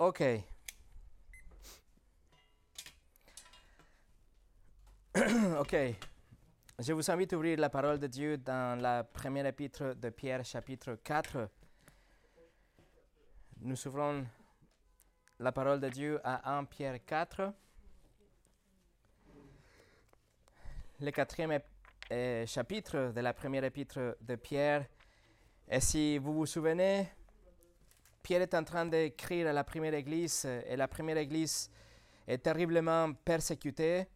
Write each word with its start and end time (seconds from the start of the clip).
Ok. 0.00 0.22
ok. 5.58 5.76
Je 6.78 6.92
vous 6.92 7.10
invite 7.10 7.32
à 7.32 7.36
ouvrir 7.36 7.58
la 7.58 7.68
parole 7.68 7.98
de 7.98 8.06
Dieu 8.06 8.38
dans 8.38 8.80
la 8.80 9.02
première 9.02 9.46
épître 9.46 9.96
de 9.96 10.10
Pierre, 10.10 10.44
chapitre 10.44 10.94
4. 11.02 11.48
Nous 13.60 13.88
ouvrons 13.88 14.24
la 15.40 15.50
parole 15.50 15.80
de 15.80 15.88
Dieu 15.88 16.20
à 16.22 16.58
1 16.58 16.64
Pierre 16.66 17.04
4. 17.04 17.52
Le 21.00 21.10
quatrième 21.10 21.58
euh, 22.12 22.46
chapitre 22.46 23.10
de 23.12 23.20
la 23.20 23.34
première 23.34 23.64
épître 23.64 24.16
de 24.20 24.36
Pierre. 24.36 24.86
Et 25.68 25.80
si 25.80 26.18
vous 26.18 26.34
vous 26.34 26.46
souvenez, 26.46 27.08
Pierre 28.22 28.42
est 28.42 28.54
en 28.54 28.64
train 28.64 28.86
d'écrire 28.86 29.48
à 29.48 29.52
la 29.52 29.64
première 29.64 29.94
église 29.94 30.42
euh, 30.46 30.60
et 30.66 30.76
la 30.76 30.88
première 30.88 31.16
église 31.16 31.70
est 32.26 32.38
terriblement 32.38 33.12
persécutée. 33.24 34.06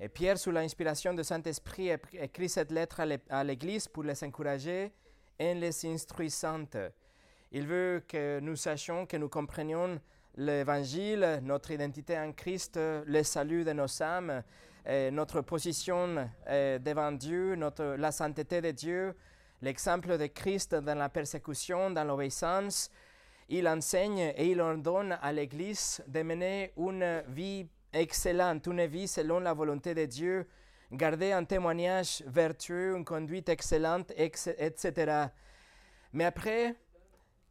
Et 0.00 0.08
Pierre, 0.08 0.38
sous 0.38 0.50
l'inspiration 0.50 1.14
du 1.14 1.22
Saint-Esprit, 1.22 1.90
écrit 2.14 2.48
cette 2.48 2.72
lettre 2.72 3.00
à 3.00 3.06
l'é- 3.06 3.20
à 3.30 3.44
l'église 3.44 3.86
pour 3.86 4.02
les 4.02 4.24
encourager 4.24 4.92
en 5.40 5.54
les 5.54 5.86
instruisant. 5.86 6.64
Il 7.52 7.66
veut 7.66 8.02
que 8.08 8.40
nous 8.40 8.56
sachions, 8.56 9.06
que 9.06 9.16
nous 9.16 9.28
comprenions 9.28 10.00
l'évangile, 10.36 11.40
notre 11.42 11.70
identité 11.70 12.18
en 12.18 12.32
Christ, 12.32 12.76
le 12.78 13.22
salut 13.22 13.64
de 13.64 13.72
nos 13.72 14.02
âmes, 14.02 14.42
euh, 14.86 15.10
notre 15.10 15.42
position 15.42 16.28
euh, 16.48 16.78
devant 16.78 17.12
Dieu, 17.12 17.54
notre, 17.54 17.94
la 17.96 18.10
sainteté 18.10 18.60
de 18.60 18.70
Dieu, 18.72 19.14
l'exemple 19.60 20.18
de 20.18 20.26
Christ 20.26 20.74
dans 20.74 20.98
la 20.98 21.10
persécution, 21.10 21.90
dans 21.90 22.04
l'obéissance. 22.04 22.90
Il 23.54 23.68
enseigne 23.68 24.32
et 24.34 24.50
il 24.50 24.62
ordonne 24.62 25.18
à 25.20 25.30
l'Église 25.30 26.02
de 26.06 26.22
mener 26.22 26.72
une 26.78 27.22
vie 27.28 27.66
excellente, 27.92 28.66
une 28.66 28.86
vie 28.86 29.06
selon 29.06 29.40
la 29.40 29.52
volonté 29.52 29.94
de 29.94 30.06
Dieu, 30.06 30.48
garder 30.90 31.32
un 31.32 31.44
témoignage 31.44 32.22
vertueux, 32.26 32.96
une 32.96 33.04
conduite 33.04 33.50
excellente, 33.50 34.10
ex- 34.16 34.48
etc. 34.56 35.26
Mais 36.14 36.24
après, 36.24 36.76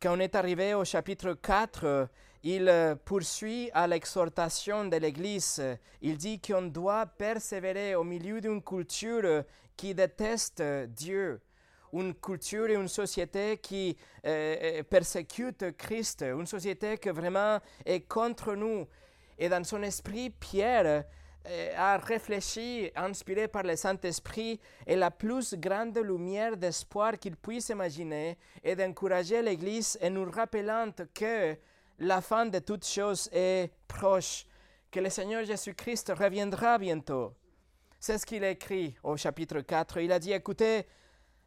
quand 0.01 0.17
on 0.17 0.19
est 0.19 0.33
arrivé 0.33 0.73
au 0.73 0.83
chapitre 0.83 1.33
4, 1.33 1.83
euh, 1.85 2.05
il 2.41 2.97
poursuit 3.05 3.69
à 3.71 3.85
l'exhortation 3.85 4.85
de 4.85 4.97
l'Église. 4.97 5.61
Il 6.01 6.17
dit 6.17 6.41
qu'on 6.41 6.63
doit 6.63 7.05
persévérer 7.05 7.93
au 7.93 8.03
milieu 8.03 8.41
d'une 8.41 8.63
culture 8.63 9.43
qui 9.77 9.93
déteste 9.93 10.63
Dieu, 10.87 11.39
une 11.93 12.13
culture 12.15 12.69
et 12.69 12.75
une 12.75 12.87
société 12.87 13.57
qui 13.57 13.97
euh, 14.25 14.55
euh, 14.61 14.83
persécute 14.83 15.75
Christ, 15.77 16.23
une 16.23 16.45
société 16.45 16.97
qui 16.97 17.09
vraiment 17.09 17.59
est 17.85 18.01
contre 18.01 18.53
nous. 18.55 18.87
Et 19.37 19.49
dans 19.49 19.63
son 19.63 19.81
esprit, 19.83 20.29
Pierre 20.29 21.03
euh, 21.47 21.73
a 21.75 21.97
réfléchi, 21.97 22.91
inspiré 22.95 23.47
par 23.47 23.63
le 23.63 23.75
Saint-Esprit, 23.75 24.59
et 24.85 24.95
la 24.95 25.09
plus 25.09 25.55
grande 25.55 25.97
lumière 25.97 26.55
d'espoir 26.55 27.17
qu'il 27.17 27.35
puisse 27.35 27.69
imaginer 27.69 28.37
est 28.63 28.75
d'encourager 28.75 29.41
l'Église 29.41 29.97
en 30.03 30.11
nous 30.11 30.29
rappelant 30.29 30.91
que 31.13 31.57
la 31.99 32.21
fin 32.21 32.45
de 32.45 32.59
toutes 32.59 32.85
choses 32.85 33.29
est 33.31 33.71
proche, 33.87 34.45
que 34.91 34.99
le 34.99 35.09
Seigneur 35.09 35.43
Jésus-Christ 35.43 36.13
reviendra 36.15 36.77
bientôt. 36.77 37.33
C'est 37.99 38.17
ce 38.17 38.25
qu'il 38.25 38.43
écrit 38.43 38.95
au 39.03 39.15
chapitre 39.15 39.61
4. 39.61 39.97
Il 39.97 40.11
a 40.11 40.19
dit, 40.19 40.31
écoutez, 40.31 40.85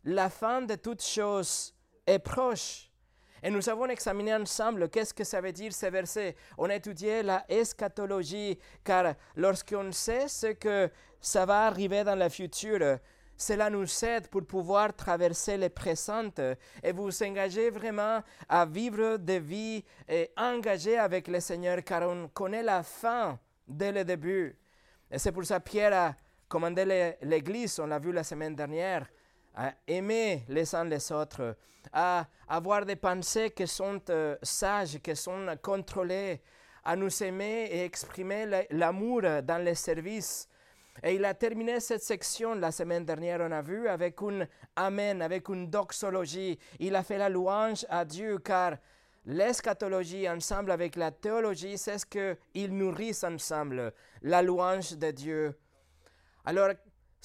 la 0.05 0.29
fin 0.29 0.63
de 0.63 0.75
toutes 0.75 1.03
choses 1.03 1.75
est 2.07 2.19
proche. 2.19 2.91
Et 3.43 3.51
nous 3.51 3.69
avons 3.69 3.87
examiné 3.87 4.35
ensemble 4.35 4.89
qu'est-ce 4.89 5.13
que 5.13 5.25
ça 5.25 5.41
veut 5.41 5.53
dire 5.53 5.73
ces 5.73 5.91
versets. 5.91 6.35
On 6.57 6.71
a 6.71 6.77
étudié 6.77 7.23
la 7.23 7.45
eschatologie, 7.49 8.59
car 8.83 9.15
lorsqu'on 9.37 9.93
sait 9.93 10.29
ce 10.29 10.47
que 10.49 10.91
ça 11.21 11.45
va 11.45 11.67
arriver 11.67 12.05
dans 12.05 12.19
le 12.19 12.29
futur, 12.31 12.99
cela 13.37 13.69
nous 13.69 13.87
aide 14.05 14.29
pour 14.29 14.47
pouvoir 14.47 14.95
traverser 14.95 15.57
le 15.57 15.69
présent 15.69 16.31
et 16.83 16.93
vous 16.93 17.23
engager 17.23 17.69
vraiment 17.69 18.23
à 18.49 18.65
vivre 18.65 19.17
des 19.17 19.41
vies 19.41 19.85
eh, 20.09 20.31
engagées 20.37 20.99
avec 20.99 21.29
le 21.29 21.41
Seigneur, 21.41 21.83
car 21.85 22.09
on 22.09 22.29
connaît 22.29 22.63
la 22.63 22.83
fin 22.83 23.39
dès 23.67 23.93
le 23.93 24.05
début. 24.05 24.57
Et 25.11 25.19
c'est 25.19 25.33
pour 25.33 25.45
ça 25.45 25.59
que 25.61 25.69
Pierre 25.69 25.93
a 25.93 26.17
commandé 26.49 27.17
l'Église, 27.21 27.79
on 27.81 27.87
l'a 27.87 27.99
vu 27.99 28.13
la 28.13 28.25
semaine 28.25 28.55
dernière, 28.55 29.07
à 29.55 29.73
aimer 29.87 30.45
les 30.49 30.75
uns 30.75 30.85
les 30.85 31.13
autres, 31.13 31.57
à 31.93 32.27
avoir 32.49 32.85
des 32.85 32.97
pensées 32.97 33.51
qui 33.51 33.67
sont 33.67 34.01
euh, 34.11 34.37
sages, 34.43 34.99
qui 35.01 35.15
sont 35.15 35.47
contrôlées, 35.63 36.41
à 36.85 36.97
nous 36.97 37.23
aimer 37.23 37.69
et 37.71 37.85
exprimer 37.85 38.47
la- 38.47 38.65
l'amour 38.71 39.23
dans 39.43 39.63
les 39.65 39.75
services. 39.75 40.49
Et 41.03 41.15
il 41.15 41.25
a 41.25 41.35
terminé 41.35 41.81
cette 41.81 42.03
section 42.03 42.55
la 42.55 42.71
semaine 42.71 43.05
dernière, 43.05 43.41
on 43.41 43.51
a 43.51 43.63
vu, 43.63 43.89
avec 43.89 44.21
un 44.23 44.47
Amen, 44.77 45.23
avec 45.23 45.49
une 45.49 45.69
doxologie. 45.71 46.59
Il 46.79 46.95
a 46.95 47.03
fait 47.03 47.19
la 47.19 47.29
louange 47.29 47.87
à 47.89 48.05
Dieu 48.05 48.39
car 48.39 48.77
l'eschatologie 49.27 50.29
ensemble 50.29 50.71
avec 50.71 50.97
la 50.97 51.11
théologie, 51.11 51.79
c'est 51.79 51.99
ce 51.99 52.07
qu'ils 52.07 52.77
nourrissent 52.77 53.25
ensemble, 53.25 53.93
la 54.23 54.43
louange 54.43 54.93
de 54.97 55.11
Dieu. 55.11 55.59
Alors, 56.45 56.71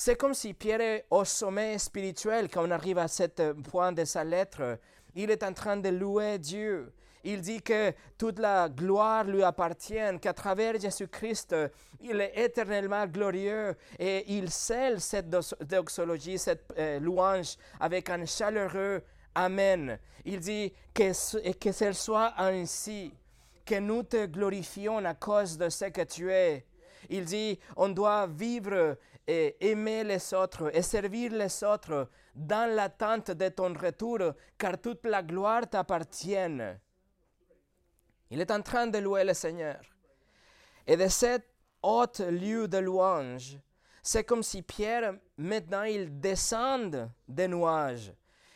c'est 0.02 0.16
comme 0.16 0.34
si 0.34 0.54
Pierre 0.54 0.80
est 0.80 1.06
au 1.10 1.26
sommet 1.26 1.78
spirituel 1.78 2.48
quand 2.48 2.66
on 2.66 2.72
arrive 2.72 3.00
à 3.00 3.10
ce 3.10 3.52
point 3.52 3.92
de 3.92 4.06
sa 4.06 4.24
lettre. 4.24 4.80
Il 5.14 5.30
est 5.30 5.44
en 5.44 5.52
train 5.52 5.76
de 5.76 5.90
louer 5.90 6.38
Dieu. 6.38 6.94
Il 7.26 7.42
dit 7.42 7.62
que 7.62 7.92
toute 8.18 8.40
la 8.40 8.70
gloire 8.70 9.26
lui 9.26 9.44
appartient, 9.44 10.20
qu'à 10.22 10.32
travers 10.32 10.80
Jésus-Christ, 10.80 11.54
il 12.00 12.22
est 12.22 12.32
éternellement 12.34 13.06
glorieux 13.08 13.76
et 14.00 14.24
il 14.38 14.50
scelle 14.50 15.02
cette 15.02 15.30
doxologie, 15.30 16.40
cette 16.40 16.74
euh, 16.78 16.98
louange 17.02 17.58
avec 17.78 18.10
un 18.10 18.26
chaleureux 18.26 19.04
Amen. 19.36 20.00
Il 20.24 20.40
dit 20.40 20.72
que, 20.94 21.52
que 21.52 21.72
ce 21.74 21.92
soit 21.92 22.36
ainsi, 22.38 23.12
que 23.66 23.76
nous 23.76 24.04
te 24.04 24.28
glorifions 24.28 25.04
à 25.04 25.14
cause 25.14 25.58
de 25.58 25.68
ce 25.68 25.86
que 25.86 26.04
tu 26.04 26.32
es. 26.32 26.66
Il 27.10 27.26
dit, 27.26 27.60
on 27.76 27.90
doit 27.90 28.28
vivre 28.28 28.98
et 29.32 29.56
aimer 29.70 30.04
les 30.04 30.34
autres 30.34 30.76
et 30.76 30.82
servir 30.82 31.32
les 31.32 31.64
autres 31.64 32.10
dans 32.34 32.68
l'attente 32.76 33.30
de 33.30 33.50
ton 33.50 33.72
retour, 33.76 34.18
car 34.58 34.82
toute 34.82 35.06
la 35.06 35.22
gloire 35.22 35.70
t'appartient. 35.70 36.58
Il 38.32 38.42
est 38.42 38.50
en 38.50 38.62
train 38.64 38.88
de 38.88 38.98
louer 38.98 39.24
le 39.24 39.36
Seigneur. 39.36 39.82
Et 40.88 40.98
de 40.98 41.08
cet 41.08 41.48
haut 41.84 42.08
lieu 42.28 42.68
de 42.68 42.80
louange, 42.80 43.60
c'est 44.02 44.24
comme 44.24 44.42
si 44.42 44.64
Pierre, 44.64 45.14
maintenant, 45.38 45.84
il 45.84 46.20
descend 46.20 47.12
des 47.28 47.48
nuages. 47.48 48.12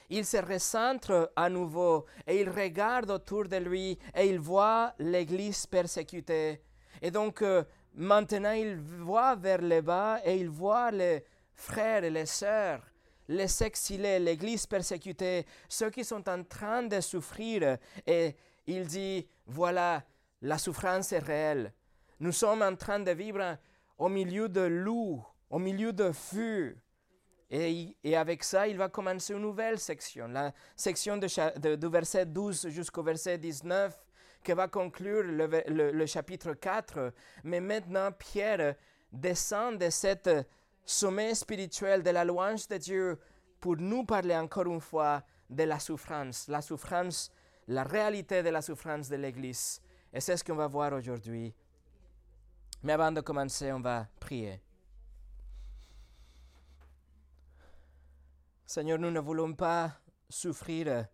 Il 0.09 0.25
se 0.25 0.37
recentre 0.37 1.31
à 1.35 1.49
nouveau 1.49 2.05
et 2.25 2.41
il 2.41 2.49
regarde 2.49 3.11
autour 3.11 3.47
de 3.47 3.57
lui 3.57 3.99
et 4.15 4.27
il 4.27 4.39
voit 4.39 4.95
l'Église 4.97 5.67
persécutée. 5.67 6.63
Et 6.99 7.11
donc, 7.11 7.43
euh, 7.43 7.63
maintenant, 7.95 8.51
il 8.51 8.75
voit 8.77 9.35
vers 9.35 9.61
le 9.61 9.81
bas 9.81 10.19
et 10.23 10.35
il 10.37 10.49
voit 10.49 10.91
les 10.91 11.23
frères 11.53 12.03
et 12.03 12.09
les 12.09 12.25
sœurs, 12.25 12.81
les 13.27 13.63
exilés, 13.63 14.19
l'Église 14.19 14.65
persécutée, 14.65 15.45
ceux 15.69 15.89
qui 15.89 16.03
sont 16.03 16.27
en 16.27 16.43
train 16.43 16.83
de 16.83 16.99
souffrir. 17.01 17.77
Et 18.05 18.35
il 18.67 18.85
dit, 18.87 19.27
voilà, 19.45 20.03
la 20.41 20.57
souffrance 20.57 21.11
est 21.13 21.19
réelle. 21.19 21.73
Nous 22.19 22.31
sommes 22.31 22.61
en 22.61 22.75
train 22.75 22.99
de 22.99 23.11
vivre 23.11 23.57
au 23.97 24.09
milieu 24.09 24.49
de 24.49 24.61
loups, 24.61 25.23
au 25.49 25.59
milieu 25.59 25.93
de 25.93 26.11
feu. 26.11 26.75
Et, 27.49 27.95
avec 28.17 28.43
ça, 28.43 28.67
il 28.67 28.77
va 28.77 28.89
commencer 28.89 29.33
une 29.33 29.41
nouvelle 29.41 29.77
section, 29.77 30.27
la 30.27 30.51
section 30.75 31.17
de- 31.17 31.75
du 31.75 31.87
verset 31.87 32.25
12 32.25 32.67
jusqu'au 32.69 33.03
verset 33.03 33.37
19, 33.37 33.95
qui 34.43 34.51
va 34.53 34.67
conclure 34.67 35.23
le 35.23 36.05
chapitre 36.05 36.53
4. 36.53 37.13
Mais 37.43 37.59
maintenant, 37.59 38.11
Pierre 38.11 38.75
descend 39.11 39.77
de 39.77 39.89
cet 39.89 40.29
sommet 40.85 41.33
spirituel 41.33 42.03
de 42.03 42.09
la 42.09 42.25
louange 42.25 42.67
de 42.67 42.77
Dieu 42.77 43.19
pour 43.59 43.77
nous 43.77 44.03
parler 44.03 44.35
encore 44.35 44.65
une 44.67 44.81
fois 44.81 45.23
de 45.49 45.63
la 45.63 45.79
souffrance, 45.79 46.47
la 46.47 46.61
souffrance, 46.61 47.31
la 47.67 47.83
réalité 47.83 48.43
de 48.43 48.49
la 48.49 48.61
souffrance 48.61 49.07
de 49.07 49.15
l'Église. 49.15 49.81
Et 50.11 50.19
c'est 50.19 50.35
ce 50.35 50.43
qu'on 50.43 50.55
va 50.55 50.67
voir 50.67 50.93
aujourd'hui. 50.93 51.53
Mais 52.83 52.93
avant 52.93 53.11
de 53.11 53.21
commencer, 53.21 53.71
on 53.71 53.79
va 53.79 54.07
prier. 54.19 54.61
Seigneur, 58.65 58.99
nous 58.99 59.11
ne 59.11 59.19
voulons 59.19 59.53
pas 59.53 59.91
souffrir, 60.29 61.05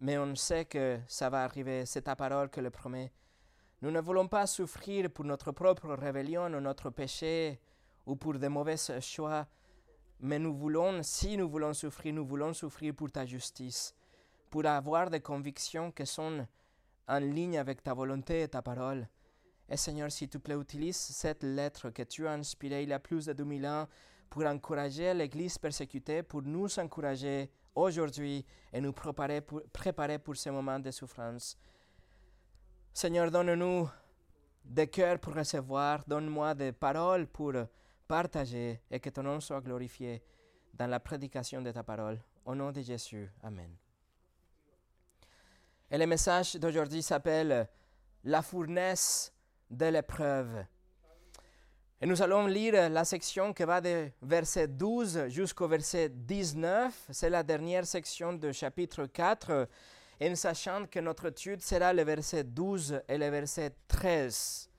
mais 0.00 0.18
on 0.18 0.34
sait 0.34 0.64
que 0.64 0.98
ça 1.06 1.30
va 1.30 1.44
arriver. 1.44 1.86
C'est 1.86 2.02
ta 2.02 2.16
parole 2.16 2.50
qui 2.50 2.60
le 2.60 2.70
promet. 2.70 3.12
Nous 3.82 3.90
ne 3.90 4.00
voulons 4.00 4.28
pas 4.28 4.46
souffrir 4.46 5.10
pour 5.10 5.24
notre 5.24 5.52
propre 5.52 5.94
rébellion 5.94 6.46
ou 6.46 6.60
notre 6.60 6.90
péché 6.90 7.60
ou 8.06 8.16
pour 8.16 8.38
de 8.38 8.48
mauvais 8.48 8.76
choix, 9.00 9.46
mais 10.20 10.38
nous 10.38 10.54
voulons, 10.54 11.02
si 11.02 11.36
nous 11.36 11.48
voulons 11.48 11.74
souffrir, 11.74 12.14
nous 12.14 12.24
voulons 12.24 12.54
souffrir 12.54 12.94
pour 12.94 13.10
ta 13.10 13.26
justice, 13.26 13.94
pour 14.48 14.64
avoir 14.64 15.10
des 15.10 15.20
convictions 15.20 15.90
qui 15.90 16.06
sont 16.06 16.46
en 17.08 17.18
ligne 17.18 17.58
avec 17.58 17.82
ta 17.82 17.92
volonté 17.92 18.42
et 18.42 18.48
ta 18.48 18.62
parole. 18.62 19.06
Et 19.68 19.76
Seigneur, 19.76 20.10
s'il 20.10 20.28
te 20.28 20.38
plaît, 20.38 20.54
utilise 20.54 20.96
cette 20.96 21.42
lettre 21.42 21.90
que 21.90 22.02
tu 22.02 22.26
as 22.26 22.32
inspirée 22.32 22.84
il 22.84 22.90
y 22.90 22.92
a 22.92 23.00
plus 23.00 23.26
de 23.26 23.32
2000 23.32 23.66
ans 23.66 23.88
pour 24.30 24.44
encourager 24.44 25.12
l'Église 25.12 25.58
persécutée, 25.58 26.22
pour 26.22 26.42
nous 26.42 26.78
encourager 26.78 27.50
aujourd'hui 27.76 28.44
et 28.72 28.80
nous 28.80 28.92
préparer 28.92 29.40
pour, 29.40 29.62
préparer 29.72 30.18
pour 30.18 30.36
ce 30.36 30.50
moment 30.50 30.78
de 30.80 30.90
souffrance. 30.90 31.56
Seigneur, 32.92 33.30
donne-nous 33.30 33.88
des 34.64 34.88
cœurs 34.88 35.18
pour 35.20 35.34
recevoir, 35.34 36.02
donne-moi 36.06 36.54
des 36.54 36.72
paroles 36.72 37.26
pour 37.26 37.52
partager 38.08 38.80
et 38.90 38.98
que 38.98 39.10
ton 39.10 39.22
nom 39.22 39.40
soit 39.40 39.60
glorifié 39.60 40.22
dans 40.74 40.86
la 40.86 40.98
prédication 40.98 41.62
de 41.62 41.70
ta 41.70 41.82
parole. 41.82 42.18
Au 42.44 42.54
nom 42.54 42.72
de 42.72 42.80
Jésus. 42.80 43.30
Amen. 43.42 43.76
Et 45.90 45.98
le 45.98 46.06
message 46.06 46.56
d'aujourd'hui 46.56 47.02
s'appelle 47.02 47.68
La 48.24 48.42
fournaise 48.42 49.32
de 49.70 49.86
l'épreuve. 49.86 50.64
Et 51.98 52.04
nous 52.06 52.20
allons 52.20 52.46
lire 52.46 52.90
la 52.90 53.06
section 53.06 53.54
qui 53.54 53.64
va 53.64 53.80
de 53.80 54.10
verset 54.20 54.68
12 54.68 55.28
jusqu'au 55.28 55.66
verset 55.66 56.10
19. 56.10 57.08
C'est 57.10 57.30
la 57.30 57.42
dernière 57.42 57.86
section 57.86 58.34
du 58.34 58.52
chapitre 58.52 59.06
4. 59.06 59.66
Et 60.20 60.30
en 60.30 60.34
sachant 60.36 60.86
que 60.86 61.00
notre 61.00 61.28
étude 61.28 61.62
sera 61.62 61.94
le 61.94 62.02
verset 62.02 62.44
12 62.44 63.00
et 63.08 63.16
le 63.16 63.30
verset 63.30 63.72
13. 63.88 64.70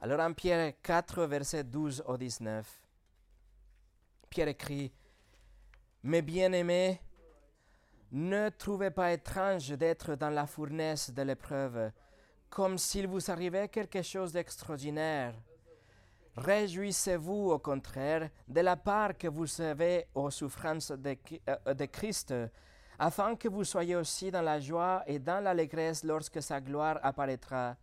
Alors 0.00 0.20
en 0.20 0.32
Pierre 0.32 0.72
4, 0.82 1.24
verset 1.24 1.62
12 1.62 2.04
au 2.06 2.16
19, 2.16 2.66
Pierre 4.30 4.48
écrit, 4.48 4.90
Mes 6.02 6.22
bien-aimés, 6.22 7.02
ne 8.12 8.48
trouvez 8.48 8.90
pas 8.90 9.12
étrange 9.12 9.68
d'être 9.72 10.14
dans 10.14 10.30
la 10.30 10.46
fournaise 10.46 11.12
de 11.12 11.20
l'épreuve, 11.20 11.92
comme 12.48 12.78
s'il 12.78 13.08
vous 13.08 13.30
arrivait 13.30 13.68
quelque 13.68 14.00
chose 14.00 14.32
d'extraordinaire. 14.32 15.34
Réjouissez-vous 16.36 17.50
au 17.50 17.58
contraire 17.58 18.30
de 18.46 18.60
la 18.60 18.76
part 18.76 19.18
que 19.18 19.28
vous 19.28 19.60
avez 19.60 20.06
aux 20.14 20.30
souffrances 20.30 20.92
de, 20.92 21.16
euh, 21.48 21.74
de, 21.74 21.84
Christ, 21.86 22.32
afin 22.98 23.34
que 23.34 23.48
vous 23.48 23.64
soyez 23.64 23.96
aussi 23.96 24.30
dans 24.30 24.42
la 24.42 24.60
joie 24.60 25.02
et 25.06 25.18
dans 25.18 25.42
l'allégresse 25.42 26.04
lorsque 26.04 26.40
sa 26.40 26.60
gloire 26.60 27.00
apparaîtra. 27.02 27.76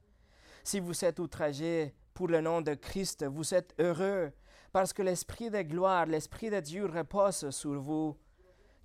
Si 0.64 0.80
vous 0.80 1.04
êtes 1.04 1.20
outragé 1.20 1.94
pour 2.14 2.28
le 2.30 2.42
nom 2.42 2.62
de 2.62 2.74
Christ, 2.74 3.26
vous 3.26 3.54
êtes 3.54 3.76
heureux, 3.80 4.32
parce 4.72 4.94
que 4.94 5.02
l'Esprit 5.02 5.50
de 5.50 5.62
gloire, 5.62 6.06
l'Esprit 6.06 6.50
de 6.50 6.60
Dieu 6.60 6.86
repose 6.86 7.50
sur 7.50 7.80
vous. 7.80 8.18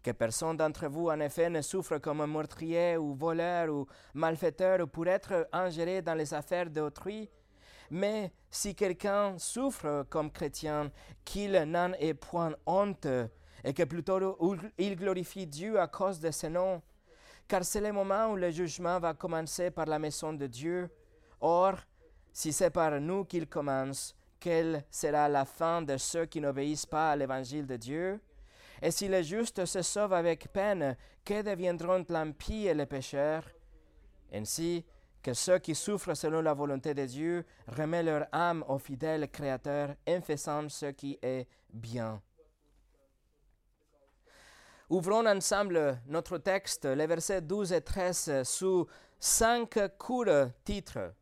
Que 0.02 0.10
personne 0.10 0.56
d'entre 0.56 0.88
vous, 0.88 1.08
en 1.08 1.20
effet, 1.20 1.48
ne 1.48 1.62
souffre 1.62 1.98
comme 1.98 2.20
un 2.20 2.26
meurtrier 2.26 2.96
ou 2.96 3.14
voleur 3.14 3.68
ou 3.72 3.86
malfaiteur 4.14 4.88
pour 4.88 5.06
être 5.06 5.48
ingéré 5.52 6.02
dans 6.02 6.14
les 6.14 6.34
affaires 6.34 6.68
d'autrui. 6.68 7.30
Mais 7.94 8.32
si 8.50 8.74
quelqu'un 8.74 9.36
souffre 9.36 10.06
comme 10.08 10.30
chrétien, 10.30 10.90
qu'il 11.26 11.52
n'en 11.52 11.92
ait 11.92 12.14
point 12.14 12.54
honte, 12.64 13.06
et 13.62 13.74
que 13.74 13.82
plutôt 13.82 14.38
il 14.78 14.96
glorifie 14.96 15.46
Dieu 15.46 15.78
à 15.78 15.88
cause 15.88 16.18
de 16.18 16.30
ce 16.30 16.46
nom, 16.46 16.80
car 17.46 17.62
c'est 17.66 17.82
le 17.82 17.92
moment 17.92 18.28
où 18.28 18.36
le 18.36 18.50
jugement 18.50 18.98
va 18.98 19.12
commencer 19.12 19.70
par 19.70 19.84
la 19.84 19.98
maison 19.98 20.32
de 20.32 20.46
Dieu. 20.46 20.88
Or, 21.42 21.74
si 22.32 22.50
c'est 22.50 22.70
par 22.70 22.98
nous 22.98 23.26
qu'il 23.26 23.46
commence, 23.46 24.16
quelle 24.40 24.86
sera 24.90 25.28
la 25.28 25.44
fin 25.44 25.82
de 25.82 25.98
ceux 25.98 26.24
qui 26.24 26.40
n'obéissent 26.40 26.86
pas 26.86 27.10
à 27.10 27.16
l'évangile 27.16 27.66
de 27.66 27.76
Dieu? 27.76 28.20
Et 28.80 28.90
si 28.90 29.06
les 29.06 29.22
justes 29.22 29.66
se 29.66 29.82
sauvent 29.82 30.14
avec 30.14 30.50
peine, 30.50 30.96
que 31.26 31.42
deviendront 31.42 32.06
l'impie 32.08 32.66
et 32.66 32.74
les 32.74 32.86
pécheurs? 32.86 33.44
Ainsi 34.32 34.82
que 35.22 35.34
ceux 35.34 35.58
qui 35.58 35.74
souffrent 35.74 36.14
selon 36.14 36.42
la 36.42 36.54
volonté 36.54 36.94
de 36.94 37.04
Dieu 37.06 37.44
remettent 37.68 38.06
leur 38.06 38.26
âme 38.32 38.64
au 38.68 38.78
fidèle 38.78 39.30
Créateur 39.30 39.94
en 40.08 40.20
faisant 40.20 40.68
ce 40.68 40.86
qui 40.86 41.18
est 41.22 41.46
bien. 41.72 42.20
Ouvrons 44.90 45.26
ensemble 45.26 46.00
notre 46.06 46.38
texte, 46.38 46.84
les 46.84 47.06
versets 47.06 47.40
12 47.40 47.72
et 47.72 47.80
13, 47.80 48.42
sous 48.42 48.86
cinq 49.18 49.78
courts 49.96 50.50
titres. 50.64 51.14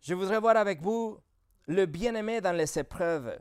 Je 0.00 0.14
voudrais 0.14 0.40
voir 0.40 0.56
avec 0.56 0.80
vous 0.80 1.18
le 1.66 1.86
bien-aimé 1.86 2.40
dans 2.40 2.52
les 2.52 2.78
épreuves 2.78 3.38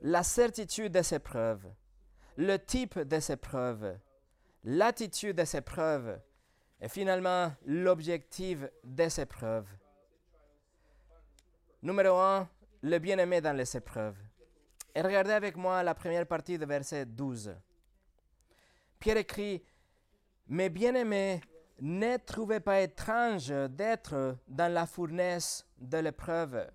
la 0.00 0.22
certitude 0.22 0.92
de 0.92 1.02
ces 1.02 1.18
preuves, 1.18 1.66
le 2.36 2.56
type 2.56 2.98
de 2.98 3.20
ces 3.20 3.36
preuves, 3.36 3.96
l'attitude 4.64 5.36
de 5.36 5.44
ces 5.44 5.60
preuves 5.60 6.18
et 6.82 6.88
finalement 6.88 7.52
l'objectif 7.64 8.64
de 8.82 9.08
ces 9.08 9.24
preuves. 9.24 9.68
Numéro 11.80 12.18
1, 12.18 12.48
le 12.82 12.98
bien-aimé 12.98 13.40
dans 13.40 13.56
les 13.56 13.76
épreuves. 13.76 14.16
Et 14.92 15.00
regardez 15.00 15.32
avec 15.32 15.56
moi 15.56 15.82
la 15.84 15.94
première 15.94 16.26
partie 16.26 16.58
de 16.58 16.66
verset 16.66 17.06
12. 17.06 17.54
Pierre 18.98 19.16
écrit, 19.16 19.62
Mes 20.48 20.68
bien-aimés, 20.68 21.40
ne 21.80 22.16
trouvez 22.16 22.60
pas 22.60 22.80
étrange 22.80 23.48
d'être 23.70 24.36
dans 24.48 24.72
la 24.72 24.84
fournaise 24.84 25.64
de 25.78 25.98
l'épreuve. 25.98 26.68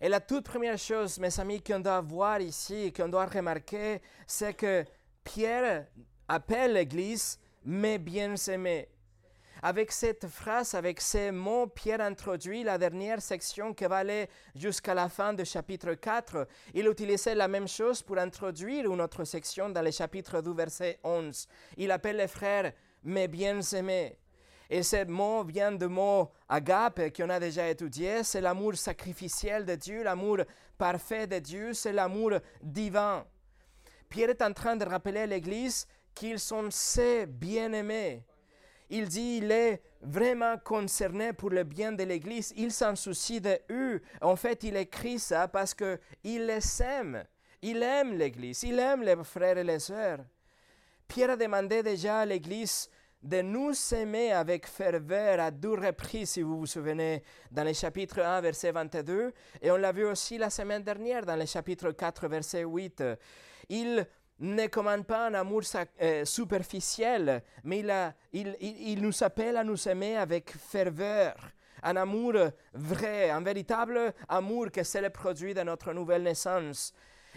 Et 0.00 0.08
la 0.10 0.20
toute 0.20 0.44
première 0.44 0.78
chose, 0.78 1.18
mes 1.18 1.40
amis, 1.40 1.62
qu'on 1.62 1.80
doit 1.80 2.02
voir 2.02 2.40
ici, 2.40 2.92
qu'on 2.92 3.08
doit 3.08 3.26
remarquer, 3.26 4.02
c'est 4.26 4.54
que 4.54 4.84
Pierre 5.24 5.86
appelle 6.28 6.74
l'Église 6.74 7.38
mes 7.66 7.98
bien-aimés. 7.98 8.88
Avec 9.62 9.90
cette 9.90 10.28
phrase, 10.28 10.74
avec 10.74 11.00
ces 11.00 11.30
mots, 11.30 11.66
Pierre 11.66 12.00
introduit 12.00 12.62
la 12.62 12.78
dernière 12.78 13.20
section 13.20 13.74
qui 13.74 13.84
va 13.86 13.96
aller 13.96 14.28
jusqu'à 14.54 14.94
la 14.94 15.08
fin 15.08 15.32
du 15.32 15.44
chapitre 15.44 15.94
4. 15.94 16.46
Il 16.74 16.86
utilisait 16.86 17.34
la 17.34 17.48
même 17.48 17.66
chose 17.66 18.02
pour 18.02 18.18
introduire 18.18 18.90
une 18.92 19.00
autre 19.00 19.24
section 19.24 19.70
dans 19.70 19.82
le 19.82 19.90
chapitre 19.90 20.40
2, 20.40 20.52
verset 20.52 20.98
11. 21.02 21.48
Il 21.78 21.90
appelle 21.90 22.18
les 22.18 22.28
frères 22.28 22.72
mes 23.02 23.28
bien-aimés. 23.28 24.18
Et 24.68 24.82
ce 24.82 25.04
mot 25.04 25.42
vient 25.44 25.72
du 25.72 25.86
mot 25.86 26.30
agape 26.48 27.16
qu'on 27.16 27.30
a 27.30 27.40
déjà 27.40 27.68
étudié. 27.68 28.22
C'est 28.24 28.40
l'amour 28.40 28.74
sacrificiel 28.76 29.64
de 29.64 29.74
Dieu, 29.74 30.02
l'amour 30.02 30.38
parfait 30.76 31.26
de 31.26 31.38
Dieu, 31.38 31.72
c'est 31.72 31.92
l'amour 31.92 32.32
divin. 32.62 33.24
Pierre 34.08 34.30
est 34.30 34.42
en 34.42 34.52
train 34.52 34.76
de 34.76 34.84
rappeler 34.84 35.20
à 35.20 35.26
l'Église 35.26 35.86
qu'ils 36.16 36.40
sont 36.40 36.68
ses 36.70 37.26
bien-aimés. 37.26 38.24
Il 38.90 39.06
dit 39.08 39.38
il 39.42 39.52
est 39.52 39.82
vraiment 40.00 40.56
concerné 40.58 41.32
pour 41.32 41.50
le 41.50 41.62
bien 41.62 41.92
de 41.92 42.02
l'Église. 42.02 42.52
Il 42.56 42.72
s'en 42.72 42.96
soucie 42.96 43.40
de 43.40 43.58
eux. 43.70 44.02
En 44.20 44.34
fait, 44.34 44.64
il 44.64 44.76
écrit 44.76 45.18
ça 45.18 45.46
parce 45.46 45.74
qu'il 45.74 46.46
les 46.46 46.82
aime. 46.82 47.24
Il 47.62 47.82
aime 47.82 48.14
l'Église. 48.14 48.62
Il 48.62 48.78
aime 48.78 49.02
les 49.02 49.16
frères 49.24 49.58
et 49.58 49.64
les 49.64 49.78
sœurs. 49.78 50.20
Pierre 51.06 51.30
a 51.30 51.36
demandé 51.36 51.82
déjà 51.82 52.20
à 52.20 52.26
l'Église 52.26 52.88
de 53.22 53.42
nous 53.42 53.72
aimer 53.92 54.32
avec 54.32 54.66
ferveur 54.66 55.40
à 55.40 55.50
deux 55.50 55.74
reprises, 55.74 56.30
si 56.30 56.42
vous 56.42 56.58
vous 56.58 56.66
souvenez, 56.66 57.22
dans 57.50 57.64
le 57.64 57.72
chapitre 57.72 58.20
1, 58.20 58.40
verset 58.40 58.70
22, 58.70 59.32
et 59.60 59.70
on 59.70 59.76
l'a 59.76 59.90
vu 59.90 60.04
aussi 60.04 60.38
la 60.38 60.50
semaine 60.50 60.82
dernière 60.82 61.24
dans 61.26 61.34
le 61.34 61.46
chapitre 61.46 61.90
4, 61.90 62.28
verset 62.28 62.62
8. 62.62 63.02
Il 63.68 64.06
ne 64.38 64.66
commande 64.66 65.06
pas 65.06 65.26
un 65.26 65.34
amour 65.34 65.62
euh, 66.00 66.24
superficiel, 66.24 67.42
mais 67.64 67.84
il, 68.32 68.56
il 68.60 69.00
nous 69.00 69.22
appelle 69.22 69.56
à 69.56 69.64
nous 69.64 69.88
aimer 69.88 70.16
avec 70.16 70.50
ferveur 70.50 71.34
un 71.82 71.96
amour 71.96 72.34
vrai, 72.72 73.30
un 73.30 73.40
véritable 73.40 74.12
amour 74.28 74.70
que 74.72 74.82
c'est 74.82 75.00
le 75.00 75.10
produit 75.10 75.54
de 75.54 75.62
notre 75.62 75.92
nouvelle 75.92 76.22
naissance. 76.22 76.92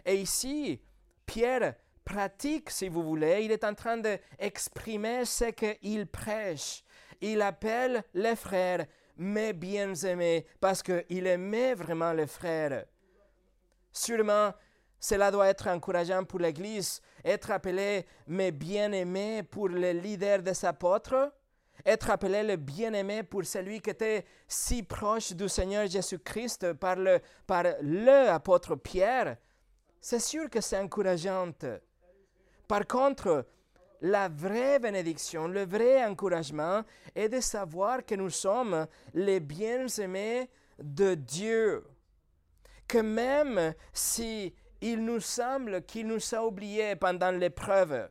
Et 0.05 0.15
ici, 0.15 0.81
Pierre 1.25 1.75
pratique, 2.03 2.71
si 2.71 2.89
vous 2.89 3.03
voulez. 3.03 3.43
Il 3.43 3.51
est 3.51 3.63
en 3.63 3.75
train 3.75 3.97
d'exprimer 3.97 5.25
ce 5.25 5.45
qu'il 5.51 6.07
prêche. 6.07 6.83
Il 7.21 7.41
appelle 7.41 8.03
les 8.13 8.35
frères 8.35 8.85
mes 9.17 9.53
bien-aimés 9.53 10.45
parce 10.59 10.81
qu'il 10.81 11.27
aimait 11.27 11.73
vraiment 11.75 12.13
les 12.13 12.27
frères. 12.27 12.85
Sûrement, 13.91 14.53
cela 14.99 15.31
doit 15.31 15.47
être 15.47 15.67
encourageant 15.67 16.23
pour 16.25 16.39
l'Église, 16.39 17.01
être 17.23 17.51
appelé 17.51 18.05
mes 18.27 18.51
bien-aimés 18.51 19.43
pour 19.43 19.69
le 19.69 19.91
leader 19.91 20.41
des 20.41 20.65
apôtres, 20.65 21.31
être 21.85 22.09
appelé 22.09 22.43
le 22.43 22.57
bien-aimé 22.57 23.23
pour 23.23 23.45
celui 23.45 23.79
qui 23.79 23.89
était 23.91 24.25
si 24.47 24.83
proche 24.83 25.31
du 25.31 25.47
Seigneur 25.47 25.87
Jésus-Christ 25.87 26.73
par 26.73 26.97
le, 26.97 27.19
par 27.47 27.63
le 27.81 28.29
apôtre 28.29 28.75
Pierre. 28.75 29.37
C'est 30.01 30.19
sûr 30.19 30.49
que 30.49 30.59
c'est 30.59 30.77
encourageant. 30.77 31.51
Par 32.67 32.85
contre, 32.85 33.45
la 34.01 34.29
vraie 34.29 34.79
bénédiction, 34.79 35.47
le 35.47 35.65
vrai 35.65 36.05
encouragement 36.05 36.83
est 37.15 37.29
de 37.29 37.39
savoir 37.39 38.05
que 38.05 38.15
nous 38.15 38.29
sommes 38.29 38.87
les 39.13 39.39
bien-aimés 39.39 40.49
de 40.77 41.15
Dieu. 41.15 41.85
Que 42.87 42.99
même 42.99 43.73
si 43.93 44.53
il 44.81 45.03
nous 45.03 45.19
semble 45.19 45.83
qu'il 45.83 46.07
nous 46.07 46.33
a 46.33 46.43
oubliés 46.43 46.95
pendant 46.95 47.31
l'épreuve, 47.31 48.09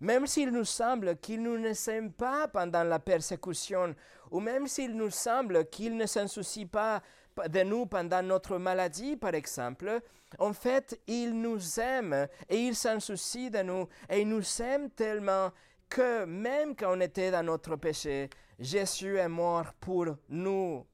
Même 0.00 0.26
s'il 0.26 0.50
nous 0.50 0.64
semble 0.64 1.16
qu'il 1.16 1.42
ne 1.42 1.56
nous 1.56 1.90
aime 1.90 2.12
pas 2.12 2.48
pendant 2.48 2.84
la 2.84 2.98
persécution, 2.98 3.94
ou 4.30 4.40
même 4.40 4.66
s'il 4.66 4.94
nous 4.96 5.10
semble 5.10 5.66
qu'il 5.70 5.96
ne 5.96 6.06
s'en 6.06 6.26
soucie 6.26 6.66
pas 6.66 7.00
de 7.48 7.62
nous 7.62 7.86
pendant 7.86 8.22
notre 8.22 8.58
maladie, 8.58 9.16
par 9.16 9.34
exemple, 9.34 10.00
en 10.38 10.52
fait, 10.52 11.00
il 11.06 11.40
nous 11.40 11.80
aime 11.80 12.28
et 12.48 12.58
il 12.58 12.74
s'en 12.74 13.00
soucie 13.00 13.50
de 13.50 13.62
nous 13.62 13.88
et 14.10 14.20
il 14.20 14.28
nous 14.28 14.62
aime 14.62 14.90
tellement 14.90 15.50
que 15.88 16.24
même 16.24 16.74
quand 16.74 16.96
on 16.96 17.00
était 17.00 17.30
dans 17.30 17.44
notre 17.44 17.76
péché, 17.76 18.28
Jésus 18.58 19.16
est 19.16 19.28
mort 19.28 19.72
pour 19.80 20.06
nous. 20.28 20.84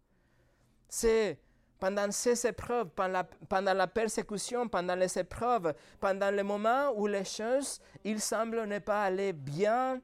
C'est 0.88 1.38
pendant 1.80 2.10
ces 2.12 2.46
épreuves, 2.46 2.90
pendant 2.90 3.74
la, 3.74 3.86
persécution, 3.86 4.68
pendant 4.68 4.94
les 4.94 5.18
épreuves, 5.18 5.74
pendant 5.98 6.30
les 6.30 6.42
moments 6.42 6.92
où 6.94 7.06
les 7.06 7.24
choses, 7.24 7.80
il 8.04 8.20
semble 8.20 8.64
ne 8.66 8.78
pas 8.78 9.04
aller 9.04 9.32
bien, 9.32 10.00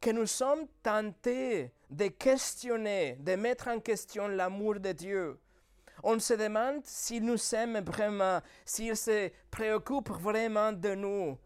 que 0.00 0.10
nous 0.10 0.26
sommes 0.26 0.66
tentés 0.82 1.70
de 1.90 2.08
questionner, 2.08 3.16
de 3.20 3.36
mettre 3.36 3.68
en 3.68 3.80
question 3.80 4.28
l'amour 4.28 4.80
de 4.80 4.92
Dieu. 4.92 5.38
On 6.02 6.18
se 6.18 6.34
demande 6.34 6.80
s'il 6.84 7.24
nous 7.24 7.54
aime 7.54 7.80
vraiment, 7.80 8.40
s'il 8.64 8.96
se 8.96 9.30
préoccupe 9.50 10.10
vraiment 10.10 10.72
de 10.72 10.94
nous. 10.94 11.38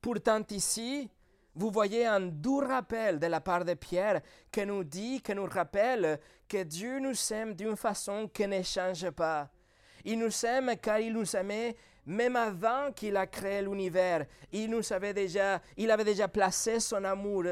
Pourtant 0.00 0.42
ici, 0.50 1.10
vous 1.54 1.70
voyez 1.70 2.04
un 2.06 2.20
doux 2.20 2.58
rappel 2.58 3.18
de 3.18 3.26
la 3.26 3.40
part 3.40 3.64
de 3.64 3.74
Pierre 3.74 4.20
qui 4.50 4.66
nous 4.66 4.82
dit, 4.82 5.20
qui 5.20 5.34
nous 5.34 5.46
rappelle 5.46 6.18
que 6.48 6.62
Dieu 6.62 6.98
nous 6.98 7.14
aime 7.32 7.54
d'une 7.54 7.76
façon 7.76 8.28
qui 8.28 8.46
ne 8.46 8.62
change 8.62 9.10
pas. 9.10 9.48
Il 10.04 10.18
nous 10.18 10.44
aime 10.44 10.76
car 10.82 10.98
il 10.98 11.12
nous 11.12 11.36
aimait 11.36 11.76
même 12.06 12.36
avant 12.36 12.92
qu'il 12.92 13.16
a 13.16 13.26
créé 13.26 13.62
l'univers. 13.62 14.26
Il 14.52 14.70
nous 14.70 14.92
avait 14.92 15.14
déjà, 15.14 15.60
il 15.76 15.90
avait 15.90 16.04
déjà 16.04 16.28
placé 16.28 16.80
son 16.80 17.02
amour 17.04 17.44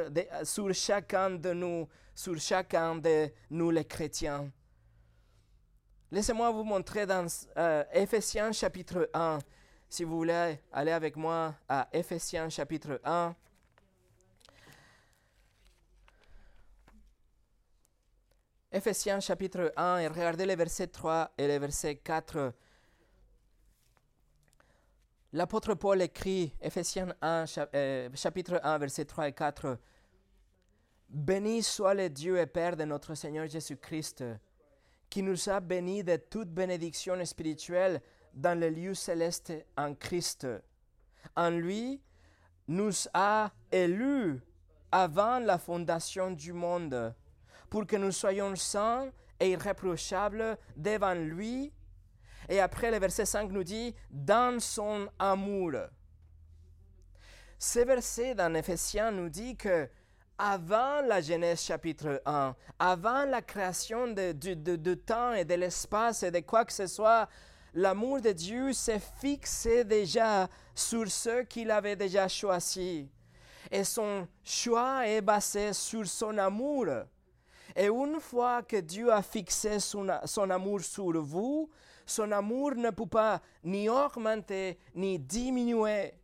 sur 0.43 0.75
chacun 0.75 1.31
de 1.31 1.53
nous, 1.53 1.89
sur 2.15 2.39
chacun 2.39 2.97
de 2.97 3.31
nous 3.51 3.71
les 3.71 3.85
chrétiens. 3.85 4.51
Laissez-moi 6.11 6.51
vous 6.51 6.65
montrer 6.65 7.07
dans 7.07 7.27
euh, 7.57 7.85
Ephésiens 7.93 8.53
chapitre 8.53 9.09
1. 9.15 9.39
Si 9.89 10.05
vous 10.05 10.17
voulez 10.17 10.59
aller 10.71 10.93
avec 10.93 11.17
moi 11.17 11.55
à 11.67 11.89
Ephésiens 11.93 12.51
chapitre 12.51 13.01
1. 13.05 13.35
Ephésiens 18.75 19.21
chapitre 19.21 19.71
1 19.77 19.99
et 19.99 20.09
regardez 20.09 20.47
les 20.47 20.57
versets 20.57 20.87
3 20.87 21.33
et 21.37 21.47
les 21.47 21.59
versets 21.59 21.97
4. 21.97 22.55
L'apôtre 25.35 25.75
Paul 25.75 26.01
écrit, 26.01 26.55
Ephésiens 26.59 27.15
1, 27.21 27.45
euh, 27.75 28.09
chapitre 28.15 28.59
1, 28.63 28.79
versets 28.79 29.05
3 29.05 29.29
et 29.29 29.33
4. 29.35 29.79
Béni 31.11 31.63
soit 31.63 31.93
le 31.93 32.09
Dieu 32.09 32.39
et 32.39 32.47
Père 32.47 32.75
de 32.75 32.85
notre 32.85 33.15
Seigneur 33.15 33.47
Jésus-Christ, 33.47 34.25
qui 35.11 35.23
nous 35.23 35.51
a 35.51 35.61
bénis 35.61 36.03
de 36.03 36.17
toute 36.17 36.49
bénédiction 36.49 37.23
spirituelle 37.27 38.01
dans 38.33 38.59
les 38.59 38.71
lieux 38.71 38.95
célestes 38.95 39.53
en 39.77 39.95
Christ. 39.95 40.47
En 41.37 41.51
lui, 41.51 42.01
nous 42.69 42.95
a 43.13 43.53
élus 43.71 44.41
avant 44.91 45.41
la 45.41 45.59
fondation 45.59 46.31
du 46.31 46.55
monde 46.55 47.15
pour 47.73 47.87
que 47.87 47.97
nous 47.97 48.13
soyons 48.13 48.55
saints 48.55 49.11
et 49.41 49.53
irréprochables 49.53 50.59
devant 50.77 51.15
lui. 51.15 51.73
Et 52.47 52.61
après, 52.61 52.91
le 52.91 52.99
verset 52.99 53.25
5 53.25 53.51
nous 53.51 53.65
dit, 53.65 53.95
dans 54.11 54.61
son 54.61 55.09
amour. 55.19 55.73
Ce 57.59 57.79
verset 57.79 58.35
dans 58.35 58.53
Ephésiens 58.53 59.11
nous 59.11 59.31
dit 59.31 59.57
que 59.57 59.89
avant 60.37 61.01
la 61.01 61.23
Genèse 61.23 61.63
chapitre 61.63 62.21
1, 62.27 62.55
avant 62.79 63.25
la 63.25 63.41
création 63.41 64.09
de, 64.09 64.33
de 64.33 64.95
temps 64.95 65.33
et 65.33 65.47
de 65.47 65.55
l'espace 65.55 66.25
et 66.25 66.31
de 66.31 66.41
quoi 66.41 66.67
que 66.67 66.75
ce 66.75 66.87
soit, 66.87 67.27
l'amour 67.73 68.21
de 68.21 68.33
Dieu 68.33 68.75
s'est 68.75 69.01
fixé 69.19 69.83
déjà 69.85 70.47
sur 70.75 71.11
ceux 71.11 71.45
qu'il 71.45 71.71
avait 71.71 71.97
déjà 71.97 72.29
choisis. 72.29 73.07
Et 73.71 73.85
son 73.85 74.29
choix 74.45 75.09
est 75.09 75.23
basé 75.23 75.73
sur 75.73 76.07
son 76.07 76.37
amour. 76.37 77.07
Et 77.75 77.87
une 77.87 78.21
fois 78.21 78.63
que 78.63 78.77
Dieu 78.77 79.13
a 79.13 79.23
fixé 79.23 79.79
son, 79.81 80.09
amour 80.09 80.81
sur 80.81 81.21
vous, 81.23 81.71
son 82.05 82.31
amour 82.33 82.75
ne 82.75 82.91
peut 82.91 83.07
pas 83.07 83.41
ni 83.65 83.89
augmenter 83.89 84.79
ni 84.95 85.19
diminuer. 85.19 86.15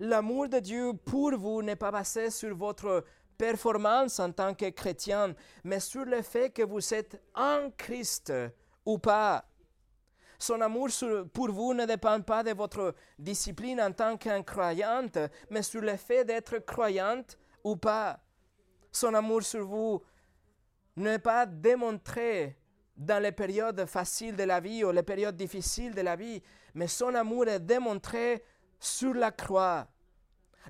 L'amour 0.00 0.48
de 0.48 0.58
Dieu 0.58 0.92
pour 1.04 1.36
vous 1.36 1.62
n'est 1.62 1.76
pas 1.76 1.90
basé 1.90 2.30
sur 2.30 2.54
votre 2.54 3.04
performance 3.36 4.18
en 4.20 4.32
tant 4.32 4.54
que 4.54 4.68
chrétien, 4.70 5.34
mais 5.64 5.80
sur 5.80 6.04
le 6.04 6.22
fait 6.22 6.50
que 6.50 6.62
vous 6.62 6.92
êtes 6.92 7.20
en 7.34 7.70
Christ 7.76 8.32
ou 8.84 8.98
pas. 8.98 9.44
Son 10.38 10.60
amour 10.60 10.88
pour 11.32 11.50
vous 11.50 11.74
ne 11.74 11.84
dépend 11.84 12.20
pas 12.20 12.44
de 12.44 12.52
votre 12.52 12.94
discipline 13.18 13.80
en 13.80 13.92
tant 13.92 14.16
qu'incroyante, 14.16 15.18
mais 15.50 15.62
sur 15.62 15.80
le 15.80 15.96
fait 15.96 16.24
d'être 16.24 16.58
croyante 16.58 17.36
ou 17.64 17.76
pas. 17.76 18.20
Son 18.92 19.14
amour 19.14 19.42
sur 19.42 19.66
vous 19.66 20.00
n'est 20.98 21.18
pas 21.18 21.46
démontré 21.46 22.56
dans 22.96 23.22
les 23.22 23.32
périodes 23.32 23.86
faciles 23.86 24.36
de 24.36 24.42
la 24.42 24.60
vie 24.60 24.84
ou 24.84 24.90
les 24.90 25.02
périodes 25.02 25.36
difficiles 25.36 25.94
de 25.94 26.00
la 26.00 26.16
vie, 26.16 26.42
mais 26.74 26.88
son 26.88 27.14
amour 27.14 27.48
est 27.48 27.60
démontré 27.60 28.42
sur 28.78 29.14
la 29.14 29.30
croix. 29.30 29.86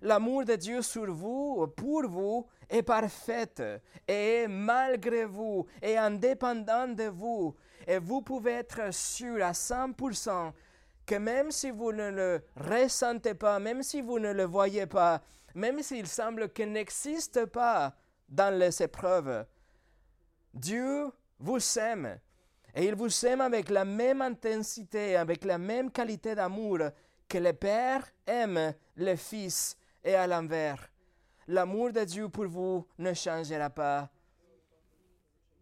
L'amour 0.03 0.45
de 0.45 0.55
Dieu 0.55 0.83
sur 0.83 1.11
vous, 1.13 1.67
pour 1.77 2.07
vous, 2.07 2.47
est 2.69 2.83
parfait 2.83 3.81
et 4.07 4.47
malgré 4.47 5.25
vous 5.25 5.67
et 5.83 5.97
indépendant 5.97 6.87
de 6.87 7.05
vous. 7.05 7.57
Et 7.87 7.99
vous 7.99 8.23
pouvez 8.23 8.53
être 8.53 8.93
sûr 8.93 9.43
à 9.45 9.53
100% 9.53 10.53
que 11.07 11.15
même 11.15 11.51
si 11.51 11.71
vous 11.71 11.91
ne 11.91 12.11
le 12.11 12.43
ressentez 12.57 13.35
pas, 13.35 13.59
même 13.59 13.83
si 13.83 14.03
vous 14.03 14.19
ne 14.19 14.33
le 14.33 14.45
voyez 14.45 14.87
pas, 14.87 15.23
même 15.55 15.83
s'il 15.83 16.07
semble 16.07 16.53
qu'il 16.53 16.71
n'existe 16.71 17.47
pas 17.47 17.95
dans 18.29 18.57
les 18.57 18.83
épreuves, 18.83 19.47
Dieu 20.59 21.11
vous 21.39 21.79
aime. 21.79 22.19
Et 22.75 22.87
il 22.87 22.95
vous 22.95 23.27
aime 23.27 23.41
avec 23.41 23.71
la 23.71 23.85
même 23.85 24.23
intensité, 24.23 25.17
avec 25.17 25.45
la 25.45 25.59
même 25.59 25.91
qualité 25.91 26.35
d'amour 26.35 26.79
que 27.29 27.39
le 27.39 27.53
Père 27.53 28.07
aime 28.27 28.75
le 28.97 29.17
Fils 29.17 29.77
et 30.05 30.15
à 30.15 30.27
l'envers. 30.27 30.89
L'amour 31.47 31.93
de 31.93 32.05
Dieu 32.05 32.29
pour 32.29 32.47
vous 32.47 32.87
ne 32.99 33.15
changera 33.15 33.71
pas. 33.71 34.11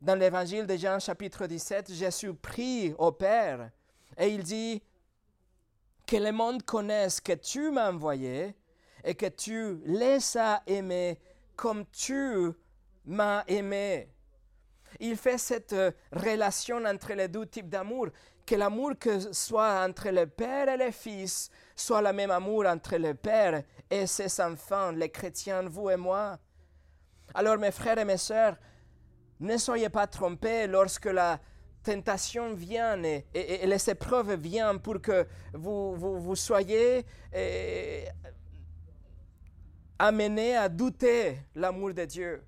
Dans 0.01 0.15
l'évangile 0.15 0.67
de 0.67 0.77
Jean 0.77 0.99
chapitre 0.99 1.47
17, 1.47 1.93
Jésus 1.93 2.35
prie 2.35 2.95
au 2.99 3.13
Père 3.13 3.71
et 4.19 4.29
il 4.29 4.43
dit 4.43 4.83
que 6.07 6.17
le 6.17 6.33
monde 6.33 6.63
connaisse 6.63 7.21
que 7.21 7.33
tu 7.33 7.71
m'as 7.71 7.91
envoyé 7.91 8.55
et 9.05 9.15
que 9.15 9.27
tu 9.27 9.79
les 9.85 10.37
as 10.37 10.63
aimés 10.67 11.19
comme 11.57 11.85
tu 11.87 12.51
m'as 13.05 13.45
aimé 13.47 14.09
il 15.01 15.17
fait 15.17 15.39
cette 15.39 15.73
euh, 15.73 15.91
relation 16.13 16.85
entre 16.85 17.13
les 17.15 17.29
deux 17.29 17.47
types 17.47 17.69
d'amour, 17.69 18.09
que 18.45 18.55
l'amour 18.55 18.93
que 18.99 19.33
soit 19.33 19.85
entre 19.85 20.11
le 20.11 20.27
Père 20.27 20.69
et 20.69 20.77
le 20.77 20.91
Fils 20.91 21.51
soit 21.75 22.03
le 22.03 22.13
même 22.13 22.31
amour 22.31 22.67
entre 22.67 22.97
le 22.97 23.15
Père 23.15 23.63
et 23.91 24.07
ses 24.07 24.41
enfants, 24.41 24.93
les 24.93 25.09
chrétiens, 25.09 25.63
vous 25.63 25.91
et 25.91 25.97
moi. 25.97 26.39
Alors 27.35 27.59
mes 27.59 27.73
frères 27.73 27.99
et 27.99 28.05
mes 28.05 28.17
sœurs, 28.17 28.57
ne 29.41 29.57
soyez 29.57 29.89
pas 29.89 30.07
trompés 30.07 30.67
lorsque 30.67 31.07
la 31.07 31.39
tentation 31.83 32.55
vient 32.55 33.03
et, 33.03 33.27
les 33.35 33.91
épreuves 33.91 34.35
viennent 34.35 34.81
pour 34.81 35.01
que 35.01 35.27
vous, 35.53 35.95
vous, 35.95 36.37
soyez 36.37 37.05
amenés 39.99 40.57
à 40.57 40.69
douter 40.69 41.39
l'amour 41.55 41.93
de 41.95 42.05
Dieu. 42.05 42.43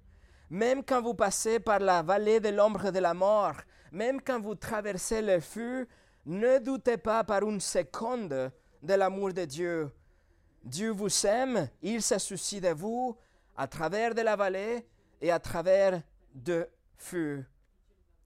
Même 0.51 0.83
quand 0.83 1.03
vous 1.03 1.15
passez 1.15 1.61
par 1.61 1.79
la 1.79 2.03
vallée 2.03 2.41
de 2.41 2.49
l'ombre 2.49 2.91
de 2.91 2.99
la 2.99 3.15
mort, 3.15 3.57
même 3.93 4.21
quand 4.21 4.41
vous 4.41 4.55
traversez 4.55 5.21
le 5.21 5.41
feu, 5.41 5.87
ne 6.27 6.59
doutez 6.59 6.97
pas 6.97 7.25
par 7.25 7.43
une 7.43 7.61
seconde 7.61 8.51
de 8.83 8.95
l'amour 8.95 9.33
de 9.33 9.45
Dieu. 9.45 9.91
Dieu 10.63 10.91
vous 10.91 11.27
aime, 11.27 11.69
il 11.83 12.03
se 12.03 12.19
soucie 12.19 12.61
de 12.61 12.69
vous 12.69 13.17
à 13.57 13.67
travers 13.67 14.15
de 14.15 14.23
la 14.23 14.37
vallée 14.37 14.87
et 15.21 15.31
à 15.31 15.39
travers 15.39 16.03
de 16.35 16.69
feu. 16.97 17.45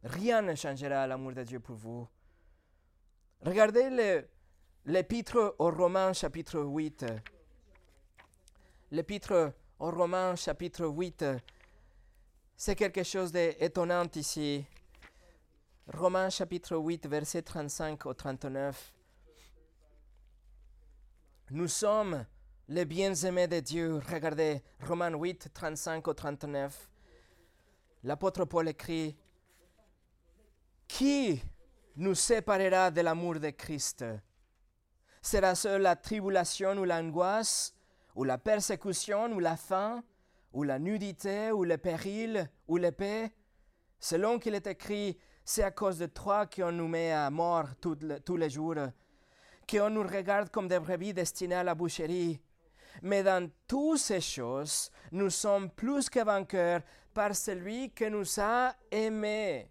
Rien 0.04 0.42
ne 0.42 0.54
changera 0.54 1.06
l'amour 1.06 1.32
de 1.32 1.42
Dieu 1.42 1.60
pour 1.60 1.76
vous. 1.76 2.08
Regardez 3.42 4.24
l'épître 4.84 5.54
aux 5.58 5.70
Romains 5.70 6.12
chapitre 6.12 6.60
8. 6.60 7.06
L'épître 8.90 9.52
aux 9.78 9.90
Romains 9.90 10.36
chapitre 10.36 10.86
8 10.86 11.24
c'est 12.56 12.76
quelque 12.76 13.02
chose 13.02 13.32
d'étonnant 13.32 14.06
ici. 14.14 14.64
Romains 15.86 16.30
chapitre 16.30 16.76
8, 16.76 17.06
verset 17.06 17.42
35 17.42 18.06
au 18.06 18.14
39. 18.14 18.94
Nous 21.50 21.68
sommes 21.68 22.24
les 22.68 22.84
bien-aimés 22.84 23.48
de 23.48 23.60
Dieu. 23.60 24.00
Regardez 24.10 24.62
Romains 24.86 25.14
8, 25.14 25.50
35 25.52 26.08
au 26.08 26.14
39. 26.14 26.88
L'apôtre 28.04 28.44
Paul 28.44 28.68
écrit, 28.68 29.16
Qui 30.88 31.42
nous 31.96 32.14
séparera 32.14 32.90
de 32.90 33.00
l'amour 33.00 33.38
de 33.38 33.50
Christ? 33.50 34.04
Sera-ce 35.20 35.76
la 35.76 35.94
tribulation 35.94 36.76
ou 36.78 36.84
l'angoisse, 36.84 37.74
ou 38.14 38.24
la 38.24 38.38
persécution 38.38 39.32
ou 39.32 39.38
la 39.38 39.56
faim, 39.56 40.02
ou 40.52 40.62
la 40.62 40.78
nudité, 40.78 41.50
ou 41.50 41.64
le 41.64 41.78
péril, 41.78 42.48
ou 42.68 42.76
l'épée 42.76 43.32
Selon 43.98 44.40
qu'il 44.40 44.56
est 44.56 44.66
écrit, 44.66 45.16
c'est 45.44 45.62
à 45.62 45.70
cause 45.70 45.98
de 45.98 46.06
toi 46.06 46.46
qu'on 46.46 46.72
nous 46.72 46.88
met 46.88 47.12
à 47.12 47.30
mort 47.30 47.68
tous 47.80 48.36
les 48.36 48.50
jours, 48.50 48.74
qu'on 49.70 49.90
nous 49.90 50.02
regarde 50.02 50.50
comme 50.50 50.66
des 50.66 50.80
brebis 50.80 51.14
destinées 51.14 51.54
à 51.54 51.62
la 51.62 51.76
boucherie. 51.76 52.40
Mais 53.02 53.22
dans 53.22 53.48
toutes 53.68 53.98
ces 53.98 54.20
choses, 54.20 54.90
nous 55.12 55.30
sommes 55.30 55.70
plus 55.70 56.10
que 56.10 56.24
vainqueurs 56.24 56.82
par 57.14 57.34
celui 57.36 57.90
qui 57.90 58.10
nous 58.10 58.26
a 58.38 58.74
aimés. 58.90 59.70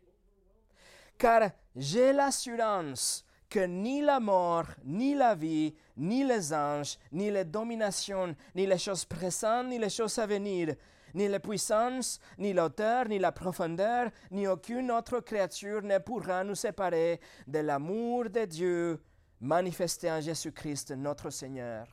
Car 1.17 1.51
j'ai 1.75 2.13
l'assurance 2.13 3.25
que 3.49 3.59
ni 3.59 4.01
la 4.01 4.19
mort, 4.19 4.67
ni 4.85 5.13
la 5.13 5.35
vie, 5.35 5.75
ni 6.01 6.23
les 6.23 6.51
anges, 6.51 6.97
ni 7.11 7.29
les 7.29 7.45
dominations, 7.45 8.35
ni 8.55 8.65
les 8.65 8.79
choses 8.79 9.05
présentes, 9.05 9.67
ni 9.67 9.77
les 9.77 9.89
choses 9.89 10.17
à 10.17 10.25
venir, 10.25 10.75
ni 11.13 11.27
la 11.27 11.39
puissance, 11.39 12.19
ni 12.39 12.53
l'auteur, 12.53 13.07
ni 13.07 13.19
la 13.19 13.31
profondeur, 13.31 14.09
ni 14.31 14.47
aucune 14.47 14.91
autre 14.91 15.19
créature 15.19 15.83
ne 15.83 15.99
pourra 15.99 16.43
nous 16.43 16.55
séparer 16.55 17.19
de 17.47 17.59
l'amour 17.59 18.29
de 18.29 18.45
Dieu 18.45 18.99
manifesté 19.39 20.11
en 20.11 20.19
Jésus-Christ 20.19 20.91
notre 20.91 21.29
Seigneur. 21.29 21.87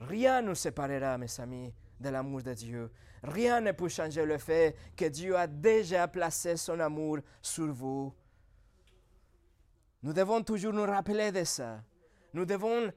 Rien 0.00 0.42
ne 0.42 0.48
nous 0.48 0.54
séparera, 0.54 1.16
mes 1.16 1.40
amis, 1.40 1.72
de 1.98 2.08
l'amour 2.10 2.42
de 2.42 2.52
Dieu. 2.52 2.90
Rien 3.22 3.62
ne 3.62 3.72
peut 3.72 3.88
changer 3.88 4.26
le 4.26 4.36
fait 4.36 4.76
que 4.96 5.06
Dieu 5.06 5.34
a 5.34 5.46
déjà 5.46 6.06
placé 6.08 6.58
son 6.58 6.78
amour 6.78 7.18
sur 7.40 7.72
vous. 7.72 8.12
Nous 10.02 10.12
devons 10.12 10.42
toujours 10.42 10.74
nous 10.74 10.84
rappeler 10.84 11.32
de 11.32 11.44
ça. 11.44 11.82
Nous 12.34 12.44
devons 12.44 12.92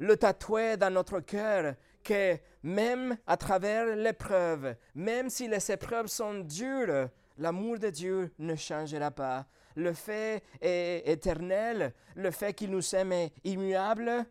le 0.00 0.16
tatouer 0.16 0.76
dans 0.76 0.92
notre 0.92 1.20
cœur 1.20 1.74
que 2.02 2.38
même 2.62 3.16
à 3.26 3.36
travers 3.36 3.94
l'épreuve, 3.94 4.74
même 4.94 5.28
si 5.28 5.46
les 5.46 5.70
épreuves 5.70 6.06
sont 6.06 6.40
dures, 6.40 7.10
l'amour 7.36 7.78
de 7.78 7.90
Dieu 7.90 8.32
ne 8.38 8.56
changera 8.56 9.10
pas. 9.10 9.46
Le 9.76 9.92
fait 9.92 10.42
est 10.60 11.02
éternel, 11.06 11.94
le 12.16 12.30
fait 12.30 12.54
qu'il 12.54 12.70
nous 12.70 12.94
aime 12.94 13.12
est 13.12 13.32
immuable 13.44 14.24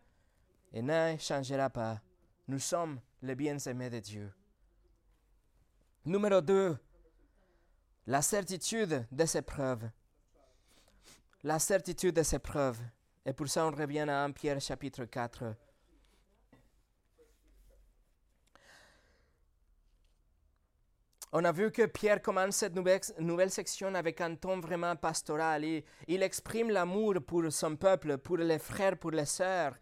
et 0.72 0.82
ne 0.82 1.16
changera 1.18 1.70
pas. 1.70 2.00
Nous 2.48 2.58
sommes 2.58 3.00
les 3.22 3.36
bien-aimés 3.36 3.90
de 3.90 4.00
Dieu. 4.00 4.32
Numéro 6.04 6.40
2. 6.40 6.76
La 8.08 8.22
certitude 8.22 9.06
des 9.12 9.36
épreuves. 9.36 9.88
La 11.44 11.60
certitude 11.60 12.16
des 12.16 12.34
épreuves. 12.34 12.80
Et 13.30 13.32
pour 13.32 13.46
ça, 13.46 13.64
on 13.64 13.70
revient 13.70 14.06
à 14.08 14.24
1 14.24 14.32
Pierre 14.32 14.60
chapitre 14.60 15.04
4. 15.04 15.54
On 21.30 21.44
a 21.44 21.52
vu 21.52 21.70
que 21.70 21.86
Pierre 21.86 22.20
commence 22.20 22.56
cette 22.56 22.74
nouvelle, 22.74 23.50
section 23.52 23.94
avec 23.94 24.20
un 24.20 24.34
ton 24.34 24.58
vraiment 24.58 24.96
pastoral. 24.96 25.64
Il, 26.08 26.24
exprime 26.24 26.70
l'amour 26.70 27.18
pour 27.24 27.52
son 27.52 27.76
peuple, 27.76 28.18
pour 28.18 28.38
les 28.38 28.58
frères, 28.58 28.98
pour 28.98 29.12
les 29.12 29.26
sœurs. 29.26 29.76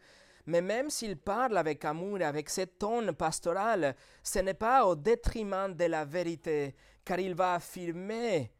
Mais 0.44 0.60
même 0.60 0.90
s'il 0.90 1.16
parle 1.16 1.56
avec 1.56 1.86
amour, 1.86 2.20
avec 2.20 2.50
ce 2.50 2.66
ton 2.66 3.14
pastoral, 3.14 3.96
ce 4.22 4.40
n'est 4.40 4.52
pas 4.52 4.84
au 4.84 4.94
détriment 4.94 5.74
de 5.74 5.86
la 5.86 6.04
vérité, 6.04 6.74
car 7.02 7.18
il 7.18 7.34
va 7.34 7.54
affirmer 7.54 8.52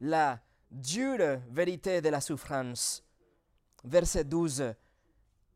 la 0.00 0.38
dure 0.70 1.40
vérité 1.50 2.00
de 2.00 2.10
la 2.10 2.20
souffrance. 2.20 3.05
Verset 3.86 4.24
12, 4.24 4.74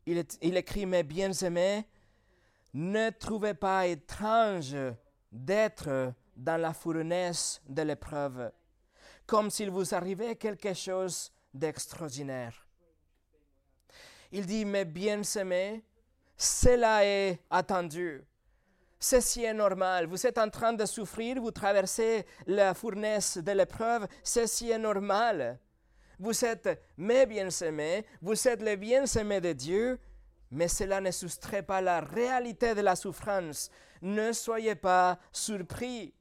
il, 0.05 0.57
écrit, 0.57 0.85
mes 0.85 1.03
bien-aimés, 1.03 1.85
ne 2.73 3.09
trouvez 3.09 3.53
pas 3.53 3.85
étrange 3.85 4.77
d'être 5.29 6.13
dans 6.35 6.59
la 6.59 6.73
fournaise 6.73 7.61
de 7.67 7.81
l'épreuve, 7.81 8.51
comme 9.25 9.49
s'il 9.49 9.69
vous 9.69 9.93
arrivait 9.93 10.37
quelque 10.37 10.73
chose 10.73 11.29
d'extraordinaire. 11.53 12.53
Il 14.31 14.45
dit, 14.45 14.63
mais 14.63 14.85
bien 14.85 15.21
aimés, 15.35 15.83
cela 16.37 17.05
est 17.05 17.37
attendu. 17.49 18.23
Ceci 18.97 19.43
est 19.43 19.53
normal. 19.53 20.05
Vous 20.05 20.25
êtes 20.25 20.37
en 20.37 20.49
train 20.49 20.71
de 20.71 20.85
souffrir, 20.85 21.41
vous 21.41 21.51
traversez 21.51 22.25
la 22.47 22.73
fournaise 22.73 23.37
de 23.37 23.51
l'épreuve, 23.51 24.07
ceci 24.23 24.69
est 24.69 24.79
normal. 24.79 25.59
Vous 26.21 26.45
êtes 26.45 26.79
mes 26.97 27.25
bien-aimés, 27.25 28.05
vous 28.21 28.47
êtes 28.47 28.61
les 28.61 28.77
bien-aimés 28.77 29.41
de 29.41 29.53
Dieu, 29.53 29.99
mais 30.51 30.67
cela 30.67 31.01
ne 31.01 31.09
soustrait 31.09 31.63
pas 31.63 31.81
la 31.81 31.99
réalité 31.99 32.75
de 32.75 32.81
la 32.81 32.95
souffrance. 32.95 33.71
Ne 34.03 34.31
soyez 34.31 34.75
pas 34.75 35.17
surpris. 35.31 36.13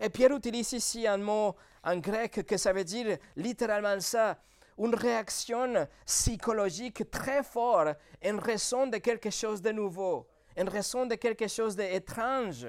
Et 0.00 0.08
Pierre 0.08 0.34
utilise 0.34 0.72
ici 0.72 1.06
un 1.06 1.18
mot 1.18 1.54
en 1.82 1.98
grec 1.98 2.46
que 2.46 2.56
ça 2.56 2.72
veut 2.72 2.82
dire 2.82 3.18
littéralement 3.36 4.00
ça, 4.00 4.38
une 4.78 4.94
réaction 4.94 5.86
psychologique 6.06 7.10
très 7.10 7.42
forte 7.42 7.98
en 8.24 8.38
raison 8.38 8.86
de 8.86 8.96
quelque 8.96 9.28
chose 9.28 9.60
de 9.60 9.70
nouveau, 9.70 10.26
en 10.58 10.64
raison 10.64 11.04
de 11.04 11.16
quelque 11.16 11.46
chose 11.46 11.76
d'étrange. 11.76 12.66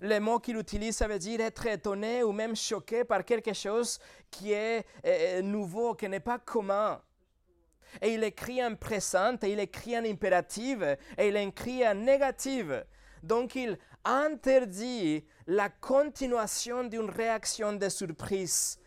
Le 0.00 0.18
mot 0.18 0.38
qu'il 0.38 0.56
utilise, 0.56 0.96
ça 0.96 1.08
veut 1.08 1.18
dire 1.18 1.40
être 1.40 1.66
étonné 1.66 2.22
ou 2.22 2.32
même 2.32 2.54
choqué 2.54 3.04
par 3.04 3.24
quelque 3.24 3.52
chose 3.52 3.98
qui 4.30 4.52
est 4.52 4.84
euh, 5.04 5.42
nouveau, 5.42 5.94
qui 5.94 6.08
n'est 6.08 6.20
pas 6.20 6.38
commun. 6.38 7.00
Et 8.02 8.14
il 8.14 8.24
écrit 8.24 8.62
en 8.64 8.74
présent, 8.74 9.36
et 9.42 9.52
il 9.52 9.60
écrit 9.60 9.96
en 9.96 10.04
impératif, 10.04 10.78
et 11.16 11.28
il 11.28 11.36
écrit 11.36 11.86
en 11.86 11.94
négatif. 11.94 12.66
Donc 13.22 13.54
il 13.54 13.78
interdit 14.04 15.24
la 15.46 15.68
continuation 15.68 16.84
d'une 16.84 17.10
réaction 17.10 17.72
de 17.72 17.88
surprise. 17.88 18.78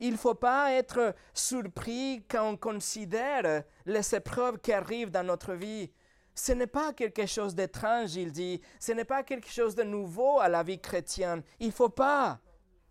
Il 0.00 0.12
ne 0.12 0.16
faut 0.16 0.34
pas 0.34 0.72
être 0.72 1.14
surpris 1.32 2.24
quand 2.28 2.48
on 2.48 2.56
considère 2.56 3.62
les 3.86 4.14
épreuves 4.14 4.58
qui 4.58 4.72
arrivent 4.72 5.10
dans 5.10 5.22
notre 5.22 5.54
vie. 5.54 5.90
Ce 6.34 6.52
n'est 6.52 6.66
pas 6.66 6.92
quelque 6.92 7.26
chose 7.26 7.54
d'étrange, 7.54 8.16
il 8.16 8.32
dit. 8.32 8.60
Ce 8.80 8.92
n'est 8.92 9.04
pas 9.04 9.22
quelque 9.22 9.48
chose 9.48 9.74
de 9.74 9.84
nouveau 9.84 10.40
à 10.40 10.48
la 10.48 10.62
vie 10.62 10.80
chrétienne. 10.80 11.42
Il 11.60 11.68
ne 11.68 11.72
faut 11.72 11.88
pas 11.88 12.40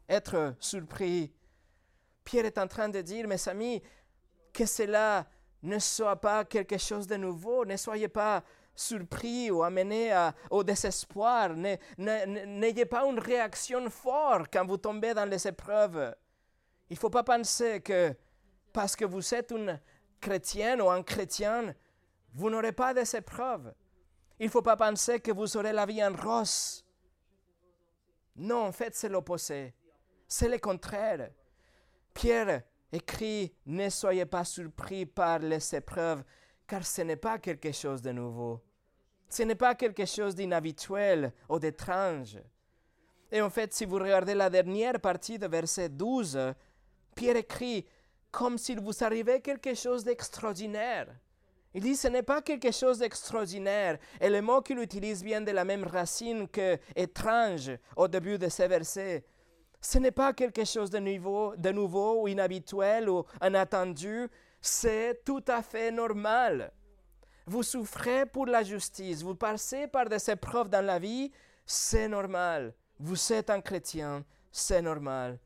être 0.07 0.55
surpris. 0.59 1.33
Pierre 2.23 2.45
est 2.45 2.57
en 2.57 2.67
train 2.67 2.87
de 2.87 3.01
dire, 3.01 3.27
mes 3.27 3.49
amis, 3.49 3.81
que 4.53 4.65
cela 4.65 5.27
ne 5.61 5.77
soit 5.79 6.15
pas 6.15 6.45
quelque 6.45 6.77
chose 6.77 7.05
de 7.05 7.15
nouveau. 7.15 7.65
Ne 7.65 7.75
soyez 7.75 8.07
pas 8.07 8.43
surpris 8.75 9.51
ou 9.51 9.61
amené 9.63 10.11
au 10.49 10.63
désespoir. 10.63 11.49
N'ayez 11.97 12.85
pas 12.85 13.05
une 13.05 13.19
réaction 13.19 13.89
forte 13.89 14.47
quand 14.51 14.65
vous 14.65 14.77
tombez 14.77 15.13
dans 15.13 15.29
les 15.29 15.47
épreuves. 15.47 16.15
Il 16.89 16.93
ne 16.93 16.99
faut 16.99 17.09
pas 17.09 17.23
penser 17.23 17.81
que 17.81 18.15
parce 18.71 18.95
que 18.95 19.05
vous 19.05 19.33
êtes 19.33 19.51
une 19.51 19.79
chrétienne 20.19 20.81
ou 20.81 20.89
un 20.89 21.03
chrétien, 21.03 21.75
vous 22.33 22.49
n'aurez 22.49 22.71
pas 22.71 22.93
des 22.93 23.15
épreuves. 23.15 23.73
Il 24.39 24.47
ne 24.47 24.51
faut 24.51 24.61
pas 24.61 24.75
penser 24.75 25.19
que 25.19 25.31
vous 25.31 25.55
aurez 25.55 25.71
la 25.71 25.85
vie 25.85 26.03
en 26.03 26.13
rose. 26.15 26.83
Non, 28.35 28.65
en 28.65 28.71
fait, 28.71 28.95
c'est 28.95 29.09
l'opposé. 29.09 29.73
C'est 30.27 30.49
le 30.49 30.57
contraire. 30.57 31.29
Pierre 32.13 32.63
écrit, 32.91 33.53
ne 33.65 33.89
soyez 33.89 34.25
pas 34.25 34.43
surpris 34.43 35.05
par 35.05 35.39
les 35.39 35.75
épreuves, 35.75 36.23
car 36.67 36.85
ce 36.85 37.01
n'est 37.01 37.15
pas 37.15 37.37
quelque 37.39 37.71
chose 37.71 38.01
de 38.01 38.11
nouveau. 38.11 38.61
Ce 39.29 39.43
n'est 39.43 39.55
pas 39.55 39.75
quelque 39.75 40.05
chose 40.05 40.35
d'inhabituel 40.35 41.33
ou 41.49 41.59
d'étrange. 41.59 42.39
Et 43.31 43.41
en 43.41 43.49
fait, 43.49 43.73
si 43.73 43.85
vous 43.85 43.95
regardez 43.95 44.35
la 44.35 44.49
dernière 44.49 44.99
partie 44.99 45.39
de 45.39 45.47
verset 45.47 45.89
12, 45.89 46.53
Pierre 47.15 47.37
écrit 47.37 47.87
comme 48.31 48.57
s'il 48.57 48.79
vous 48.79 49.03
arrivait 49.03 49.41
quelque 49.41 49.73
chose 49.73 50.03
d'extraordinaire. 50.03 51.07
Il 51.73 51.81
dit 51.81 51.95
ce 51.95 52.07
n'est 52.07 52.23
pas 52.23 52.41
quelque 52.41 52.71
chose 52.71 52.99
d'extraordinaire. 52.99 53.97
Et 54.21 54.29
le 54.29 54.41
mot 54.41 54.61
qu'il 54.61 54.79
utilise 54.79 55.23
vient 55.23 55.41
de 55.41 55.51
la 55.51 55.65
même 55.65 55.83
racine 55.83 56.47
que 56.47 56.77
étrange 56.95 57.71
au 57.95 58.07
début 58.07 58.37
de 58.37 58.49
ce 58.49 58.63
verset. 58.63 59.25
Ce 59.81 59.97
n'est 59.97 60.11
pas 60.11 60.33
quelque 60.33 60.65
chose 60.65 60.89
de 60.89 60.99
nouveau, 60.99 61.55
de 61.57 61.71
nouveau 61.71 62.21
ou 62.21 62.27
inhabituel 62.27 63.09
ou 63.09 63.25
inattendu. 63.41 64.29
C'est 64.61 65.23
tout 65.25 65.43
à 65.47 65.61
fait 65.61 65.91
normal. 65.91 66.71
Vous 67.45 67.63
souffrez 67.63 68.25
pour 68.25 68.45
la 68.45 68.63
justice, 68.63 69.21
vous 69.21 69.35
passez 69.35 69.87
par 69.87 70.07
des 70.07 70.29
épreuves 70.29 70.69
dans 70.69 70.85
la 70.85 70.97
vie, 70.97 71.29
c'est 71.65 72.07
normal. 72.07 72.73
Vous 72.97 73.33
êtes 73.33 73.49
un 73.49 73.59
chrétien, 73.59 74.23
c'est 74.49 74.81
normal. 74.81 75.37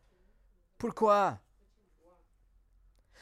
Pourquoi? 0.77 1.39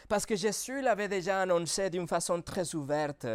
Parce 0.07 0.25
que 0.25 0.35
Jésus 0.35 0.81
l'avait 0.81 1.07
déjà 1.07 1.41
annoncé 1.41 1.89
d'une 1.89 2.07
façon 2.07 2.41
très 2.41 2.75
ouverte. 2.75 3.27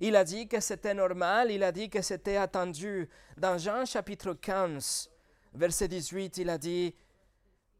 Il 0.00 0.16
a 0.16 0.24
dit 0.24 0.48
que 0.48 0.60
c'était 0.60 0.94
normal, 0.94 1.50
il 1.50 1.62
a 1.62 1.72
dit 1.72 1.88
que 1.88 2.02
c'était 2.02 2.36
attendu. 2.36 3.08
Dans 3.36 3.58
Jean 3.58 3.84
chapitre 3.84 4.32
15, 4.32 5.10
verset 5.54 5.88
18, 5.88 6.38
il 6.38 6.50
a 6.50 6.58
dit, 6.58 6.94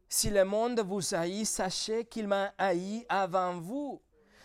Si 0.08 0.30
le 0.30 0.44
monde 0.44 0.80
vous 0.80 1.14
haït, 1.14 1.44
sachez 1.44 2.04
qu'il 2.04 2.28
m'a 2.28 2.52
haï 2.58 3.04
avant 3.08 3.58
vous. 3.58 4.00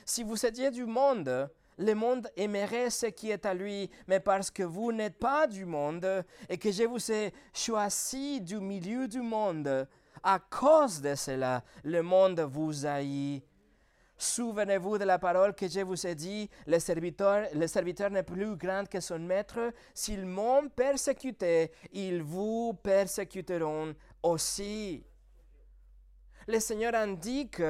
Si 0.05 0.23
vous 0.23 0.45
étiez 0.45 0.71
du 0.71 0.85
monde, 0.85 1.49
le 1.79 1.93
monde 1.93 2.27
aimerait 2.35 2.89
ce 2.89 3.05
qui 3.05 3.31
est 3.31 3.45
à 3.45 3.53
lui, 3.53 3.89
mais 4.07 4.19
parce 4.19 4.51
que 4.51 4.63
vous 4.63 4.91
n'êtes 4.91 5.17
pas 5.17 5.47
du 5.47 5.65
monde 5.65 6.25
et 6.49 6.57
que 6.57 6.71
je 6.71 6.83
vous 6.83 7.11
ai 7.11 7.33
choisi 7.53 8.41
du 8.41 8.59
milieu 8.59 9.07
du 9.07 9.21
monde, 9.21 9.87
à 10.21 10.39
cause 10.39 11.01
de 11.01 11.15
cela, 11.15 11.63
le 11.83 12.01
monde 12.01 12.41
vous 12.41 12.85
haït. 12.85 13.43
Souvenez-vous 14.21 14.97
de 14.97 15.05
la 15.05 15.17
parole 15.17 15.55
que 15.55 15.69
je 15.69 15.79
vous 15.79 16.05
ai 16.05 16.13
dit, 16.13 16.49
le 16.67 16.77
serviteur, 16.77 17.47
le 17.53 17.67
serviteur 17.67 18.09
n'est 18.09 18.21
plus 18.21 18.57
grand 18.57 18.83
que 18.87 18.99
son 18.99 19.19
maître. 19.19 19.71
S'ils 19.93 20.25
m'ont 20.25 20.67
persécuté, 20.67 21.71
ils 21.93 22.21
vous 22.21 22.73
persécuteront 22.83 23.95
aussi. 24.21 25.05
Le 26.47 26.59
Seigneur 26.59 26.95
indique 26.95 27.61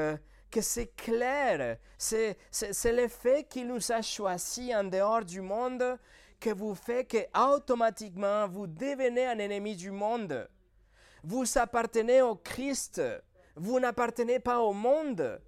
que 0.49 0.62
c'est 0.62 0.95
clair, 0.95 1.77
c'est 1.99 2.35
l'effet 2.85 3.45
qu'il 3.47 3.67
nous 3.67 3.91
a 3.91 4.01
choisi 4.01 4.75
en 4.75 4.85
dehors 4.85 5.23
du 5.23 5.41
monde 5.41 5.99
que 6.39 6.49
vous 6.49 6.73
fait 6.73 7.05
que 7.05 7.17
automatiquement 7.38 8.47
vous 8.47 8.65
devenez 8.65 9.27
un 9.27 9.38
ennemi 9.38 9.75
du 9.75 9.91
monde. 9.91 10.49
Vous 11.23 11.45
appartenez 11.59 12.23
au 12.23 12.35
Christ, 12.38 13.01
vous 13.55 13.79
n'appartenez 13.79 14.39
pas 14.39 14.59
au 14.62 14.73
monde. 14.73 15.39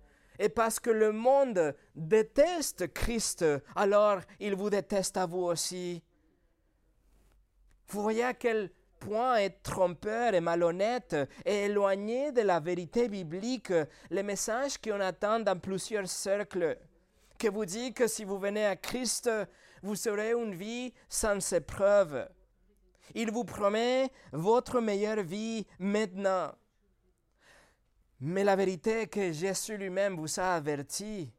Et 0.44 0.50
parce 0.50 0.80
que 0.80 0.90
le 0.90 1.12
monde 1.12 1.76
déteste 1.96 2.92
Christ, 2.92 3.46
alors 3.76 4.22
il 4.40 4.56
vous 4.56 4.72
déteste 4.72 5.16
à 5.18 5.28
vous 5.28 5.44
aussi. 5.44 6.02
Vous 7.90 8.02
voyez 8.02 8.24
à 8.24 8.34
quel 8.34 8.72
point 9.00 9.36
est 9.36 9.62
trompeur 9.62 10.34
et 10.34 10.42
malhonnête 10.42 11.16
et 11.46 11.66
éloigné 11.66 12.32
de 12.32 12.42
la 12.42 12.60
vérité 12.60 13.08
biblique 13.08 13.72
les 14.10 14.24
messages 14.24 14.80
qu'on 14.80 15.00
attend 15.00 15.42
dans 15.42 15.60
plusieurs 15.60 16.10
cercles, 16.10 16.76
que 17.38 17.48
vous 17.48 17.66
dit 17.66 17.94
que 17.94 18.08
si 18.08 18.24
vous 18.24 18.40
venez 18.40 18.66
à 18.66 18.76
Christ, 18.76 19.30
vous 19.84 20.08
aurez 20.08 20.32
une 20.32 20.56
vie 20.56 20.92
sans 21.08 21.54
épreuve. 21.54 22.28
Il 23.14 23.30
vous 23.30 23.44
promet 23.44 24.10
votre 24.32 24.82
meilleure 24.82 25.22
vie 25.22 25.68
maintenant. 25.78 26.52
Mais 28.22 28.44
la 28.44 28.56
vérité 28.56 29.02
est 29.02 29.08
que 29.08 29.32
Jésus 29.32 29.78
lui-même 29.78 30.16
vous 30.16 30.40
a 30.40 30.54
averti. 30.54 31.34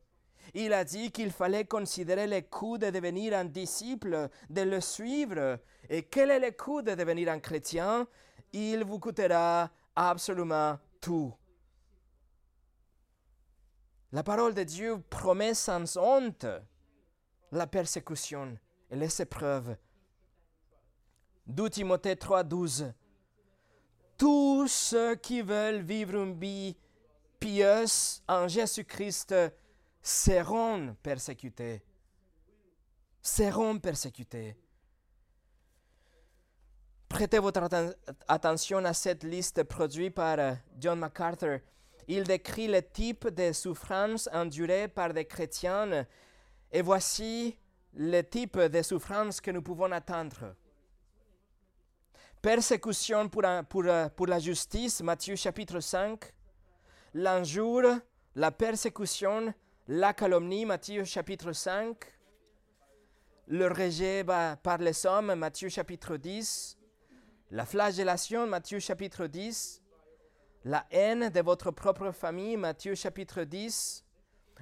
Il 0.52 0.72
a 0.72 0.82
dit 0.82 1.12
qu'il 1.12 1.30
fallait 1.30 1.64
considérer 1.64 2.26
le 2.26 2.40
coût 2.40 2.76
de 2.76 2.90
devenir 2.90 3.38
un 3.38 3.44
disciple, 3.44 4.28
de 4.50 4.62
le 4.62 4.80
suivre. 4.80 5.60
Et 5.88 6.02
quel 6.02 6.32
est 6.32 6.40
le 6.40 6.50
coût 6.50 6.82
de 6.82 6.94
devenir 6.94 7.30
un 7.30 7.38
chrétien? 7.38 8.08
Il 8.52 8.82
vous 8.84 8.98
coûtera 8.98 9.70
absolument 9.94 10.76
tout. 11.00 11.32
La 14.10 14.24
parole 14.24 14.52
de 14.52 14.64
Dieu 14.64 15.00
promet 15.08 15.54
sans 15.54 15.96
honte 15.96 16.46
la 17.52 17.68
persécution 17.68 18.58
et 18.90 18.96
les 18.96 19.22
épreuves. 19.22 19.76
2 21.46 21.70
Timothée 21.70 22.16
3, 22.16 22.42
12 22.42 22.92
tous 24.22 24.68
ceux 24.68 25.16
qui 25.16 25.42
veulent 25.42 25.82
vivre 25.82 26.14
une 26.14 26.38
vie 26.38 26.76
pieuse 27.40 28.22
en 28.28 28.46
Jésus-Christ 28.46 29.34
seront 30.00 30.94
persécutés. 31.02 31.82
Seront 33.20 33.80
persécutés. 33.80 34.56
Prêtez 37.08 37.40
votre 37.40 37.68
attention 38.28 38.84
à 38.84 38.94
cette 38.94 39.24
liste 39.24 39.64
produite 39.64 40.14
par 40.14 40.38
euh, 40.38 40.54
John 40.78 41.00
MacArthur. 41.00 41.58
Il 42.06 42.22
décrit 42.22 42.68
le 42.68 42.80
type 42.80 43.26
de 43.26 43.50
souffrances 43.52 44.28
endurées 44.32 44.86
par 44.86 45.12
des 45.12 45.24
chrétiens 45.24 46.06
et 46.70 46.80
voici 46.80 47.58
le 47.94 48.22
type 48.22 48.56
de 48.56 48.82
souffrances 48.82 49.40
que 49.40 49.50
nous 49.50 49.62
pouvons 49.62 49.90
attendre 49.90 50.54
persécution 52.42 53.28
pour, 53.28 53.42
la 54.26 54.38
justice, 54.40 55.00
Matthieu 55.00 55.36
chapitre 55.36 55.78
5, 55.78 56.20
l'injure, 57.14 58.00
la 58.34 58.50
persécution, 58.50 59.54
la 59.86 60.12
calomnie, 60.12 60.66
Matthieu 60.66 61.04
chapitre 61.04 61.52
5, 61.52 61.96
le 63.46 63.68
rejet 63.68 64.24
par 64.24 64.78
les 64.78 65.06
hommes, 65.06 65.36
Matthieu 65.36 65.68
chapitre 65.68 66.16
10, 66.16 66.76
la 67.52 67.64
flagellation, 67.64 68.48
Matthieu 68.48 68.80
chapitre 68.80 69.28
10, 69.28 69.80
la 70.64 70.84
haine 70.90 71.30
de 71.30 71.40
votre 71.42 71.70
propre 71.70 72.10
famille, 72.10 72.56
Matthieu 72.56 72.96
chapitre 72.96 73.44
10, 73.44 74.04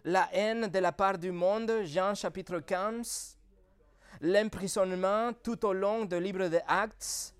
la 0.04 0.28
haine 0.32 0.66
de 0.66 0.78
la 0.78 0.92
part 0.92 1.16
du 1.16 1.32
monde, 1.32 1.72
Jean 1.84 2.14
chapitre 2.14 2.58
15, 2.58 3.38
l'emprisonnement 4.20 5.32
tout 5.42 5.64
au 5.64 5.72
long 5.72 6.04
du 6.04 6.20
livre 6.20 6.48
des 6.48 6.60
Actes, 6.66 7.34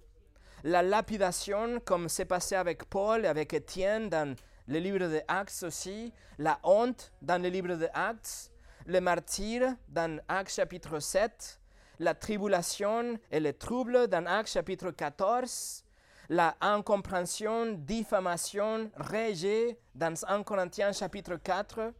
la 0.64 0.82
lapidation, 0.82 1.80
comme 1.80 2.08
c'est 2.08 2.24
passé 2.24 2.54
avec 2.54 2.84
Paul 2.84 3.24
et 3.24 3.28
avec 3.28 3.52
Étienne 3.54 4.08
dans 4.08 4.34
le 4.66 4.78
livre 4.78 4.98
des 4.98 5.22
Actes 5.28 5.62
aussi, 5.62 6.12
la 6.38 6.58
honte 6.62 7.12
dans 7.22 7.42
le 7.42 7.48
livre 7.48 7.74
des 7.74 7.88
Actes, 7.94 8.50
le 8.86 9.00
martyr 9.00 9.74
dans 9.88 10.20
Actes 10.28 10.54
chapitre 10.54 10.98
7, 10.98 11.60
la 11.98 12.14
tribulation 12.14 13.18
et 13.30 13.40
les 13.40 13.52
troubles 13.52 14.08
dans 14.08 14.26
Actes 14.26 14.50
chapitre 14.50 14.90
14, 14.90 15.84
la 16.28 16.56
incompréhension, 16.60 17.72
diffamation, 17.72 18.90
rejet 18.96 19.78
dans 19.94 20.14
1 20.26 20.42
Corinthiens 20.44 20.92
chapitre 20.92 21.36
4, 21.36 21.92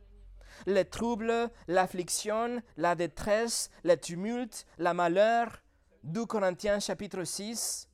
les 0.67 0.85
troubles, 0.85 1.51
l'affliction, 1.67 2.63
la 2.77 2.95
détresse, 2.95 3.71
le 3.83 3.97
tumulte, 3.97 4.67
la 4.79 4.95
malheur, 4.95 5.63
2 6.05 6.25
Corinthiens 6.27 6.81
chapitre 6.81 7.25
6, 7.25 7.90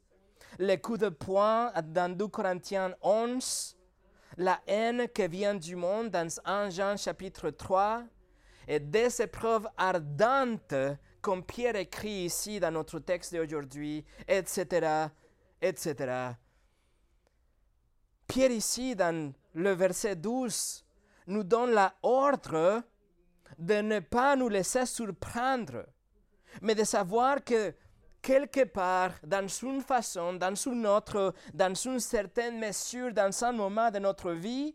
les 0.59 0.79
coups 0.79 1.01
de 1.01 1.09
poing 1.09 1.73
dans 1.83 2.15
2 2.17 2.29
Corinthiens 2.29 2.95
11, 3.03 3.77
la 4.39 4.61
haine 4.67 5.09
qui 5.09 5.29
vient 5.29 5.55
du 5.55 5.77
monde 5.77 6.11
dans 6.11 6.29
1 6.45 6.71
Jean 6.71 6.97
chapitre 6.97 7.51
3, 7.51 8.05
et 8.69 8.81
des 8.81 9.23
épreuves 9.23 9.69
ardentes 9.77 10.75
comme 11.21 11.45
Pierre 11.45 11.77
écrit 11.77 12.25
ici 12.27 12.61
dans 12.61 12.71
notre 12.71 13.01
texte 13.01 13.35
d'aujourd'hui, 13.35 14.05
etc., 14.29 15.09
etc. 15.61 16.35
Pierre 18.27 18.51
ici 18.51 18.95
dans 18.95 19.33
le 19.55 19.71
verset 19.73 20.17
12 20.17 20.85
nous 21.29 21.43
donne 21.43 21.73
l'ordre 21.75 22.83
de 23.59 23.75
ne 23.75 24.01
pas 24.01 24.37
nous 24.37 24.49
laisser 24.49 24.87
surprendre, 24.87 25.87
mais 26.61 26.75
de 26.75 26.85
savoir 26.85 27.43
que 27.43 27.75
quelque 28.27 28.65
part, 28.65 29.13
dans 29.23 29.47
une 29.47 29.81
façon, 29.81 30.33
dans 30.35 30.57
une 30.57 30.85
autre, 30.85 31.33
dans 31.55 31.73
une 31.75 32.01
certaine 32.01 32.59
mesure, 32.59 33.13
dans 33.13 33.45
un 33.45 33.53
moment 33.53 33.89
de 33.89 34.01
notre 34.01 34.33
vie, 34.33 34.75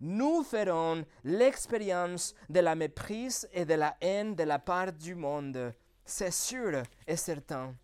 nous 0.00 0.44
ferons 0.44 1.04
l'expérience 1.24 2.32
de 2.48 2.60
la 2.60 2.76
méprise 2.76 3.48
et 3.52 3.64
de 3.64 3.74
la 3.74 3.96
haine 4.00 4.36
de 4.36 4.44
la 4.44 4.60
part 4.60 4.92
du 4.92 5.16
monde. 5.16 5.74
C'est 6.04 6.30
sûr 6.30 6.84
et 7.04 7.16
certain. 7.16 7.74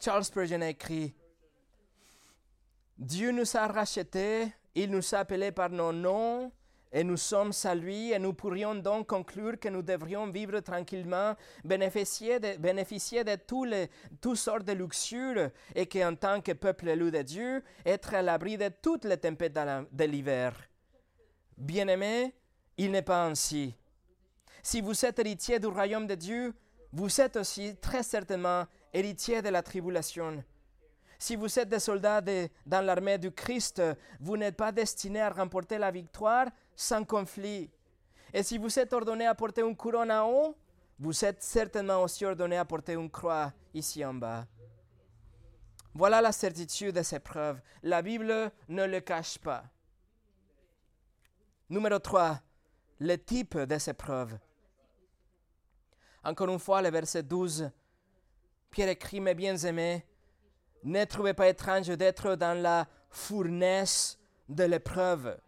Charles 0.00 0.24
Spurgeon 0.24 0.62
écrit 0.62 1.14
Dieu 2.96 3.30
nous 3.30 3.56
a 3.58 3.66
rachetés, 3.66 4.54
il 4.74 4.90
nous 4.90 5.14
a 5.14 5.18
appelés 5.18 5.52
par 5.52 5.68
nos 5.68 5.92
noms, 5.92 6.50
et 6.96 7.04
nous 7.04 7.18
sommes 7.18 7.52
à 7.64 7.74
lui 7.74 8.12
et 8.12 8.18
nous 8.18 8.32
pourrions 8.32 8.74
donc 8.74 9.08
conclure 9.08 9.60
que 9.60 9.68
nous 9.68 9.82
devrions 9.82 10.30
vivre 10.30 10.60
tranquillement, 10.60 11.34
bénéficier 11.62 12.40
de, 12.40 12.56
bénéficier 12.56 13.22
de 13.22 13.34
tous 13.34 13.64
les, 13.64 13.90
toutes 14.18 14.38
sortes 14.38 14.64
de 14.64 14.72
luxures 14.72 15.50
et 15.74 15.84
qu'en 15.84 16.14
tant 16.14 16.40
que 16.40 16.52
peuple 16.52 16.88
élu 16.88 17.10
de 17.10 17.20
Dieu, 17.20 17.62
être 17.84 18.14
à 18.14 18.22
l'abri 18.22 18.56
de 18.56 18.70
toutes 18.80 19.04
les 19.04 19.18
tempêtes 19.18 19.52
de 19.52 20.04
l'hiver. 20.04 20.54
Bien-aimé, 21.58 22.32
il 22.78 22.92
n'est 22.92 23.02
pas 23.02 23.26
ainsi. 23.26 23.74
Si 24.62 24.80
vous 24.80 25.04
êtes 25.04 25.18
héritier 25.18 25.58
du 25.58 25.66
royaume 25.66 26.06
de 26.06 26.14
Dieu, 26.14 26.54
vous 26.94 27.20
êtes 27.20 27.36
aussi 27.36 27.76
très 27.76 28.02
certainement 28.02 28.64
héritier 28.94 29.42
de 29.42 29.50
la 29.50 29.62
tribulation. 29.62 30.42
Si 31.18 31.36
vous 31.36 31.58
êtes 31.58 31.68
des 31.68 31.78
soldats 31.78 32.22
dans 32.66 32.84
l'armée 32.84 33.18
du 33.18 33.30
Christ, 33.30 33.82
vous 34.20 34.36
n'êtes 34.36 34.56
pas 34.56 34.72
destinés 34.72 35.22
à 35.22 35.30
remporter 35.30 35.78
la 35.78 35.90
victoire, 35.90 36.46
sans 36.76 37.04
conflit. 37.04 37.70
Et 38.32 38.42
si 38.42 38.58
vous 38.58 38.78
êtes 38.78 38.92
ordonné 38.92 39.26
à 39.26 39.34
porter 39.34 39.62
une 39.62 39.74
couronne 39.74 40.12
en 40.12 40.30
haut, 40.30 40.56
vous 40.98 41.24
êtes 41.24 41.42
certainement 41.42 42.02
aussi 42.02 42.24
ordonné 42.24 42.56
à 42.56 42.64
porter 42.64 42.92
une 42.92 43.10
croix 43.10 43.52
ici 43.74 44.04
en 44.04 44.14
bas. 44.14 44.46
Voilà 45.94 46.20
la 46.20 46.32
certitude 46.32 46.94
de 46.94 47.02
ces 47.02 47.18
preuves. 47.18 47.60
La 47.82 48.02
Bible 48.02 48.52
ne 48.68 48.84
le 48.84 49.00
cache 49.00 49.38
pas. 49.38 49.64
Numéro 51.70 51.98
3, 51.98 52.40
le 53.00 53.16
type 53.16 53.56
de 53.58 53.78
ces 53.78 53.94
preuves. 53.94 54.38
Encore 56.22 56.48
une 56.48 56.58
fois, 56.58 56.82
le 56.82 56.90
verset 56.90 57.22
12, 57.22 57.70
Pierre 58.70 58.88
écrit, 58.90 59.20
mes 59.20 59.34
bien-aimés, 59.34 60.04
ne 60.84 61.04
trouvez 61.04 61.34
pas 61.34 61.48
étrange 61.48 61.88
d'être 61.88 62.36
dans 62.36 62.60
la 62.60 62.86
fournaise 63.08 64.18
de 64.48 64.64
l'épreuve, 64.64 65.38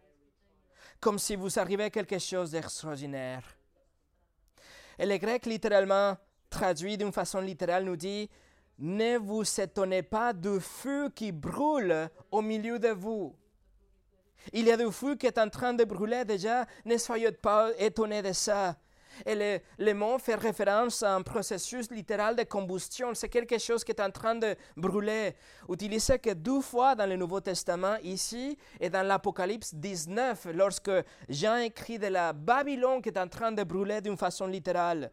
comme 0.99 1.19
si 1.19 1.35
vous 1.35 1.59
arrivait 1.59 1.89
quelque 1.89 2.19
chose 2.19 2.51
d'extraordinaire. 2.51 3.43
Et 4.97 5.05
le 5.05 5.17
grec 5.17 5.45
littéralement 5.45 6.17
traduit 6.49 6.97
d'une 6.97 7.13
façon 7.13 7.39
littérale 7.39 7.85
nous 7.85 7.95
dit 7.95 8.29
Ne 8.77 9.17
vous 9.17 9.43
étonnez 9.59 10.03
pas 10.03 10.33
du 10.33 10.59
feu 10.59 11.09
qui 11.15 11.31
brûle 11.31 12.09
au 12.31 12.41
milieu 12.41 12.79
de 12.79 12.89
vous. 12.89 13.35
Il 14.53 14.65
y 14.65 14.71
a 14.71 14.77
du 14.77 14.91
feu 14.91 15.15
qui 15.15 15.27
est 15.27 15.37
en 15.37 15.49
train 15.49 15.73
de 15.73 15.83
brûler 15.83 16.25
déjà, 16.25 16.65
ne 16.85 16.97
soyez 16.97 17.31
pas 17.31 17.71
étonnés 17.77 18.21
de 18.21 18.33
ça. 18.33 18.75
Et 19.25 19.35
le, 19.35 19.59
le, 19.77 19.93
mot 19.93 20.17
fait 20.17 20.35
référence 20.35 21.03
à 21.03 21.15
un 21.15 21.21
processus 21.21 21.89
littéral 21.91 22.35
de 22.35 22.43
combustion. 22.43 23.13
C'est 23.13 23.29
quelque 23.29 23.57
chose 23.57 23.83
qui 23.83 23.91
est 23.91 24.01
en 24.01 24.11
train 24.11 24.35
de 24.35 24.55
brûler. 24.75 25.35
Utilisé 25.69 26.19
que 26.19 26.33
deux 26.33 26.61
fois 26.61 26.95
dans 26.95 27.07
le 27.07 27.15
Nouveau 27.15 27.39
Testament, 27.41 27.97
ici 28.03 28.57
et 28.79 28.89
dans 28.89 29.05
l'Apocalypse 29.05 29.73
19, 29.73 30.47
lorsque 30.53 30.91
Jean 31.27 31.57
écrit 31.57 31.99
de 31.99 32.07
la 32.07 32.33
Babylone 32.33 33.01
qui 33.01 33.09
est 33.09 33.19
en 33.19 33.27
train 33.27 33.51
de 33.51 33.63
brûler 33.63 34.01
d'une 34.01 34.17
façon 34.17 34.47
littérale. 34.47 35.11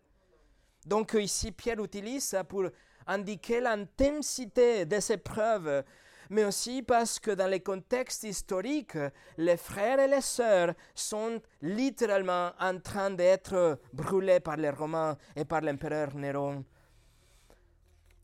Donc 0.87 1.15
ici, 1.15 1.51
Pierre 1.51 1.83
utilise 1.83 2.25
ça 2.25 2.45
pour 2.45 2.65
indiquer 3.07 3.61
l'intensité 3.61 4.85
de 4.85 5.01
ces 5.01 5.17
preuves 5.17 5.85
mais 6.31 6.45
aussi 6.45 6.83
parce 6.83 7.19
que 7.19 7.31
dans 7.31 7.47
les 7.47 7.61
contextes 7.61 8.25
historiques, 8.25 8.99
les 9.37 9.57
frères 9.57 10.01
et 10.01 10.09
les 10.09 10.21
sœurs 10.21 10.75
sont 10.95 11.41
littéralement 11.63 12.53
en 12.59 12.79
train 12.79 13.11
d'être 13.11 13.81
brûlés 13.93 14.41
par 14.41 14.57
les 14.57 14.71
Romains 14.71 15.17
et 15.35 15.45
par 15.45 15.61
l'empereur 15.61 16.15
Néron. 16.15 16.65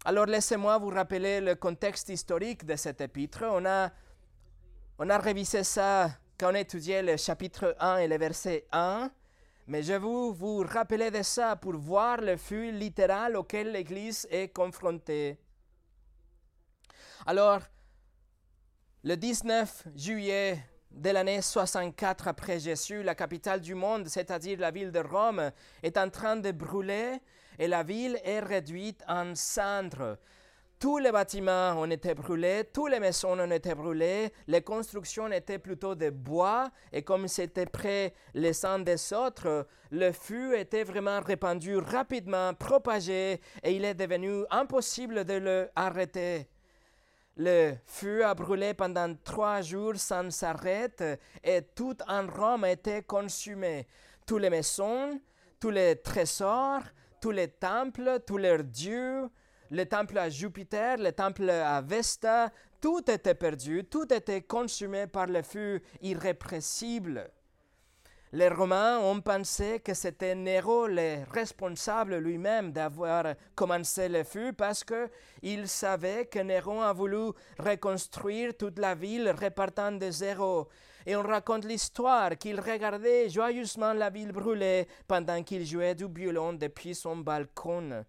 Alors 0.04 0.26
laissez-moi 0.26 0.78
vous 0.78 0.90
rappeler 0.90 1.40
le 1.40 1.54
contexte 1.54 2.08
historique 2.08 2.66
de 2.66 2.74
cet 2.74 3.00
épître. 3.00 3.44
On 3.48 3.64
a, 3.64 3.90
on 4.98 5.08
a 5.08 5.18
révisé 5.18 5.62
ça 5.62 6.10
quand 6.38 6.50
on 6.50 6.54
étudiait 6.56 7.02
le 7.02 7.16
chapitre 7.16 7.76
1 7.78 7.98
et 7.98 8.08
le 8.08 8.18
verset 8.18 8.66
1. 8.72 9.10
Mais 9.68 9.84
je 9.84 9.92
veux 9.92 10.32
vous 10.32 10.64
rappeler 10.68 11.12
de 11.12 11.22
ça 11.22 11.54
pour 11.54 11.76
voir 11.76 12.20
le 12.20 12.36
feu 12.36 12.70
littéral 12.70 13.36
auquel 13.36 13.70
l'Église 13.70 14.26
est 14.28 14.48
confrontée. 14.48 15.38
Alors, 17.24 17.60
le 19.04 19.16
19 19.16 19.88
juillet 19.96 20.58
de 20.92 21.10
l'année 21.10 21.42
64 21.42 22.28
après 22.28 22.60
Jésus, 22.60 23.02
la 23.02 23.16
capitale 23.16 23.60
du 23.60 23.74
monde, 23.74 24.06
c'est-à-dire 24.06 24.60
la 24.60 24.70
ville 24.70 24.92
de 24.92 25.00
Rome, 25.00 25.50
est 25.82 25.98
en 25.98 26.08
train 26.08 26.36
de 26.36 26.52
brûler 26.52 27.18
et 27.58 27.66
la 27.66 27.82
ville 27.82 28.20
est 28.22 28.38
réduite 28.38 29.02
en 29.08 29.34
cendres. 29.34 30.18
Tous 30.78 30.98
les 30.98 31.10
bâtiments 31.10 31.74
ont 31.80 31.90
été 31.90 32.14
brûlés, 32.14 32.62
toutes 32.72 32.92
les 32.92 33.00
maisons 33.00 33.40
ont 33.40 33.50
été 33.50 33.74
brûlées, 33.74 34.32
les 34.46 34.62
constructions 34.62 35.30
étaient 35.32 35.58
plutôt 35.58 35.96
de 35.96 36.10
bois 36.10 36.70
et 36.92 37.02
comme 37.02 37.26
c'était 37.26 37.66
près 37.66 38.14
les 38.34 38.64
uns 38.64 38.78
des 38.78 39.12
autres, 39.12 39.66
le 39.90 40.12
feu 40.12 40.56
était 40.56 40.84
vraiment 40.84 41.20
répandu 41.20 41.76
rapidement, 41.76 42.54
propagé 42.54 43.40
et 43.64 43.72
il 43.72 43.84
est 43.84 43.94
devenu 43.94 44.44
impossible 44.50 45.24
de 45.24 45.34
le 45.34 45.70
arrêter. 45.74 46.48
Le 47.36 47.74
feu 47.86 48.26
a 48.26 48.34
brûlé 48.34 48.74
pendant 48.74 49.14
trois 49.24 49.62
jours 49.62 49.96
sans 49.96 50.30
s'arrêter 50.30 51.16
et 51.42 51.62
tout 51.74 51.96
en 52.06 52.26
Rome 52.26 52.66
été 52.66 53.02
consumé. 53.02 53.86
Toutes 54.26 54.42
les 54.42 54.50
maisons, 54.50 55.18
tous 55.58 55.70
les 55.70 55.96
trésors, 55.96 56.82
tous 57.20 57.30
les 57.30 57.48
temples, 57.48 58.20
tous 58.26 58.36
leurs 58.36 58.64
dieux, 58.64 59.30
le 59.70 59.84
temple 59.86 60.18
à 60.18 60.28
Jupiter, 60.28 60.98
le 60.98 61.12
temple 61.12 61.48
à 61.48 61.80
Vesta, 61.80 62.52
tout 62.80 63.10
était 63.10 63.34
perdu, 63.34 63.84
tout 63.84 64.12
était 64.12 64.42
consumé 64.42 65.06
par 65.06 65.26
le 65.26 65.40
feu 65.42 65.80
irrépressible. 66.02 67.30
Les 68.34 68.48
Romains 68.48 68.98
ont 68.98 69.20
pensé 69.20 69.80
que 69.80 69.92
c'était 69.92 70.34
Néro 70.34 70.86
le 70.86 71.22
responsable 71.32 72.16
lui-même 72.16 72.72
d'avoir 72.72 73.34
commencé 73.54 74.08
le 74.08 74.24
feu 74.24 74.54
parce 74.56 74.82
qu'ils 74.82 75.68
savaient 75.68 76.24
que 76.24 76.38
Néron 76.38 76.80
a 76.80 76.94
voulu 76.94 77.32
reconstruire 77.58 78.56
toute 78.56 78.78
la 78.78 78.94
ville 78.94 79.34
repartant 79.38 79.92
de 79.92 80.10
zéro. 80.10 80.70
Et 81.04 81.14
on 81.14 81.20
raconte 81.20 81.66
l'histoire 81.66 82.38
qu'il 82.38 82.58
regardait 82.58 83.28
joyeusement 83.28 83.92
la 83.92 84.08
ville 84.08 84.32
brûler 84.32 84.88
pendant 85.06 85.42
qu'il 85.42 85.66
jouait 85.66 85.94
du 85.94 86.06
violon 86.06 86.54
depuis 86.54 86.94
son 86.94 87.18
balcon. 87.18 88.02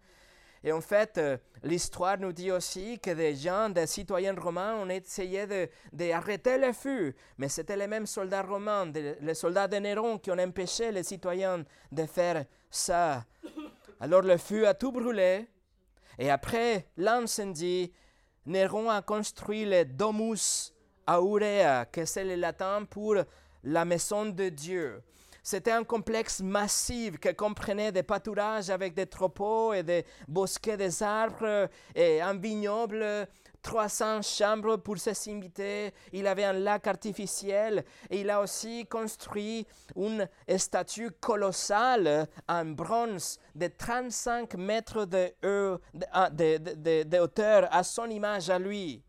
Et 0.63 0.71
en 0.71 0.79
fait, 0.79 1.17
euh, 1.17 1.37
l'histoire 1.63 2.17
nous 2.17 2.31
dit 2.31 2.51
aussi 2.51 2.99
que 2.99 3.11
des 3.11 3.35
gens, 3.35 3.69
des 3.69 3.85
citoyens 3.85 4.35
romains, 4.35 4.75
ont 4.75 4.89
essayé 4.89 5.45
d'arrêter 5.91 6.57
le 6.57 6.71
feu. 6.71 7.13
Mais 7.37 7.49
c'était 7.49 7.75
les 7.75 7.87
mêmes 7.87 8.05
soldats 8.05 8.43
romains, 8.43 8.91
les 9.21 9.33
soldats 9.33 9.67
de 9.67 9.77
Néron, 9.77 10.17
qui 10.17 10.31
ont 10.31 10.39
empêché 10.39 10.91
les 10.91 11.03
citoyens 11.03 11.65
de 11.91 12.05
faire 12.05 12.45
ça. 12.69 13.25
Alors 13.99 14.21
le 14.21 14.37
feu 14.37 14.67
a 14.67 14.73
tout 14.73 14.91
brûlé. 14.91 15.47
Et 16.17 16.29
après 16.29 16.87
l'incendie, 16.95 17.91
Néron 18.45 18.89
a 18.89 19.01
construit 19.01 19.65
le 19.65 19.83
Domus 19.83 20.73
Aurea, 21.07 21.85
que 21.85 22.05
c'est 22.05 22.23
le 22.23 22.35
latin 22.35 22.85
pour 22.85 23.15
la 23.63 23.85
maison 23.85 24.25
de 24.25 24.49
Dieu. 24.49 25.01
C'était 25.45 25.71
un 25.71 25.83
complexe 25.83 26.39
massif 26.39 27.19
qui 27.19 27.35
comprenait 27.35 27.91
des 27.91 28.01
pâturages 28.01 28.69
avec 28.69 28.93
des 28.93 29.07
troupeaux 29.07 29.73
et 29.73 29.83
des 29.83 30.05
bosquets 30.25 30.77
des 30.77 31.03
arbres 31.03 31.69
et 31.93 32.21
un 32.21 32.33
vignoble 32.33 33.27
300 33.61 34.21
chambres 34.21 34.77
pour 34.77 34.97
ses 34.97 35.29
invités. 35.29 35.93
Il 36.13 36.27
avait 36.27 36.45
un 36.45 36.53
lac 36.53 36.87
artificiel 36.87 37.83
et 38.09 38.21
il 38.21 38.29
a 38.29 38.39
aussi 38.39 38.85
construit 38.85 39.67
une 39.97 40.29
statue 40.57 41.11
colossale 41.11 42.25
en 42.47 42.63
bronze 42.63 43.37
de 43.53 43.67
35 43.67 44.55
mètres 44.55 45.03
de, 45.03 45.29
de, 45.43 47.03
de 47.03 47.19
hauteur 47.19 47.67
à 47.69 47.83
son 47.83 48.09
image 48.09 48.49
à 48.49 48.57
lui. 48.57 49.03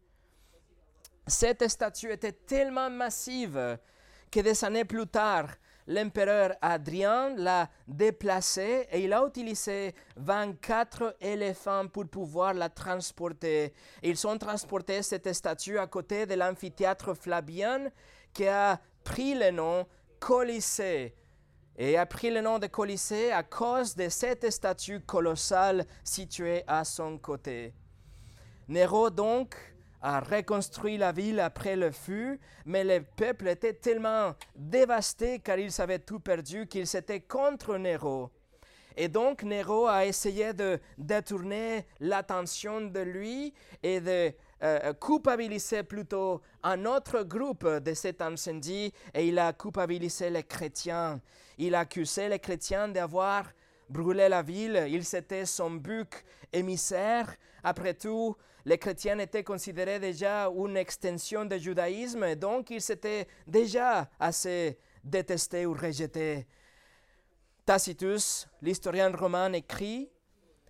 Cette 1.28 1.68
statue 1.68 2.10
était 2.10 2.32
tellement 2.32 2.90
massive 2.90 3.78
que 4.32 4.40
des 4.40 4.64
années 4.64 4.84
plus 4.84 5.06
tard, 5.06 5.46
l'empereur 5.86 6.54
Adrien 6.62 7.34
l'a 7.36 7.68
déplacée 7.86 8.86
et 8.90 9.04
il 9.04 9.12
a 9.12 9.24
utilisé 9.26 9.94
24 10.16 11.16
éléphants 11.20 11.88
pour 11.88 12.06
pouvoir 12.06 12.54
la 12.54 12.68
transporter. 12.68 13.72
Ils 14.02 14.26
ont 14.26 14.38
transporté 14.38 15.02
cette 15.02 15.32
statue 15.32 15.78
à 15.78 15.86
côté 15.86 16.26
de 16.26 16.34
l'amphithéâtre 16.34 17.14
Flavien 17.14 17.90
qui 18.32 18.46
a 18.46 18.80
pris 19.02 19.34
le 19.34 19.50
nom 19.50 19.86
Colisée 20.18 21.14
et 21.76 21.98
a 21.98 22.06
pris 22.06 22.30
le 22.30 22.40
nom 22.40 22.58
de 22.58 22.66
Colisée 22.66 23.32
à 23.32 23.42
cause 23.42 23.94
de 23.94 24.08
cette 24.08 24.50
statue 24.50 25.00
colossale 25.00 25.84
située 26.02 26.62
à 26.66 26.84
son 26.84 27.18
côté. 27.18 27.74
Néro 28.68 29.10
donc 29.10 29.73
a 30.04 30.20
reconstruit 30.20 30.98
la 30.98 31.12
ville 31.12 31.40
après 31.40 31.76
le 31.76 31.90
feu, 31.90 32.38
mais 32.66 32.84
le 32.84 33.02
peuple 33.02 33.48
était 33.48 33.72
tellement 33.72 34.34
dévasté 34.54 35.38
car 35.38 35.58
ils 35.58 35.80
avaient 35.80 35.98
tout 35.98 36.20
perdu 36.20 36.66
qu'ils 36.66 36.94
étaient 36.94 37.22
contre 37.22 37.78
Néro. 37.78 38.30
Et 38.98 39.08
donc 39.08 39.42
Néro 39.42 39.86
a 39.86 40.04
essayé 40.04 40.52
de 40.52 40.78
détourner 40.98 41.86
l'attention 42.00 42.82
de 42.82 43.00
lui 43.00 43.54
et 43.82 44.00
de 44.00 44.32
euh, 44.62 44.92
culpabiliser 44.92 45.82
plutôt 45.82 46.42
un 46.62 46.84
autre 46.84 47.22
groupe 47.22 47.66
de 47.66 47.94
cet 47.94 48.20
incendie 48.20 48.92
et 49.14 49.26
il 49.26 49.38
a 49.38 49.54
culpabilisé 49.54 50.28
les 50.28 50.44
chrétiens. 50.44 51.18
Il 51.56 51.74
a 51.74 51.80
accusé 51.80 52.28
les 52.28 52.38
chrétiens 52.38 52.88
d'avoir 52.88 53.46
brûlé 53.88 54.28
la 54.28 54.42
ville. 54.42 54.86
Il 54.90 55.04
s'était 55.04 55.46
son 55.46 55.70
buc 55.70 56.10
émissaire. 56.52 57.34
Après 57.62 57.94
tout, 57.94 58.36
les 58.64 58.78
chrétiens 58.78 59.18
étaient 59.18 59.44
considérés 59.44 59.98
déjà 59.98 60.48
une 60.48 60.76
extension 60.76 61.44
du 61.44 61.58
judaïsme, 61.58 62.34
donc 62.34 62.70
ils 62.70 62.90
étaient 62.90 63.26
déjà 63.46 64.08
assez 64.18 64.78
détestés 65.02 65.66
ou 65.66 65.74
rejetés. 65.74 66.46
Tacitus, 67.66 68.48
l'historien 68.62 69.10
romain, 69.10 69.52
écrit 69.52 70.10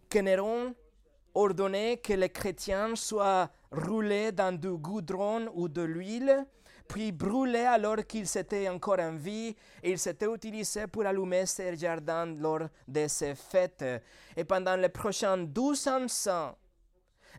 que 0.09 0.19
Néron 0.19 0.75
ordonnait 1.35 1.99
que 1.99 2.13
les 2.13 2.31
chrétiens 2.31 2.95
soient 2.95 3.51
roulés 3.71 4.33
dans 4.33 4.57
du 4.57 4.77
goudron 4.77 5.51
ou 5.55 5.69
de 5.69 5.83
l'huile, 5.83 6.47
puis 6.89 7.13
brûlés 7.13 7.65
alors 7.65 8.05
qu'ils 8.07 8.37
étaient 8.37 8.69
encore 8.69 9.01
en 9.01 9.17
vie, 9.17 9.57
et 9.83 9.91
ils 9.93 9.99
s'étaient 9.99 10.33
utilisés 10.33 10.87
pour 10.87 11.07
allumer 11.07 11.47
ces 11.47 11.77
jardins 11.77 12.27
lors 12.27 12.69
de 12.87 13.07
ces 13.09 13.35
fêtes. 13.35 13.85
Et 14.37 14.45
pendant 14.45 14.77
les 14.77 14.89
prochains 14.89 15.39
douze 15.39 15.89
ans, 15.89 16.57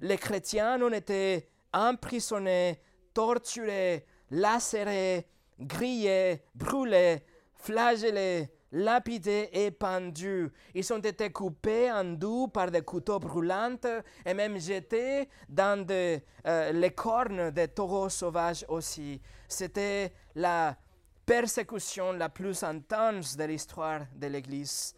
les 0.02 0.18
chrétiens 0.18 0.82
ont 0.82 0.92
été 0.92 1.50
emprisonnés, 1.74 2.80
torturés, 3.14 4.06
lacérés, 4.30 5.28
grillés, 5.60 6.44
brûlés 6.54 7.24
flagellés, 7.66 8.50
lapidés 8.72 9.50
et 9.52 9.72
pendus. 9.72 10.52
Ils 10.74 10.94
ont 10.94 11.00
été 11.00 11.32
coupés 11.32 11.92
en 11.92 12.04
deux 12.04 12.48
par 12.54 12.70
des 12.70 12.84
couteaux 12.84 13.20
brûlants 13.20 13.78
et 14.26 14.34
même 14.34 14.60
jetés 14.60 15.28
dans 15.50 15.86
euh, 15.90 16.72
les 16.72 16.92
cornes 16.92 17.52
des 17.52 17.68
taureaux 17.68 18.10
sauvages 18.10 18.66
aussi. 18.68 19.20
C'était 19.48 20.14
la 20.36 20.78
persécution 21.26 22.14
la 22.14 22.30
plus 22.30 22.62
intense 22.64 23.36
de 23.36 23.46
l'histoire 23.46 24.02
de 24.14 24.28
l'Église. 24.28 24.94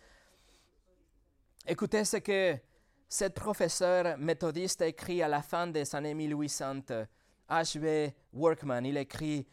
Écoutez 1.66 2.04
ce 2.04 2.18
que 2.18 2.58
cette 3.10 3.36
professeur 3.36 4.18
méthodiste 4.18 4.82
écrit 4.82 5.22
à 5.22 5.28
la 5.28 5.42
fin 5.42 5.68
des 5.68 5.96
années 5.96 6.14
1800. 6.14 6.82
H.V. 7.50 8.14
Workman, 8.34 8.86
il 8.86 8.98
écrit 8.98 9.48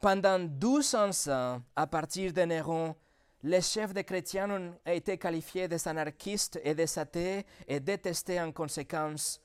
Pendant 0.00 0.38
1200 0.38 1.32
ans, 1.32 1.62
à 1.74 1.86
partir 1.88 2.32
de 2.32 2.42
Néron, 2.42 2.94
les 3.42 3.60
chefs 3.60 3.92
des 3.92 4.04
chrétiens 4.04 4.50
ont 4.50 4.74
été 4.86 5.18
qualifiés 5.18 5.66
des 5.66 5.88
anarchistes 5.88 6.60
et 6.62 6.74
des 6.74 6.98
athées 6.98 7.44
et 7.66 7.80
détestés 7.80 8.40
en 8.40 8.52
conséquence. 8.52 9.40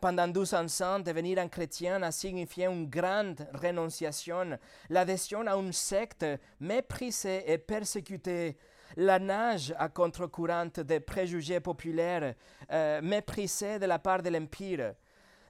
Pendant 0.00 0.26
1200 0.26 0.80
ans, 0.84 0.98
devenir 0.98 1.38
un 1.38 1.48
chrétien 1.48 2.02
a 2.02 2.10
signifié 2.10 2.66
une 2.66 2.90
grande 2.90 3.46
renonciation, 3.54 4.58
l'adhésion 4.90 5.46
à 5.46 5.54
une 5.54 5.72
secte 5.72 6.26
méprisée 6.58 7.44
et 7.46 7.58
persécutée, 7.58 8.56
la 8.96 9.18
nage 9.18 9.74
à 9.78 9.88
contre-courant 9.88 10.70
des 10.76 11.00
préjugés 11.00 11.60
populaires 11.60 12.34
euh, 12.70 13.00
méprisés 13.02 13.78
de 13.78 13.86
la 13.86 13.98
part 13.98 14.22
de 14.22 14.30
l'Empire, 14.30 14.94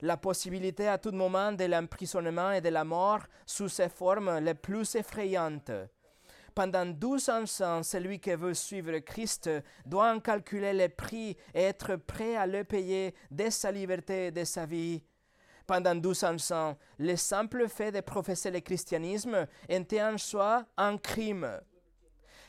la 0.01 0.17
possibilité 0.17 0.89
à 0.89 0.99
tout 0.99 1.13
moment 1.13 1.53
de 1.53 1.65
l'emprisonnement 1.65 2.53
et 2.53 2.61
de 2.61 2.69
la 2.69 2.85
mort 2.85 3.23
sous 3.47 3.69
ses 3.69 3.89
formes 3.89 4.39
les 4.39 4.55
plus 4.55 4.95
effrayantes. 4.95 5.71
Pendant 6.55 6.85
douze 6.85 7.31
ans, 7.31 7.83
celui 7.83 8.21
qui 8.21 8.35
veut 8.35 8.53
suivre 8.53 8.99
Christ 8.99 9.49
doit 9.87 10.13
en 10.13 10.21
calculer 10.21 10.75
les 10.75 10.91
prix 10.91 11.37
et 11.55 11.63
être 11.63 11.97
prêt 11.97 12.37
à 12.37 12.47
le 12.47 12.65
payer 12.65 13.15
de 13.31 13.49
sa 13.49 13.73
liberté 13.73 14.27
et 14.27 14.31
de 14.31 14.45
sa 14.45 14.67
vie. 14.67 15.03
Pendant 15.67 15.95
douze 15.95 16.25
ans, 16.25 16.77
le 16.99 17.17
simple 17.17 17.69
fait 17.69 17.93
de 17.93 18.01
professer 18.01 18.51
le 18.51 18.61
christianisme 18.61 19.47
était 19.69 20.03
en 20.03 20.19
soi 20.19 20.67
un 20.77 20.99
crime. 20.99 21.49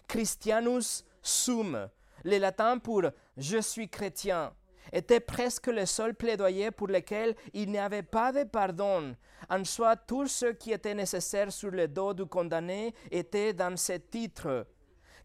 Christianus 0.07 1.03
sum, 1.21 1.89
le 2.23 2.37
latin 2.37 2.77
pour 2.77 3.03
je 3.37 3.57
suis 3.59 3.89
chrétien, 3.89 4.53
était 4.91 5.19
presque 5.19 5.67
le 5.67 5.85
seul 5.85 6.13
plaidoyer 6.13 6.71
pour 6.71 6.87
lequel 6.87 7.35
il 7.53 7.71
n'y 7.71 7.79
avait 7.79 8.03
pas 8.03 8.31
de 8.31 8.43
pardon. 8.43 9.15
En 9.49 9.63
soi, 9.63 9.95
tout 9.95 10.27
ce 10.27 10.47
qui 10.47 10.71
était 10.71 10.93
nécessaire 10.93 11.51
sur 11.51 11.71
le 11.71 11.87
dos 11.87 12.13
du 12.13 12.25
condamné 12.25 12.93
était 13.11 13.53
dans 13.53 13.75
ce 13.77 13.93
titre. 13.93 14.65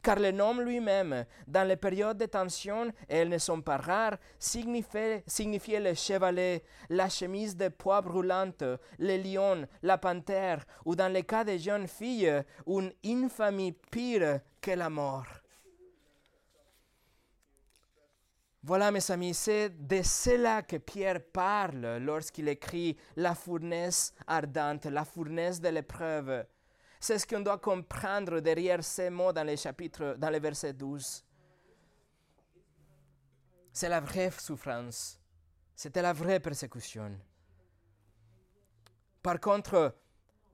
Car 0.03 0.19
le 0.19 0.31
nom 0.31 0.59
lui-même, 0.59 1.27
dans 1.47 1.67
les 1.67 1.77
périodes 1.77 2.19
de 2.19 2.27
tension, 2.27 2.87
et 3.09 3.17
elles 3.17 3.29
ne 3.29 3.39
sont 3.39 3.61
pas 3.61 3.77
rares, 3.77 4.17
signifiait, 4.39 5.25
le 5.27 5.95
chevalet, 5.95 6.63
la 6.89 7.09
chemise 7.09 7.57
de 7.57 7.69
poids 7.69 8.01
brûlante, 8.01 8.63
le 8.99 9.17
lion, 9.17 9.67
la 9.83 9.99
panthère, 9.99 10.65
ou 10.85 10.95
dans 10.95 11.13
le 11.13 11.23
cas 11.23 11.45
des 11.45 11.59
jeunes 11.59 11.89
filles, 11.89 12.43
une 12.67 12.93
infamie 13.05 13.73
pire 13.91 14.41
que 14.61 14.71
la 14.71 14.89
mort. 14.89 15.27
Voilà, 18.63 18.91
mes 18.91 19.11
amis, 19.11 19.35
c'est 19.35 19.71
de 19.71 20.03
cela 20.03 20.63
que 20.63 20.77
Pierre 20.77 21.21
parle 21.33 21.99
lorsqu'il 21.99 22.49
écrit 22.49 22.97
la 23.17 23.35
fournaise 23.35 24.13
ardente, 24.27 24.87
la 24.87 25.05
fournaise 25.05 25.61
de 25.61 25.69
l'épreuve. 25.69 26.45
C'est 27.01 27.19
ce 27.19 27.27
qu'on 27.27 27.41
doit 27.41 27.59
comprendre 27.59 28.41
derrière 28.41 28.83
ces 28.83 29.11
mots 29.11 29.33
dans 29.33 29.45
les 29.45 29.57
chapitres, 29.57 30.17
dans 30.19 30.31
le 30.31 30.39
verset 30.39 30.73
12. 30.73 31.25
C'est 33.73 33.89
la 33.89 34.01
vraie 34.01 34.31
souffrance. 34.31 35.21
C'était 35.75 36.03
la 36.03 36.13
vraie 36.13 36.41
persécution. 36.41 37.17
Par 39.23 39.39
contre, 39.39 39.95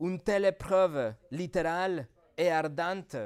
une 0.00 0.20
telle 0.20 0.44
épreuve 0.44 1.14
littérale 1.30 2.07
et 2.37 2.50
ardente, 2.50 3.16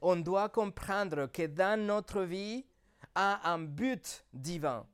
on 0.00 0.16
doit 0.16 0.48
comprendre 0.48 1.26
que 1.26 1.46
dans 1.46 1.78
notre 1.78 2.22
vie, 2.22 2.64
a 3.14 3.50
un 3.50 3.58
but 3.58 4.24
divin. 4.32 4.86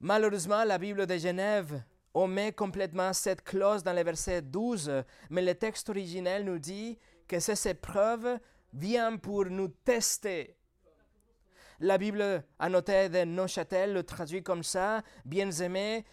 Malheureusement, 0.00 0.64
la 0.64 0.78
Bible 0.78 1.06
de 1.06 1.16
Genève 1.16 1.82
omet 2.16 2.52
complètement 2.52 3.12
cette 3.12 3.44
clause 3.44 3.82
dans 3.82 3.92
le 3.92 4.02
verset 4.02 4.40
12, 4.40 5.04
mais 5.28 5.42
le 5.42 5.54
texte 5.54 5.90
originel 5.90 6.46
nous 6.46 6.58
dit 6.58 6.98
que 7.28 7.38
ces 7.38 7.68
épreuves 7.68 8.38
viennent 8.72 9.20
pour 9.20 9.44
nous 9.44 9.68
tester. 9.68 10.56
La 11.78 11.98
Bible 11.98 12.42
annotée 12.58 13.10
de 13.10 13.24
Neuchâtel 13.24 13.92
le 13.92 14.02
traduit 14.02 14.42
comme 14.42 14.62
ça 14.62 15.02
Bien-aimés, 15.26 16.06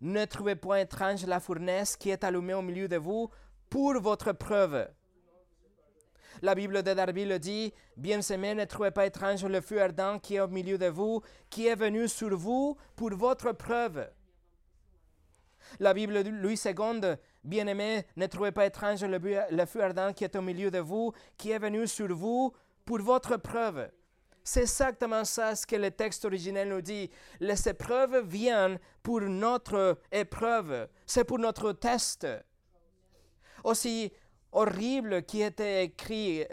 ne 0.00 0.24
trouvez 0.24 0.56
point 0.56 0.78
étrange 0.78 1.26
la 1.26 1.40
fournaise 1.40 1.94
qui 1.94 2.08
est 2.08 2.24
allumée 2.24 2.54
au 2.54 2.62
milieu 2.62 2.88
de 2.88 2.96
vous 2.96 3.28
pour 3.68 4.00
votre 4.00 4.32
preuve. 4.32 4.88
La 6.40 6.54
Bible 6.54 6.82
de 6.82 6.94
Darby 6.94 7.26
le 7.26 7.38
dit 7.38 7.74
Bien-aimés, 7.98 8.54
ne 8.54 8.64
trouvez 8.64 8.92
pas 8.92 9.04
étrange 9.04 9.44
le 9.44 9.60
feu 9.60 9.82
ardent 9.82 10.18
qui 10.20 10.36
est 10.36 10.40
au 10.40 10.48
milieu 10.48 10.78
de 10.78 10.86
vous, 10.86 11.20
qui 11.50 11.66
est 11.66 11.74
venu 11.74 12.08
sur 12.08 12.34
vous 12.34 12.78
pour 12.96 13.10
votre 13.10 13.52
preuve. 13.52 14.08
La 15.78 15.94
Bible 15.94 16.22
de 16.22 16.30
Louis 16.30 16.60
II, 16.64 17.14
bien-aimé, 17.44 18.06
ne 18.16 18.26
trouvez 18.26 18.52
pas 18.52 18.66
étrange 18.66 19.04
le, 19.04 19.18
le, 19.50 19.66
feu 19.66 19.82
ardent 19.82 20.12
qui 20.12 20.24
est 20.24 20.36
au 20.36 20.42
milieu 20.42 20.70
de 20.70 20.78
vous, 20.78 21.12
qui 21.36 21.50
est 21.50 21.58
venu 21.58 21.86
sur 21.86 22.14
vous 22.14 22.52
pour 22.84 23.00
votre 23.00 23.36
preuve. 23.36 23.88
C'est 24.42 24.62
exactement 24.62 25.24
ça 25.24 25.54
ce 25.54 25.66
que 25.66 25.76
le 25.76 25.90
texte 25.90 26.24
originel 26.24 26.68
nous 26.68 26.80
dit. 26.80 27.10
Les 27.40 27.68
épreuves 27.68 28.26
viennent 28.26 28.78
pour 29.02 29.20
notre 29.20 29.98
épreuve, 30.10 30.88
c'est 31.06 31.24
pour 31.24 31.38
notre 31.38 31.72
test. 31.72 32.26
Aussi 33.62 34.10
horrible 34.52 35.22
qui 35.22 35.42
était 35.42 35.84
écrit, 35.84 36.44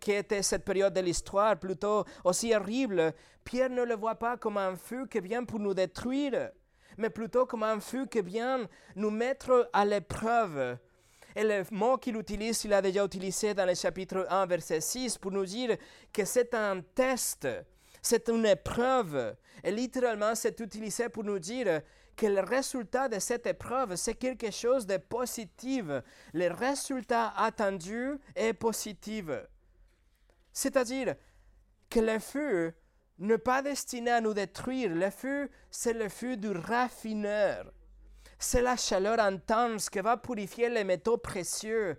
qui 0.00 0.12
était 0.12 0.42
cette 0.42 0.64
période 0.64 0.92
de 0.92 1.00
l'histoire, 1.00 1.58
plutôt 1.58 2.04
aussi 2.24 2.54
horrible, 2.54 3.14
Pierre 3.44 3.70
ne 3.70 3.84
le 3.84 3.94
voit 3.94 4.16
pas 4.16 4.36
comme 4.36 4.56
un 4.56 4.76
feu 4.76 5.06
qui 5.06 5.20
vient 5.20 5.44
pour 5.44 5.60
nous 5.60 5.72
détruire 5.72 6.50
mais 6.98 7.10
plutôt 7.10 7.46
comme 7.46 7.62
un 7.62 7.80
feu 7.80 8.06
qui 8.06 8.22
vient 8.22 8.68
nous 8.94 9.10
mettre 9.10 9.68
à 9.72 9.84
l'épreuve. 9.84 10.78
Et 11.34 11.44
le 11.44 11.64
mot 11.70 11.98
qu'il 11.98 12.16
utilise, 12.16 12.64
il 12.64 12.72
a 12.72 12.80
déjà 12.80 13.04
utilisé 13.04 13.52
dans 13.52 13.66
le 13.66 13.74
chapitre 13.74 14.26
1, 14.30 14.46
verset 14.46 14.80
6, 14.80 15.18
pour 15.18 15.32
nous 15.32 15.44
dire 15.44 15.76
que 16.12 16.24
c'est 16.24 16.54
un 16.54 16.80
test, 16.80 17.46
c'est 18.00 18.28
une 18.30 18.46
épreuve. 18.46 19.36
Et 19.62 19.70
littéralement, 19.70 20.34
c'est 20.34 20.58
utilisé 20.60 21.08
pour 21.08 21.24
nous 21.24 21.38
dire 21.38 21.82
que 22.16 22.26
le 22.26 22.40
résultat 22.40 23.08
de 23.08 23.18
cette 23.18 23.46
épreuve, 23.46 23.96
c'est 23.96 24.14
quelque 24.14 24.50
chose 24.50 24.86
de 24.86 24.96
positif. 24.96 25.84
Le 26.32 26.48
résultat 26.48 27.34
attendu 27.36 28.18
est 28.34 28.54
positif. 28.54 29.26
C'est-à-dire 30.52 31.16
que 31.90 32.00
le 32.00 32.18
feu 32.18 32.72
ne 33.18 33.36
pas 33.36 33.62
destiné 33.62 34.10
à 34.10 34.20
nous 34.20 34.34
détruire. 34.34 34.90
Le 34.90 35.10
feu, 35.10 35.48
c'est 35.70 35.92
le 35.92 36.08
feu 36.08 36.36
du 36.36 36.50
raffineur. 36.50 37.72
C'est 38.38 38.62
la 38.62 38.76
chaleur 38.76 39.18
intense 39.18 39.88
qui 39.88 40.00
va 40.00 40.16
purifier 40.16 40.68
les 40.68 40.84
métaux 40.84 41.16
précieux. 41.16 41.96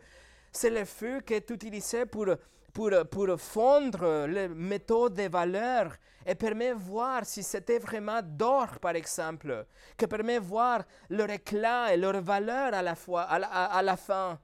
C'est 0.52 0.70
le 0.70 0.86
feu 0.86 1.22
qui 1.22 1.34
est 1.34 1.50
utilisé 1.50 2.06
pour, 2.06 2.28
pour, 2.74 2.92
pour 3.10 3.40
fondre 3.40 4.28
les 4.28 4.48
métaux 4.48 5.10
de 5.10 5.24
valeur 5.24 5.96
et 6.26 6.36
permet 6.36 6.70
de 6.70 6.80
voir 6.80 7.26
si 7.26 7.42
c'était 7.42 7.80
vraiment 7.80 8.22
d'or, 8.22 8.80
par 8.80 8.96
exemple, 8.96 9.66
qui 9.98 10.06
permet 10.06 10.40
de 10.40 10.46
voir 10.46 10.84
leur 11.10 11.30
éclat 11.30 11.94
et 11.94 11.98
leur 11.98 12.22
valeur 12.22 12.74
à 12.74 12.82
la, 12.82 12.96
fois, 12.96 13.24
à 13.24 13.82
la 13.82 13.98
fin. 13.98 14.40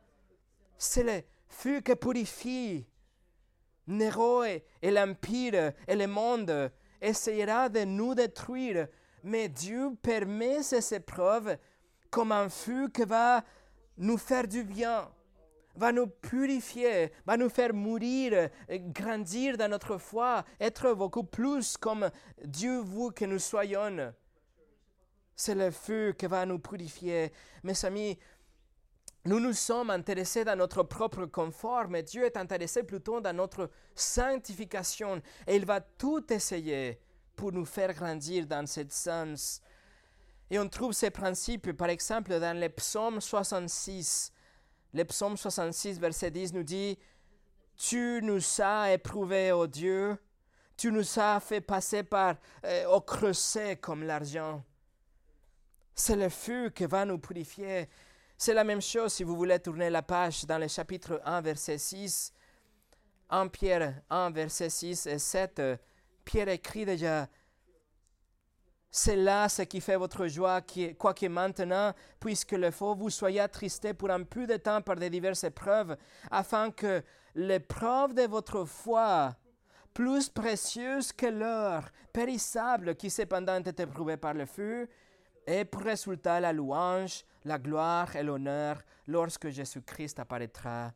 C'est 0.77 1.03
le 1.03 1.21
feu 1.47 1.81
qui 1.81 1.95
purifie 1.95 2.87
Néro 3.87 4.43
et, 4.43 4.63
l'Empire 4.81 5.73
et 5.87 5.95
le 5.95 6.07
monde 6.07 6.71
essayera 7.01 7.69
de 7.69 7.83
nous 7.83 8.15
détruire, 8.15 8.87
mais 9.23 9.49
Dieu 9.49 9.91
permet 10.01 10.63
ces 10.63 10.95
épreuves 10.95 11.57
comme 12.09 12.31
un 12.31 12.49
feu 12.49 12.87
qui 12.89 13.03
va 13.03 13.43
nous 13.97 14.17
faire 14.17 14.47
du 14.47 14.63
bien, 14.63 15.09
va 15.75 15.91
nous 15.91 16.07
purifier, 16.07 17.11
va 17.25 17.37
nous 17.37 17.49
faire 17.49 17.73
mourir, 17.73 18.49
grandir 18.69 19.57
dans 19.57 19.69
notre 19.69 19.97
foi, 19.97 20.45
être 20.59 20.93
beaucoup 20.93 21.23
plus 21.23 21.77
comme 21.77 22.09
Dieu 22.43 22.81
veut 22.81 23.11
que 23.11 23.25
nous 23.25 23.39
soyons. 23.39 24.13
C'est 25.35 25.55
le 25.55 25.71
feu 25.71 26.13
qui 26.17 26.27
va 26.27 26.45
nous 26.45 26.59
purifier. 26.59 27.31
Mes 27.63 27.85
amis, 27.85 28.17
nous 29.25 29.39
nous 29.39 29.53
sommes 29.53 29.89
intéressés 29.89 30.43
dans 30.43 30.57
notre 30.57 30.83
propre 30.83 31.25
confort, 31.25 31.87
mais 31.87 32.03
Dieu 32.03 32.25
est 32.25 32.35
intéressé 32.35 32.83
plutôt 32.83 33.21
dans 33.21 33.35
notre 33.35 33.69
sanctification 33.95 35.21
et 35.47 35.55
il 35.55 35.65
va 35.65 35.79
tout 35.79 36.31
essayer 36.31 36.99
pour 37.35 37.51
nous 37.51 37.65
faire 37.65 37.93
grandir 37.93 38.45
dans 38.45 38.67
ce 38.67 38.81
sens. 38.89 39.61
Et 40.49 40.59
on 40.59 40.67
trouve 40.67 40.91
ces 40.91 41.09
principes, 41.09 41.71
par 41.71 41.89
exemple, 41.89 42.37
dans 42.39 42.59
le 42.59 42.67
psaume 42.69 43.21
66, 43.21 44.31
Le 44.93 45.03
psaume 45.05 45.37
66, 45.37 45.99
verset 45.99 46.29
10 46.29 46.53
nous 46.53 46.63
dit, 46.63 46.99
Tu 47.75 48.19
nous 48.21 48.41
as 48.59 48.93
éprouvés, 48.93 49.51
ô 49.51 49.65
Dieu, 49.65 50.17
tu 50.77 50.91
nous 50.91 51.19
as 51.19 51.39
fait 51.39 51.61
passer 51.61 52.03
par 52.03 52.35
euh, 52.65 52.85
au 52.87 53.01
creuset 53.01 53.77
comme 53.77 54.03
l'argent. 54.03 54.63
C'est 55.95 56.15
le 56.15 56.29
feu 56.29 56.69
qui 56.69 56.85
va 56.85 57.05
nous 57.05 57.19
purifier. 57.19 57.87
C'est 58.45 58.53
la 58.53 58.65
même 58.65 58.81
chose 58.81 59.13
si 59.13 59.23
vous 59.23 59.37
voulez 59.37 59.57
tourner 59.57 59.89
la 59.89 60.01
page 60.01 60.45
dans 60.45 60.57
le 60.57 60.67
chapitre 60.67 61.21
1, 61.23 61.39
verset 61.39 61.77
6. 61.77 62.33
En 63.29 63.47
Pierre 63.47 64.01
1, 64.09 64.31
verset 64.31 64.69
6 64.69 65.05
et 65.05 65.17
7, 65.17 65.61
Pierre 66.25 66.49
écrit 66.49 66.83
déjà 66.83 67.29
c'est 68.91 69.15
là 69.15 69.47
ce 69.47 69.61
qui 69.61 69.79
fait 69.79 69.95
votre 69.95 70.27
joie, 70.27 70.59
quoique 70.99 71.25
maintenant, 71.27 71.93
puisque 72.19 72.51
le 72.51 72.69
faut, 72.69 72.93
vous 72.95 73.09
soyez 73.09 73.39
attristés 73.39 73.93
pour 73.93 74.09
un 74.09 74.23
peu 74.23 74.45
de 74.45 74.57
temps 74.57 74.81
par 74.81 74.97
des 74.97 75.09
diverses 75.09 75.45
épreuves, 75.45 75.95
afin 76.29 76.69
que 76.69 77.01
l'épreuve 77.35 78.13
de 78.13 78.23
votre 78.23 78.65
foi, 78.65 79.37
plus 79.93 80.27
précieuse 80.27 81.13
que 81.13 81.27
l'or, 81.27 81.83
périssable, 82.11 82.95
qui 82.95 83.09
cependant 83.09 83.63
est 83.63 83.79
éprouvée 83.79 84.17
par 84.17 84.33
le 84.33 84.45
feu, 84.45 84.89
ait 85.47 85.63
pour 85.63 85.83
résultat 85.83 86.41
la 86.41 86.51
louange, 86.51 87.23
la 87.45 87.57
gloire 87.57 88.15
et 88.15 88.23
l'honneur 88.23 88.81
lorsque 89.07 89.49
Jésus-Christ 89.49 90.19
apparaîtra. 90.19 90.93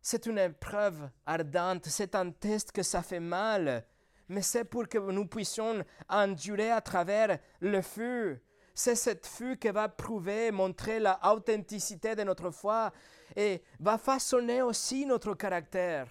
C'est 0.00 0.26
une 0.26 0.38
épreuve 0.38 1.10
ardente, 1.24 1.86
c'est 1.86 2.14
un 2.14 2.30
test 2.30 2.70
que 2.70 2.82
ça 2.82 3.02
fait 3.02 3.20
mal, 3.20 3.84
mais 4.28 4.42
c'est 4.42 4.64
pour 4.64 4.88
que 4.88 4.98
nous 4.98 5.26
puissions 5.26 5.84
endurer 6.08 6.70
à 6.70 6.80
travers 6.80 7.38
le 7.60 7.82
feu. 7.82 8.40
C'est 8.74 8.94
cette 8.94 9.26
feu 9.26 9.54
qui 9.54 9.68
va 9.70 9.88
prouver, 9.88 10.50
montrer 10.50 11.00
la 11.00 11.18
authenticité 11.32 12.14
de 12.14 12.22
notre 12.22 12.50
foi 12.50 12.92
et 13.34 13.62
va 13.80 13.98
façonner 13.98 14.62
aussi 14.62 15.06
notre 15.06 15.34
caractère. 15.34 16.06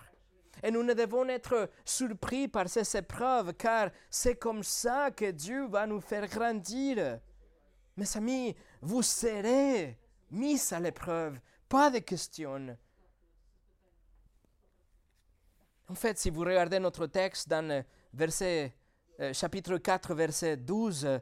Et 0.64 0.72
nous 0.72 0.84
ne 0.84 0.94
devons 0.94 1.28
être 1.30 1.70
surpris 1.84 2.48
par 2.48 2.68
ces 2.68 2.98
épreuves, 2.98 3.54
car 3.54 3.92
c'est 4.10 4.36
comme 4.36 4.64
ça 4.64 5.12
que 5.12 5.32
Dieu 5.32 5.68
va 5.68 5.86
nous 5.86 6.02
faire 6.02 6.28
grandir. 6.28 7.20
Mes 7.98 8.18
amis, 8.18 8.56
vous 8.86 9.02
serez 9.02 9.98
mis 10.30 10.62
à 10.72 10.80
l'épreuve, 10.80 11.40
pas 11.68 11.90
de 11.90 11.98
questions. 12.00 12.78
En 15.90 15.96
fait, 15.96 16.20
si 16.20 16.30
vous 16.30 16.42
regardez 16.42 16.78
notre 16.78 17.08
texte 17.08 17.50
dans 17.50 17.84
verset, 18.14 18.76
euh, 19.20 19.34
chapitre 19.34 19.78
4, 19.78 20.14
verset 20.14 20.58
12, 20.58 21.20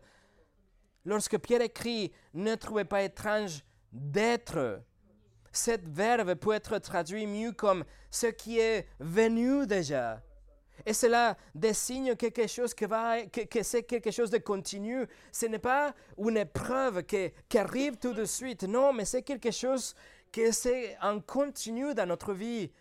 lorsque 1.05 1.37
Pierre 1.37 1.61
écrit 1.61 2.11
Ne 2.33 2.55
trouvez 2.55 2.83
pas 2.83 3.01
étrange 3.01 3.63
d'être, 3.93 4.81
cette 5.53 5.87
verbe 5.87 6.35
peut 6.35 6.53
être 6.53 6.77
traduit 6.79 7.25
mieux 7.25 7.53
comme 7.53 7.85
ce 8.11 8.27
qui 8.27 8.59
est 8.59 8.89
venu 8.99 9.65
déjà. 9.65 10.21
Et 10.85 10.93
cela 10.93 11.37
désigne 11.55 12.15
quelque 12.15 12.47
chose 12.47 12.73
qui 12.73 12.85
va, 12.85 13.21
que, 13.25 13.63
c'est 13.63 13.83
quelque 13.83 14.11
chose 14.11 14.29
de 14.29 14.39
continu. 14.39 15.05
Ce 15.31 15.45
n'est 15.45 15.59
pas 15.59 15.93
une 16.17 16.37
épreuve 16.37 17.03
qui, 17.03 17.31
arrive 17.57 17.97
tout 17.97 18.13
de 18.13 18.25
suite. 18.25 18.63
Non, 18.63 18.91
mais 18.91 19.05
c'est 19.05 19.21
quelque 19.21 19.51
chose 19.51 19.95
qui 20.31 20.51
c'est 20.51 20.97
en 21.01 21.19
continu 21.19 21.93
dans 21.93 22.07
notre 22.07 22.33
vie. 22.33 22.71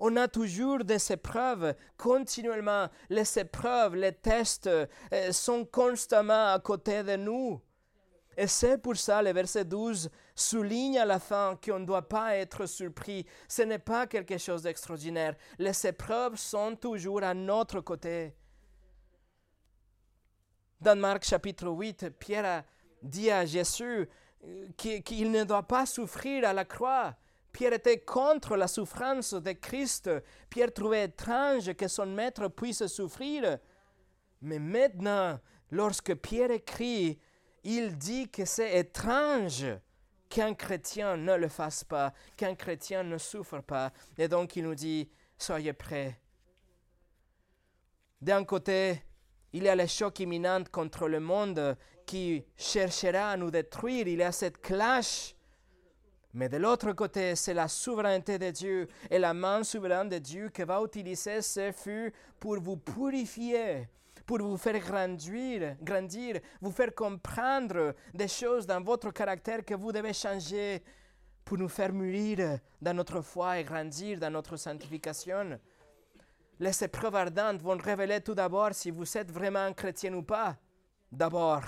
On 0.00 0.16
a 0.16 0.28
toujours 0.28 0.84
des 0.84 1.12
épreuves 1.12 1.74
continuellement. 1.96 2.88
Les 3.08 3.38
épreuves, 3.38 3.96
les 3.96 4.12
tests 4.12 4.68
euh, 4.68 4.86
sont 5.32 5.64
constamment 5.64 6.52
à 6.52 6.60
côté 6.60 7.02
de 7.02 7.16
nous. 7.16 7.60
Et 8.36 8.46
c'est 8.46 8.78
pour 8.78 8.96
ça 8.96 9.20
le 9.20 9.32
verset 9.32 9.64
12 9.64 10.08
souligne 10.40 10.98
à 10.98 11.04
la 11.04 11.18
fin 11.18 11.58
qu'on 11.64 11.80
ne 11.80 11.84
doit 11.84 12.08
pas 12.08 12.36
être 12.36 12.66
surpris. 12.66 13.26
Ce 13.48 13.62
n'est 13.62 13.78
pas 13.78 14.06
quelque 14.06 14.38
chose 14.38 14.62
d'extraordinaire. 14.62 15.34
Les 15.58 15.86
épreuves 15.86 16.36
sont 16.36 16.76
toujours 16.76 17.22
à 17.22 17.34
notre 17.34 17.80
côté. 17.80 18.34
Dans 20.80 20.98
Marc 20.98 21.24
chapitre 21.24 21.68
8, 21.68 22.10
Pierre 22.18 22.64
dit 23.02 23.30
à 23.30 23.44
Jésus 23.44 24.08
euh, 24.44 24.68
qu'il 24.76 25.30
ne 25.32 25.44
doit 25.44 25.66
pas 25.66 25.86
souffrir 25.86 26.46
à 26.46 26.52
la 26.52 26.64
croix. 26.64 27.16
Pierre 27.52 27.72
était 27.72 28.00
contre 28.00 28.56
la 28.56 28.68
souffrance 28.68 29.34
de 29.34 29.52
Christ. 29.52 30.08
Pierre 30.48 30.72
trouvait 30.72 31.04
étrange 31.04 31.72
que 31.74 31.88
son 31.88 32.06
maître 32.06 32.46
puisse 32.48 32.86
souffrir. 32.86 33.58
Mais 34.42 34.60
maintenant, 34.60 35.40
lorsque 35.72 36.14
Pierre 36.14 36.52
écrit, 36.52 37.18
il 37.64 37.98
dit 37.98 38.28
que 38.30 38.44
c'est 38.44 38.78
étrange 38.78 39.66
qu'un 40.28 40.54
chrétien 40.54 41.16
ne 41.16 41.34
le 41.34 41.48
fasse 41.48 41.84
pas, 41.84 42.12
qu'un 42.36 42.54
chrétien 42.54 43.02
ne 43.02 43.18
souffre 43.18 43.60
pas. 43.60 43.92
Et 44.16 44.28
donc 44.28 44.56
il 44.56 44.64
nous 44.64 44.74
dit, 44.74 45.10
soyez 45.36 45.72
prêts. 45.72 46.20
D'un 48.20 48.44
côté, 48.44 49.02
il 49.52 49.62
y 49.62 49.68
a 49.68 49.76
le 49.76 49.86
choc 49.86 50.20
imminent 50.20 50.64
contre 50.70 51.08
le 51.08 51.20
monde 51.20 51.76
qui 52.06 52.44
cherchera 52.56 53.30
à 53.30 53.36
nous 53.36 53.50
détruire. 53.50 54.08
Il 54.08 54.18
y 54.18 54.22
a 54.22 54.32
cette 54.32 54.60
clash 54.60 55.34
mais 56.34 56.48
de 56.48 56.58
l'autre 56.58 56.92
côté, 56.92 57.34
c'est 57.34 57.54
la 57.54 57.68
souveraineté 57.68 58.38
de 58.38 58.50
Dieu 58.50 58.88
et 59.10 59.18
la 59.18 59.32
main 59.32 59.64
souveraine 59.64 60.08
de 60.08 60.18
Dieu 60.18 60.50
qui 60.50 60.62
va 60.62 60.80
utiliser 60.84 61.40
ce 61.40 61.72
feu 61.72 62.12
pour 62.38 62.60
vous 62.60 62.76
purifier, 62.76 63.88
pour 64.28 64.42
vous 64.42 64.58
faire 64.58 64.78
grandir, 64.78 65.74
grandir, 65.80 66.38
vous 66.60 66.70
faire 66.70 66.94
comprendre 66.94 67.94
des 68.12 68.28
choses 68.28 68.66
dans 68.66 68.82
votre 68.82 69.10
caractère 69.10 69.64
que 69.64 69.74
vous 69.74 69.90
devez 69.90 70.12
changer 70.12 70.82
pour 71.46 71.56
nous 71.56 71.70
faire 71.70 71.94
mûrir 71.94 72.58
dans 72.78 72.92
notre 72.92 73.22
foi 73.22 73.58
et 73.58 73.64
grandir 73.64 74.20
dans 74.20 74.30
notre 74.30 74.58
sanctification. 74.58 75.58
Les 76.60 76.84
épreuves 76.84 77.14
ardentes 77.14 77.62
vont 77.62 77.78
révéler 77.78 78.20
tout 78.20 78.34
d'abord 78.34 78.74
si 78.74 78.90
vous 78.90 79.16
êtes 79.16 79.32
vraiment 79.32 79.72
chrétien 79.72 80.12
ou 80.12 80.22
pas. 80.22 80.58
D'abord. 81.10 81.62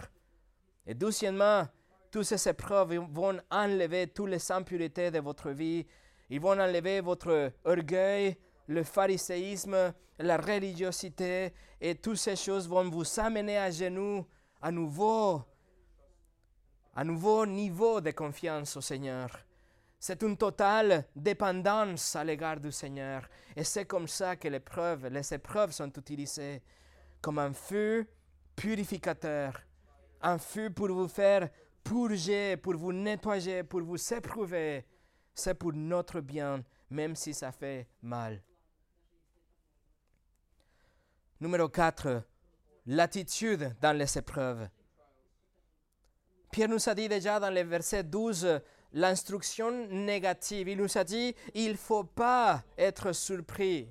Et 0.86 0.92
deuxièmement, 0.92 1.66
toutes 2.10 2.24
ces 2.24 2.46
épreuves 2.46 2.92
vont 3.10 3.40
enlever 3.50 4.08
toutes 4.08 4.28
les 4.28 4.52
impuretés 4.52 5.10
de 5.10 5.20
votre 5.20 5.48
vie. 5.48 5.86
Ils 6.28 6.40
vont 6.42 6.60
enlever 6.60 7.00
votre 7.00 7.52
orgueil, 7.64 8.36
le 8.70 8.84
phariséisme, 8.84 9.92
la 10.20 10.36
religiosité, 10.36 11.52
et 11.80 11.96
toutes 11.96 12.18
ces 12.18 12.36
choses 12.36 12.68
vont 12.68 12.88
vous 12.88 13.18
amener 13.18 13.58
à 13.58 13.68
genoux 13.68 14.24
à 14.62 14.70
nouveau, 14.70 15.42
à 16.94 17.02
nouveau 17.02 17.44
niveau 17.46 18.00
de 18.00 18.12
confiance 18.12 18.76
au 18.76 18.80
Seigneur. 18.80 19.28
C'est 19.98 20.22
une 20.22 20.36
totale 20.36 21.04
dépendance 21.16 22.14
à 22.14 22.22
l'égard 22.22 22.60
du 22.60 22.70
Seigneur. 22.70 23.28
Et 23.56 23.64
c'est 23.64 23.86
comme 23.86 24.06
ça 24.06 24.36
que 24.36 24.46
les 24.46 24.58
épreuves, 24.58 25.08
les 25.08 25.34
épreuves 25.34 25.72
sont 25.72 25.92
utilisées 25.92 26.62
comme 27.20 27.40
un 27.40 27.52
feu 27.52 28.06
purificateur, 28.54 29.60
un 30.22 30.38
feu 30.38 30.70
pour 30.70 30.88
vous 30.88 31.08
faire 31.08 31.50
purger, 31.82 32.56
pour 32.56 32.76
vous 32.76 32.92
nettoyer, 32.92 33.64
pour 33.64 33.82
vous 33.82 34.14
éprouver. 34.14 34.86
C'est 35.34 35.54
pour 35.54 35.72
notre 35.72 36.20
bien, 36.20 36.62
même 36.88 37.16
si 37.16 37.34
ça 37.34 37.50
fait 37.50 37.88
mal. 38.00 38.40
Numéro 41.40 41.70
4. 41.70 42.22
L'attitude 42.86 43.74
dans 43.80 43.96
les 43.96 44.18
épreuves. 44.18 44.68
Pierre 46.52 46.68
nous 46.68 46.86
a 46.86 46.94
dit 46.94 47.08
déjà 47.08 47.40
dans 47.40 47.48
le 47.48 47.62
verset 47.62 48.04
12 48.04 48.60
l'instruction 48.92 49.70
négative. 49.88 50.68
Il 50.68 50.76
nous 50.76 50.98
a 50.98 51.02
dit 51.02 51.34
il 51.54 51.72
ne 51.72 51.76
faut 51.76 52.04
pas 52.04 52.62
être 52.76 53.12
surpris. 53.12 53.90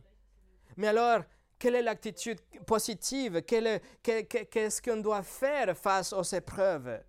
Mais 0.78 0.90
alors, 0.90 1.24
quelle 1.58 1.76
est 1.76 1.82
l'attitude 1.82 2.40
positive? 2.68 3.42
Qu'est-ce 3.42 4.82
qu'on 4.82 4.98
doit 4.98 5.24
faire 5.24 5.76
face 5.76 6.14
aux 6.14 6.22
épreuves? 6.22 7.02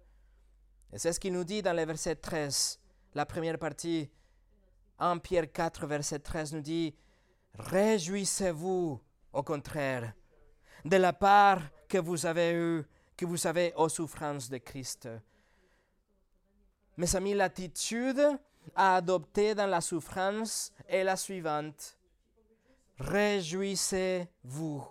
Et 0.91 0.99
c'est 0.99 1.13
ce 1.13 1.21
qu'il 1.21 1.35
nous 1.35 1.45
dit 1.45 1.61
dans 1.61 1.77
le 1.77 1.85
verset 1.85 2.17
13. 2.17 2.81
La 3.15 3.27
première 3.27 3.59
partie, 3.59 4.11
1 4.99 5.19
Pierre 5.19 5.53
4, 5.53 5.87
verset 5.87 6.21
13 6.21 6.55
nous 6.55 6.63
dit, 6.63 6.97
Réjouissez-vous, 7.59 9.01
au 9.33 9.43
contraire, 9.43 10.15
de 10.85 10.97
la 10.97 11.13
part 11.13 11.63
que 11.89 11.99
vous 11.99 12.27
avez 12.27 12.53
eue, 12.53 12.85
que 13.17 13.27
vous 13.27 13.47
avez 13.47 13.73
aux 13.77 13.89
souffrances 13.89 14.49
de 14.49 14.59
Christ. 14.59 15.09
Mes 16.97 17.17
amis, 17.17 17.35
l'attitude 17.35 18.23
à 18.75 18.97
adopter 18.97 19.55
dans 19.55 19.67
la 19.67 19.81
souffrance 19.81 20.73
est 20.89 21.05
la 21.05 21.17
suivante. 21.17 21.97
Réjouissez-vous. 22.99 24.85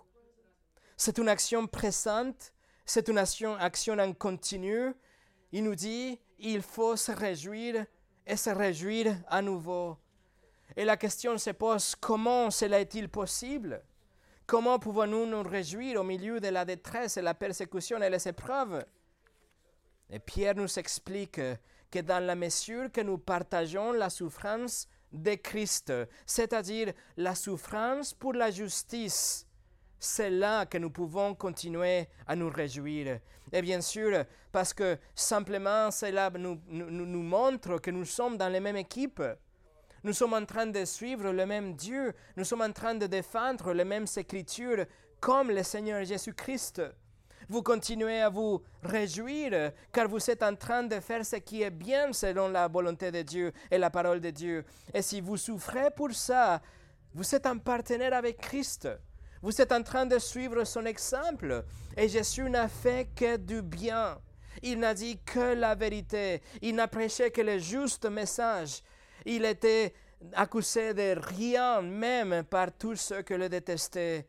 C'est 0.96 1.18
une 1.18 1.28
action 1.28 1.66
présente, 1.66 2.52
c'est 2.84 3.08
une 3.08 3.18
action, 3.18 3.54
action 3.54 3.98
en 3.98 4.12
continu, 4.12 4.92
il 5.52 5.64
nous 5.64 5.74
dit, 5.74 6.18
il 6.38 6.62
faut 6.62 6.96
se 6.96 7.12
réjouir 7.12 7.86
et 8.26 8.36
se 8.36 8.50
réjouir 8.50 9.16
à 9.28 9.40
nouveau. 9.40 9.96
Et 10.76 10.84
la 10.84 10.96
question 10.96 11.36
se 11.38 11.50
pose, 11.50 11.94
comment 11.96 12.50
cela 12.50 12.80
est-il 12.80 13.08
possible? 13.08 13.82
Comment 14.50 14.80
pouvons-nous 14.80 15.26
nous 15.26 15.44
réjouir 15.44 16.00
au 16.00 16.02
milieu 16.02 16.40
de 16.40 16.48
la 16.48 16.64
détresse 16.64 17.16
et 17.16 17.22
la 17.22 17.34
persécution 17.34 18.02
et 18.02 18.10
les 18.10 18.26
épreuves? 18.26 18.84
Et 20.10 20.18
Pierre 20.18 20.56
nous 20.56 20.76
explique 20.76 21.40
que 21.88 21.98
dans 22.00 22.18
la 22.18 22.34
mesure 22.34 22.90
que 22.90 23.00
nous 23.00 23.18
partageons 23.18 23.92
la 23.92 24.10
souffrance 24.10 24.88
de 25.12 25.36
Christ, 25.36 25.92
c'est-à-dire 26.26 26.92
la 27.16 27.36
souffrance 27.36 28.12
pour 28.12 28.32
la 28.32 28.50
justice, 28.50 29.46
c'est 30.00 30.30
là 30.30 30.66
que 30.66 30.78
nous 30.78 30.90
pouvons 30.90 31.36
continuer 31.36 32.08
à 32.26 32.34
nous 32.34 32.50
réjouir. 32.50 33.20
Et 33.52 33.62
bien 33.62 33.80
sûr, 33.80 34.24
parce 34.50 34.74
que 34.74 34.98
simplement 35.14 35.92
cela 35.92 36.28
nous, 36.30 36.58
montre 37.22 37.78
que 37.78 37.92
nous 37.92 38.04
sommes 38.04 38.36
dans 38.36 38.48
la 38.48 38.58
même 38.58 38.78
équipe. 38.78 39.22
Nous 40.02 40.14
sommes 40.14 40.32
en 40.32 40.46
train 40.46 40.66
de 40.66 40.84
suivre 40.86 41.30
le 41.30 41.44
même 41.44 41.74
Dieu. 41.74 42.14
Nous 42.36 42.44
sommes 42.44 42.62
en 42.62 42.72
train 42.72 42.94
de 42.94 43.06
défendre 43.06 43.74
les 43.74 43.84
mêmes 43.84 44.06
écritures 44.16 44.86
comme 45.20 45.50
le 45.50 45.62
Seigneur 45.62 46.02
Jésus-Christ. 46.04 46.80
Vous 47.50 47.62
continuez 47.62 48.22
à 48.22 48.30
vous 48.30 48.62
réjouir 48.82 49.72
car 49.92 50.08
vous 50.08 50.30
êtes 50.30 50.42
en 50.42 50.56
train 50.56 50.84
de 50.84 51.00
faire 51.00 51.26
ce 51.26 51.36
qui 51.36 51.62
est 51.62 51.70
bien 51.70 52.14
selon 52.14 52.48
la 52.48 52.66
volonté 52.66 53.10
de 53.10 53.20
Dieu 53.20 53.52
et 53.70 53.76
la 53.76 53.90
parole 53.90 54.20
de 54.20 54.30
Dieu. 54.30 54.64
Et 54.94 55.02
si 55.02 55.20
vous 55.20 55.36
souffrez 55.36 55.90
pour 55.94 56.12
ça, 56.12 56.62
vous 57.12 57.34
êtes 57.34 57.44
un 57.44 57.58
partenaire 57.58 58.14
avec 58.14 58.38
Christ. 58.38 58.88
Vous 59.42 59.60
êtes 59.60 59.72
en 59.72 59.82
train 59.82 60.06
de 60.06 60.18
suivre 60.18 60.64
son 60.64 60.86
exemple. 60.86 61.64
Et 61.96 62.08
Jésus 62.08 62.48
n'a 62.48 62.68
fait 62.68 63.08
que 63.14 63.36
du 63.36 63.60
bien. 63.60 64.18
Il 64.62 64.78
n'a 64.78 64.94
dit 64.94 65.18
que 65.26 65.54
la 65.54 65.74
vérité. 65.74 66.40
Il 66.62 66.74
n'a 66.76 66.88
prêché 66.88 67.30
que 67.30 67.42
le 67.42 67.58
juste 67.58 68.06
message. 68.06 68.82
Il 69.26 69.44
était 69.44 69.92
accusé 70.34 70.94
de 70.94 71.18
rien, 71.18 71.82
même 71.82 72.44
par 72.44 72.76
tous 72.76 72.96
ceux 72.96 73.22
qui 73.22 73.34
le 73.34 73.48
détestaient. 73.48 74.26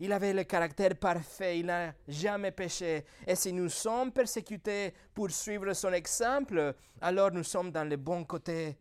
Il 0.00 0.12
avait 0.12 0.32
le 0.32 0.44
caractère 0.44 0.96
parfait, 0.96 1.60
il 1.60 1.66
n'a 1.66 1.94
jamais 2.08 2.50
péché. 2.50 3.04
Et 3.26 3.36
si 3.36 3.52
nous 3.52 3.68
sommes 3.68 4.12
persécutés 4.12 4.92
pour 5.14 5.30
suivre 5.30 5.72
son 5.72 5.92
exemple, 5.92 6.74
alors 7.00 7.30
nous 7.30 7.44
sommes 7.44 7.70
dans 7.70 7.88
le 7.88 7.96
bon 7.96 8.24
côté. 8.24 8.76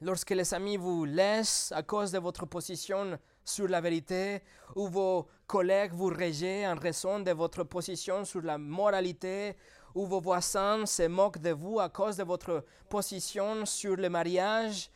Lorsque 0.00 0.30
les 0.30 0.54
amis 0.54 0.76
vous 0.76 1.04
laissent 1.04 1.72
à 1.74 1.82
cause 1.82 2.12
de 2.12 2.18
votre 2.18 2.46
position 2.46 3.18
sur 3.44 3.66
la 3.66 3.80
vérité, 3.80 4.42
ou 4.76 4.86
vos 4.86 5.26
collègues 5.46 5.92
vous 5.92 6.10
rejettent 6.10 6.66
en 6.66 6.78
raison 6.78 7.18
de 7.18 7.32
votre 7.32 7.64
position 7.64 8.24
sur 8.24 8.42
la 8.42 8.58
moralité, 8.58 9.56
ou 9.98 10.06
vos 10.06 10.20
voisins 10.20 10.86
se 10.86 11.08
moquent 11.08 11.40
de 11.40 11.50
vous 11.50 11.80
à 11.80 11.88
cause 11.88 12.18
de 12.18 12.22
votre 12.22 12.64
position 12.88 13.66
sur 13.66 13.96
le 13.96 14.08
mariage, 14.08 14.90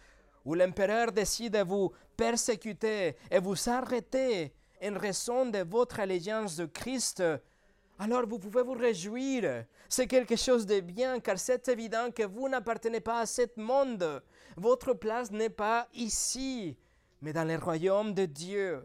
ou 0.45 0.55
l'empereur 0.55 1.11
décide 1.11 1.55
de 1.55 1.65
vous 1.65 1.91
persécuter 2.17 3.17
et 3.29 3.41
vous 3.41 3.69
arrêter 3.69 4.53
en 4.81 4.97
raison 4.97 5.47
de 5.47 5.59
votre 5.65 5.99
allégeance 5.99 6.55
de 6.55 6.67
Christ, 6.67 7.21
alors 7.99 8.27
vous 8.29 8.39
pouvez 8.39 8.63
vous 8.63 8.75
réjouir. 8.75 9.65
C'est 9.89 10.07
quelque 10.07 10.37
chose 10.37 10.67
de 10.67 10.79
bien 10.79 11.19
car 11.19 11.37
c'est 11.37 11.67
évident 11.67 12.13
que 12.13 12.23
vous 12.23 12.49
n'appartenez 12.49 13.01
pas 13.01 13.23
à 13.23 13.27
ce 13.27 13.43
monde. 13.57 14.23
Votre 14.57 14.93
place 14.95 15.33
n'est 15.33 15.51
pas 15.51 15.89
ici, 15.95 16.77
mais 17.21 17.33
dans 17.33 17.45
le 17.45 17.57
royaume 17.57 18.15
de 18.15 18.27
Dieu. 18.27 18.85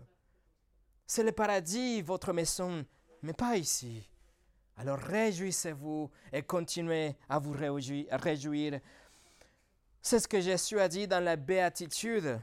C'est 1.06 1.24
le 1.24 1.32
paradis, 1.32 2.02
votre 2.02 2.34
maison, 2.34 2.84
mais 3.22 3.34
pas 3.34 3.56
ici. 3.56 4.10
Alors 4.78 5.00
réjouissez-vous 5.00 6.12
et 6.32 6.44
continuez 6.44 7.16
à 7.28 7.40
vous 7.40 7.54
réjouir. 7.54 8.80
C'est 10.02 10.20
ce 10.20 10.28
que 10.28 10.40
Jésus 10.40 10.80
a 10.80 10.88
dit 10.88 11.08
dans 11.08 11.24
la 11.24 11.36
béatitude. 11.36 12.40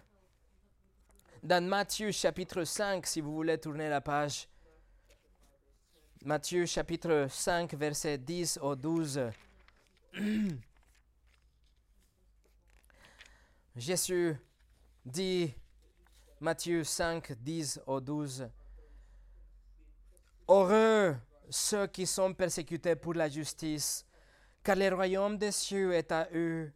Dans 1.45 1.65
Matthieu 1.65 2.11
chapitre 2.11 2.65
5, 2.65 3.07
si 3.07 3.21
vous 3.21 3.33
voulez 3.33 3.57
tourner 3.59 3.89
la 3.89 4.01
page. 4.01 4.49
Matthieu 6.25 6.67
chapitre 6.67 7.27
5, 7.31 7.75
verset 7.75 8.19
10 8.19 8.59
au 8.63 8.75
12. 8.75 9.31
Jésus 13.77 14.37
dit, 15.05 15.55
Matthieu 16.41 16.83
5, 16.83 17.33
10 17.33 17.83
au 17.87 18.01
12, 18.01 18.49
Heureux 20.49 21.17
ceux 21.49 21.87
qui 21.87 22.07
sont 22.07 22.35
persécutés 22.35 22.97
pour 22.97 23.15
la 23.15 23.29
justice, 23.29 24.05
car 24.63 24.77
le 24.77 24.95
royaume 24.95 25.37
des 25.37 25.53
cieux 25.53 25.93
est 25.93 26.11
à 26.13 26.29
eux. 26.35 26.73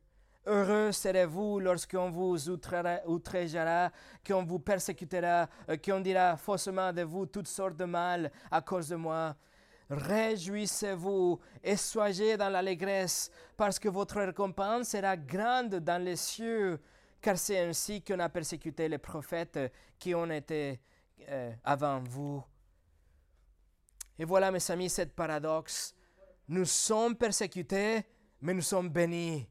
Heureux 0.47 0.93
serez-vous 0.93 1.61
lorsqu'on 1.61 2.11
vous 2.11 2.49
outrégera, 2.49 3.91
qu'on 4.27 4.45
vous 4.45 4.59
persécutera, 4.59 5.47
euh, 5.69 5.77
qu'on 5.77 6.01
dira 6.01 6.37
faussement 6.39 6.91
de 6.93 7.03
vous 7.03 7.27
toutes 7.27 7.49
sortes 7.49 7.77
de 7.77 7.85
mal 7.85 8.33
à 8.51 8.63
cause 8.63 8.89
de 8.89 8.97
moi. 8.97 9.37
Réjouissez-vous 9.91 11.39
et 11.63 11.77
soyez 11.77 12.37
dans 12.37 12.49
l'allégresse, 12.49 13.31
parce 13.57 13.79
que 13.79 13.89
votre 13.89 14.21
récompense 14.21 14.89
sera 14.89 15.17
grande 15.17 15.77
dans 15.77 16.03
les 16.03 16.17
cieux, 16.17 16.81
car 17.21 17.37
c'est 17.37 17.61
ainsi 17.61 18.03
qu'on 18.03 18.19
a 18.19 18.29
persécuté 18.29 18.89
les 18.89 18.99
prophètes 18.99 19.73
qui 19.99 20.15
ont 20.15 20.31
été 20.31 20.81
euh, 21.29 21.53
avant 21.65 22.01
vous. 22.01 22.43
Et 24.19 24.25
voilà, 24.25 24.51
mes 24.51 24.71
amis, 24.71 24.91
cette 24.91 25.15
paradoxe. 25.15 25.95
Nous 26.49 26.65
sommes 26.65 27.15
persécutés, 27.15 28.05
mais 28.41 28.55
nous 28.55 28.63
sommes 28.63 28.89
bénis. 28.89 29.47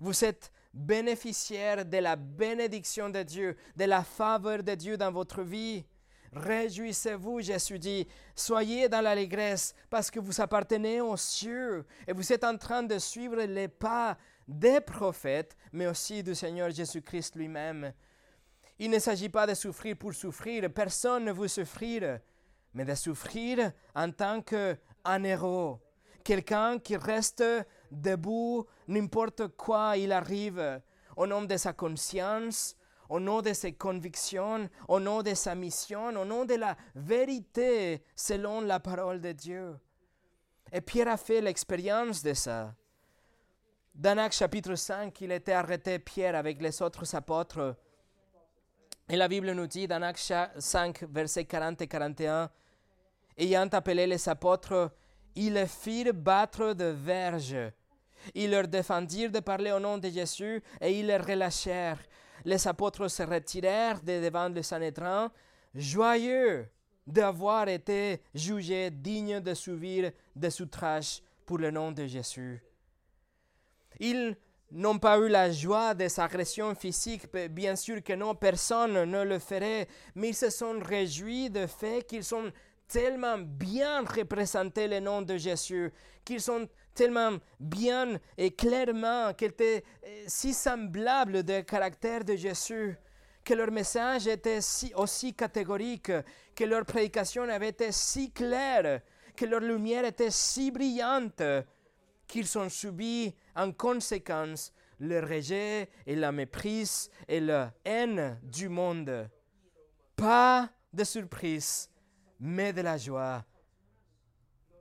Vous 0.00 0.24
êtes 0.24 0.50
bénéficiaire 0.72 1.84
de 1.84 1.98
la 1.98 2.16
bénédiction 2.16 3.08
de 3.08 3.22
Dieu, 3.22 3.56
de 3.76 3.84
la 3.84 4.02
faveur 4.02 4.62
de 4.62 4.74
Dieu 4.74 4.96
dans 4.96 5.12
votre 5.12 5.42
vie. 5.42 5.84
Réjouissez-vous, 6.32 7.40
Jésus 7.40 7.78
dit, 7.78 8.06
soyez 8.34 8.88
dans 8.88 9.00
l'allégresse 9.00 9.74
parce 9.88 10.10
que 10.10 10.20
vous 10.20 10.38
appartenez 10.40 11.00
aux 11.00 11.16
cieux 11.16 11.86
et 12.06 12.12
vous 12.12 12.32
êtes 12.32 12.44
en 12.44 12.58
train 12.58 12.82
de 12.82 12.98
suivre 12.98 13.36
les 13.36 13.68
pas 13.68 14.18
des 14.46 14.80
prophètes, 14.80 15.56
mais 15.72 15.86
aussi 15.86 16.22
du 16.22 16.34
Seigneur 16.34 16.70
Jésus-Christ 16.70 17.36
lui-même. 17.36 17.92
Il 18.78 18.90
ne 18.90 18.98
s'agit 18.98 19.30
pas 19.30 19.46
de 19.46 19.54
souffrir 19.54 19.96
pour 19.96 20.12
souffrir, 20.12 20.70
personne 20.72 21.24
ne 21.24 21.32
veut 21.32 21.48
souffrir, 21.48 22.20
mais 22.76 22.84
de 22.84 22.94
souffrir 22.94 23.72
en 23.94 24.12
tant 24.12 24.42
qu'un 24.42 25.24
héros, 25.24 25.80
quelqu'un 26.22 26.78
qui 26.78 26.96
reste 26.96 27.42
debout, 27.90 28.66
n'importe 28.86 29.48
quoi 29.56 29.96
il 29.96 30.12
arrive, 30.12 30.82
au 31.16 31.26
nom 31.26 31.42
de 31.42 31.56
sa 31.56 31.72
conscience, 31.72 32.76
au 33.08 33.18
nom 33.18 33.40
de 33.40 33.54
ses 33.54 33.72
convictions, 33.72 34.68
au 34.88 35.00
nom 35.00 35.22
de 35.22 35.32
sa 35.32 35.54
mission, 35.54 36.08
au 36.08 36.24
nom 36.26 36.44
de 36.44 36.54
la 36.54 36.76
vérité 36.94 38.04
selon 38.14 38.60
la 38.60 38.78
parole 38.78 39.22
de 39.22 39.32
Dieu. 39.32 39.78
Et 40.70 40.82
Pierre 40.82 41.08
a 41.08 41.16
fait 41.16 41.40
l'expérience 41.40 42.22
de 42.22 42.34
ça. 42.34 42.74
Dans 43.94 44.18
Actes 44.18 44.36
chapitre 44.36 44.74
5, 44.74 45.18
il 45.22 45.32
était 45.32 45.52
arrêté, 45.52 45.98
Pierre, 45.98 46.34
avec 46.34 46.60
les 46.60 46.82
autres 46.82 47.14
apôtres. 47.14 47.74
Et 49.08 49.16
la 49.16 49.28
Bible 49.28 49.52
nous 49.52 49.66
dit 49.66 49.88
dans 49.88 50.02
Actes 50.02 50.34
5, 50.58 51.04
versets 51.04 51.46
40 51.46 51.80
et 51.80 51.86
41, 51.86 52.50
ayant 53.36 53.68
appelé 53.72 54.06
les 54.06 54.28
apôtres, 54.28 54.92
ils 55.34 55.52
les 55.52 55.66
firent 55.66 56.14
battre 56.14 56.72
de 56.72 56.86
verges. 56.86 57.72
Ils 58.34 58.50
leur 58.50 58.66
défendirent 58.66 59.30
de 59.30 59.40
parler 59.40 59.72
au 59.72 59.78
nom 59.78 59.98
de 59.98 60.08
Jésus 60.08 60.62
et 60.80 60.98
ils 60.98 61.06
les 61.06 61.18
relâchèrent. 61.18 62.02
Les 62.44 62.66
apôtres 62.66 63.08
se 63.08 63.22
retirèrent 63.22 64.00
de 64.00 64.22
devant 64.22 64.48
le 64.48 64.62
Sanhédrin, 64.62 65.30
joyeux 65.74 66.68
d'avoir 67.06 67.68
été 67.68 68.20
jugés 68.34 68.90
dignes 68.90 69.40
de 69.40 69.54
subir 69.54 70.10
des 70.34 70.60
outrages 70.60 71.22
pour 71.44 71.58
le 71.58 71.70
nom 71.70 71.92
de 71.92 72.06
Jésus. 72.06 72.60
Ils 74.00 74.36
n'ont 74.72 74.98
pas 74.98 75.18
eu 75.18 75.28
la 75.28 75.50
joie 75.50 75.94
des 75.94 76.18
agressions 76.18 76.74
physiques, 76.74 77.28
bien 77.50 77.76
sûr 77.76 78.02
que 78.02 78.12
non, 78.14 78.34
personne 78.34 79.04
ne 79.04 79.22
le 79.22 79.38
ferait, 79.38 79.86
mais 80.14 80.30
ils 80.30 80.34
se 80.34 80.50
sont 80.50 80.80
réjouis 80.80 81.48
du 81.48 81.66
fait 81.68 82.04
qu'ils 82.04 82.34
ont 82.34 82.50
tellement 82.88 83.38
bien 83.38 84.02
représenté 84.04 84.88
le 84.88 85.00
nom 85.00 85.22
de 85.22 85.36
Jésus, 85.36 85.92
qu'ils 86.24 86.50
ont 86.50 86.68
tellement 86.94 87.38
bien 87.60 88.18
et 88.36 88.50
clairement, 88.52 89.32
qu'ils 89.34 89.48
étaient 89.48 89.84
euh, 90.04 90.24
si 90.26 90.54
semblables 90.54 91.42
du 91.42 91.64
caractère 91.64 92.24
de 92.24 92.36
Jésus, 92.36 92.96
que 93.44 93.54
leur 93.54 93.70
message 93.70 94.26
était 94.26 94.60
si, 94.60 94.92
aussi 94.94 95.34
catégorique, 95.34 96.10
que 96.54 96.64
leur 96.64 96.84
prédication 96.84 97.48
avait 97.48 97.68
été 97.68 97.92
si 97.92 98.32
claire, 98.32 99.02
que 99.36 99.44
leur 99.44 99.60
lumière 99.60 100.04
était 100.04 100.30
si 100.30 100.70
brillante, 100.70 101.42
qu'ils 102.26 102.58
ont 102.58 102.68
subi 102.68 103.34
en 103.54 103.70
conséquence 103.72 104.72
le 104.98 105.20
rejet 105.20 105.90
et 106.06 106.16
la 106.16 106.32
méprise 106.32 107.10
et 107.28 107.40
la 107.40 107.72
haine 107.84 108.38
du 108.42 108.68
monde. 108.68 109.28
Pas 110.16 110.70
de 110.92 111.04
surprise 111.04 111.90
mais 112.38 112.72
de 112.72 112.80
la 112.80 112.96
joie. 112.96 113.44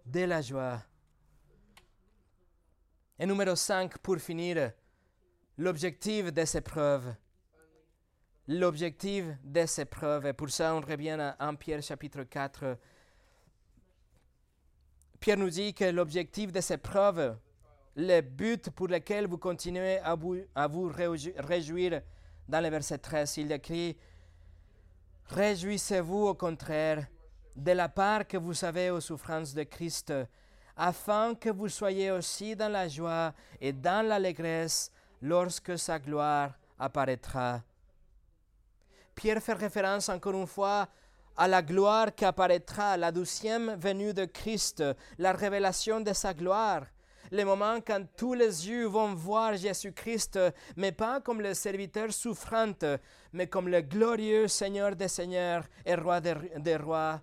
De 0.06 0.22
la 0.22 0.42
joie. 0.42 0.82
Et 3.18 3.26
numéro 3.26 3.56
5, 3.56 3.98
pour 4.00 4.18
finir, 4.18 4.72
l'objectif 5.58 6.32
de 6.32 6.46
ces 6.46 6.62
preuves. 6.62 7.16
L'objectif 8.48 9.26
de 9.44 9.66
ces 9.66 9.86
preuves. 9.86 10.28
Et 10.28 10.34
pour 10.34 10.50
ça, 10.50 10.76
on 10.76 10.82
revient 10.82 11.18
à 11.20 11.36
1 11.40 11.56
Pierre 11.56 11.82
chapitre 11.82 12.24
4, 12.24 12.78
Pierre 15.26 15.38
nous 15.38 15.50
dit 15.50 15.74
que 15.74 15.86
l'objectif 15.86 16.52
de 16.52 16.62
ces 16.62 16.78
preuves, 16.78 17.36
le 17.96 18.22
but 18.22 18.70
pour 18.70 18.88
lequel 18.88 19.26
vous 19.26 19.40
continuez 19.40 19.98
à 19.98 20.14
vous, 20.14 20.38
à 20.54 20.68
vous 20.68 20.92
réjouir, 20.94 22.02
dans 22.48 22.62
le 22.62 22.70
verset 22.70 23.00
13, 23.00 23.38
il 23.38 23.52
écrit 23.52 23.98
Réjouissez-vous 25.26 26.28
au 26.28 26.36
contraire 26.36 27.08
de 27.56 27.72
la 27.72 27.90
part 27.90 28.28
que 28.28 28.38
vous 28.38 28.66
avez 28.66 28.90
aux 28.90 29.02
souffrances 29.02 29.54
de 29.54 29.64
Christ, 29.64 30.14
afin 30.76 31.36
que 31.36 31.50
vous 31.50 31.70
soyez 31.70 32.12
aussi 32.12 32.56
dans 32.56 32.72
la 32.72 32.88
joie 32.88 33.34
et 33.62 33.72
dans 33.72 34.06
l'allégresse 34.06 34.92
lorsque 35.22 35.78
sa 35.78 36.00
gloire 36.00 36.52
apparaîtra. 36.78 37.62
Pierre 39.16 39.42
fait 39.42 39.54
référence 39.54 40.10
encore 40.10 40.34
une 40.34 40.48
fois 40.48 40.88
à 41.38 41.48
la 41.48 41.62
gloire 41.62 42.14
qui 42.14 42.26
apparaîtra, 42.26 42.98
la 42.98 43.12
douzième 43.12 43.76
venue 43.76 44.14
de 44.14 44.26
Christ, 44.26 44.84
la 45.18 45.34
révélation 45.34 46.00
de 46.02 46.14
sa 46.14 46.34
gloire. 46.34 46.84
Le 47.32 47.44
moment 47.44 47.80
quand 47.86 48.06
tous 48.16 48.34
les 48.34 48.70
yeux 48.70 48.86
vont 48.86 49.14
voir 49.14 49.56
Jésus-Christ, 49.58 50.40
mais 50.76 50.92
pas 50.92 51.22
comme 51.22 51.42
le 51.42 51.54
serviteur 51.54 52.14
souffrant, 52.14 52.74
mais 53.34 53.48
comme 53.48 53.68
le 53.68 53.82
glorieux 53.82 54.48
Seigneur 54.48 54.96
des 54.96 55.08
Seigneurs 55.08 55.64
et 55.86 55.96
Roi 55.96 56.22
des, 56.22 56.78
Rois. 56.78 57.20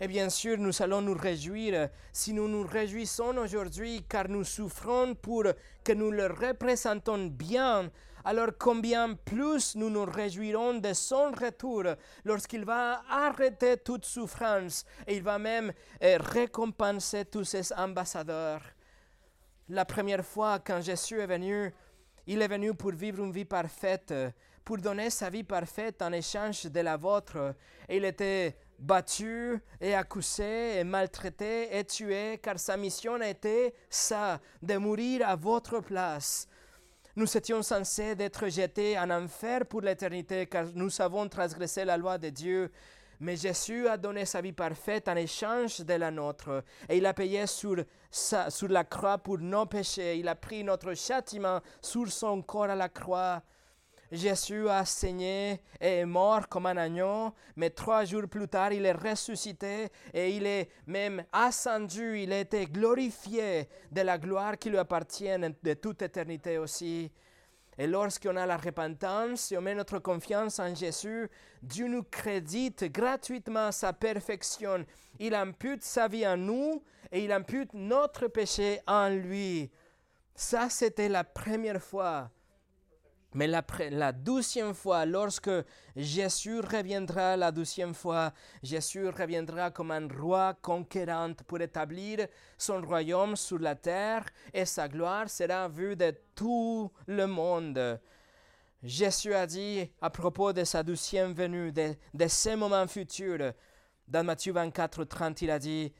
Et 0.00 0.08
bien 0.08 0.28
sûr, 0.28 0.58
nous 0.58 0.82
allons 0.82 1.02
nous 1.02 1.14
réjouir 1.14 1.88
si 2.12 2.32
nous 2.32 2.48
nous 2.48 2.66
réjouissons 2.66 3.36
aujourd'hui 3.36 4.04
car 4.08 4.28
nous 4.28 4.44
souffrons 4.44 5.14
pour 5.14 5.44
que 5.84 5.92
nous 5.92 6.10
le 6.10 6.26
représentons 6.26 7.26
bien 7.26 7.90
alors 8.26 8.52
combien 8.58 9.14
plus 9.14 9.76
nous 9.76 9.90
nous 9.90 10.06
réjouirons 10.06 10.78
de 10.78 10.94
son 10.94 11.30
retour 11.30 11.84
lorsqu'il 12.24 12.64
va 12.64 13.02
arrêter 13.08 13.76
toute 13.76 14.06
souffrance 14.06 14.84
et 15.06 15.16
il 15.16 15.22
va 15.22 15.38
même 15.38 15.72
euh, 16.02 16.16
récompenser 16.18 17.26
tous 17.26 17.44
ses 17.44 17.70
ambassadeurs. 17.74 18.62
La 19.68 19.84
première 19.84 20.24
fois 20.24 20.58
quand 20.58 20.80
Jésus 20.80 21.20
est 21.20 21.26
venu, 21.26 21.70
il 22.26 22.40
est 22.40 22.48
venu 22.48 22.74
pour 22.74 22.92
vivre 22.92 23.22
une 23.22 23.32
vie 23.32 23.44
parfaite, 23.44 24.14
pour 24.64 24.78
donner 24.78 25.10
sa 25.10 25.28
vie 25.28 25.44
parfaite 25.44 26.00
en 26.00 26.12
échange 26.12 26.64
de 26.64 26.80
la 26.80 26.96
vôtre. 26.96 27.54
Et 27.90 27.98
il 27.98 28.06
était 28.06 28.56
battu 28.78 29.60
et 29.80 29.94
accusé 29.94 30.78
et 30.78 30.84
maltraité 30.84 31.76
et 31.76 31.84
tué, 31.84 32.38
car 32.42 32.58
sa 32.58 32.76
mission 32.76 33.20
était 33.20 33.74
ça, 33.88 34.40
de 34.62 34.76
mourir 34.76 35.28
à 35.28 35.36
votre 35.36 35.80
place. 35.80 36.48
Nous 37.16 37.36
étions 37.36 37.62
censés 37.62 38.16
d'être 38.16 38.48
jetés 38.48 38.98
en 38.98 39.08
enfer 39.10 39.66
pour 39.66 39.82
l'éternité, 39.82 40.46
car 40.46 40.66
nous 40.74 41.00
avons 41.00 41.28
transgressé 41.28 41.84
la 41.84 41.96
loi 41.96 42.18
de 42.18 42.28
Dieu. 42.28 42.72
Mais 43.20 43.36
Jésus 43.36 43.86
a 43.86 43.96
donné 43.96 44.24
sa 44.24 44.40
vie 44.40 44.52
parfaite 44.52 45.08
en 45.08 45.14
échange 45.14 45.80
de 45.80 45.94
la 45.94 46.10
nôtre, 46.10 46.64
et 46.88 46.96
il 46.96 47.06
a 47.06 47.14
payé 47.14 47.46
sur, 47.46 47.76
sur 48.10 48.68
la 48.68 48.84
croix 48.84 49.18
pour 49.18 49.38
nos 49.38 49.66
péchés. 49.66 50.18
Il 50.18 50.26
a 50.26 50.34
pris 50.34 50.64
notre 50.64 50.94
châtiment 50.94 51.60
sur 51.80 52.10
son 52.10 52.42
corps 52.42 52.64
à 52.64 52.74
la 52.74 52.88
croix. 52.88 53.42
Jésus 54.12 54.68
a 54.68 54.84
saigné 54.84 55.60
et 55.80 55.98
est 55.98 56.04
mort 56.04 56.48
comme 56.48 56.66
un 56.66 56.76
agneau, 56.76 57.32
mais 57.56 57.70
trois 57.70 58.04
jours 58.04 58.28
plus 58.28 58.48
tard, 58.48 58.72
il 58.72 58.84
est 58.86 58.92
ressuscité 58.92 59.88
et 60.12 60.36
il 60.36 60.46
est 60.46 60.68
même 60.86 61.24
ascendu, 61.32 62.20
il 62.20 62.32
a 62.32 62.40
été 62.40 62.66
glorifié 62.66 63.68
de 63.90 64.00
la 64.02 64.18
gloire 64.18 64.58
qui 64.58 64.70
lui 64.70 64.78
appartient 64.78 65.36
de 65.62 65.74
toute 65.74 66.02
éternité 66.02 66.58
aussi. 66.58 67.10
Et 67.76 67.86
lorsqu'on 67.86 68.36
a 68.36 68.46
la 68.46 68.56
repentance 68.56 69.50
et 69.50 69.58
on 69.58 69.60
met 69.60 69.74
notre 69.74 69.98
confiance 69.98 70.60
en 70.60 70.74
Jésus, 70.74 71.28
Dieu 71.60 71.88
nous 71.88 72.04
crédite 72.04 72.84
gratuitement 72.84 73.72
sa 73.72 73.92
perfection. 73.92 74.84
Il 75.18 75.34
impute 75.34 75.82
sa 75.82 76.06
vie 76.06 76.26
en 76.26 76.36
nous 76.36 76.82
et 77.10 77.24
il 77.24 77.32
impute 77.32 77.74
notre 77.74 78.28
péché 78.28 78.80
en 78.86 79.08
lui. 79.08 79.72
Ça, 80.36 80.68
c'était 80.68 81.08
la 81.08 81.24
première 81.24 81.82
fois 81.82 82.30
mais 83.34 83.48
la, 83.48 84.12
douzième 84.12 84.74
fois, 84.74 85.04
lorsque 85.04 85.50
Jésus 85.96 86.60
reviendra 86.60 87.36
la 87.36 87.50
douzième 87.50 87.92
fois, 87.92 88.32
Jésus 88.62 89.08
reviendra 89.08 89.72
comme 89.72 89.90
un 89.90 90.06
roi 90.06 90.54
conquérant 90.62 91.34
pour 91.46 91.60
établir 91.60 92.28
son 92.56 92.80
royaume 92.80 93.34
sur 93.34 93.58
la 93.58 93.74
terre 93.74 94.24
et 94.52 94.64
sa 94.64 94.88
gloire 94.88 95.28
sera 95.28 95.68
vue 95.68 95.96
de 95.96 96.14
tout 96.36 96.92
le 97.08 97.26
monde. 97.26 98.00
Jésus 98.84 99.34
a 99.34 99.46
dit 99.46 99.90
à 100.00 100.10
propos 100.10 100.52
de 100.52 100.62
sa 100.62 100.84
douzième 100.84 101.32
venue, 101.32 101.72
de, 101.72 101.94
de 102.12 102.28
ces 102.28 102.54
moments 102.54 102.86
futurs, 102.86 103.52
dans 104.06 104.24
Matthieu 104.24 104.52
24, 104.52 105.04
30, 105.04 105.42
il 105.42 105.50
a 105.50 105.58
dit, 105.58 105.92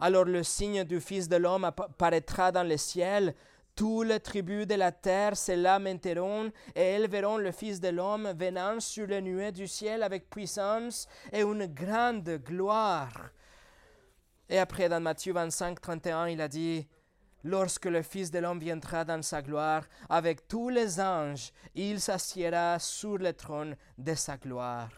Alors 0.00 0.24
le 0.24 0.42
signe 0.42 0.84
du 0.84 1.00
Fils 1.00 1.28
de 1.28 1.36
l'homme 1.36 1.64
apparaîtra 1.64 2.52
dans 2.52 2.64
le 2.66 2.76
ciel, 2.76 3.34
toutes 3.78 4.08
les 4.08 4.18
tribus 4.18 4.66
de 4.66 4.74
la 4.74 4.90
terre 4.90 5.36
se 5.36 5.52
lamenteront 5.52 6.50
et 6.74 6.80
elles 6.80 7.08
verront 7.08 7.36
le 7.36 7.52
Fils 7.52 7.80
de 7.80 7.90
l'homme 7.90 8.32
venant 8.36 8.80
sur 8.80 9.06
les 9.06 9.22
nuées 9.22 9.52
du 9.52 9.68
ciel 9.68 10.02
avec 10.02 10.28
puissance 10.28 11.06
et 11.32 11.42
une 11.42 11.66
grande 11.66 12.28
gloire. 12.44 13.30
Et 14.48 14.58
après, 14.58 14.88
dans 14.88 15.00
Matthieu 15.00 15.32
25, 15.32 15.80
31, 15.80 16.26
il 16.26 16.40
a 16.40 16.48
dit, 16.48 16.88
Lorsque 17.44 17.84
le 17.84 18.02
Fils 18.02 18.32
de 18.32 18.40
l'homme 18.40 18.58
viendra 18.58 19.04
dans 19.04 19.22
sa 19.22 19.42
gloire 19.42 19.84
avec 20.08 20.48
tous 20.48 20.70
les 20.70 20.98
anges, 21.00 21.52
il 21.76 22.00
s'assiera 22.00 22.80
sur 22.80 23.16
le 23.16 23.32
trône 23.32 23.76
de 23.96 24.14
sa 24.16 24.36
gloire. 24.38 24.90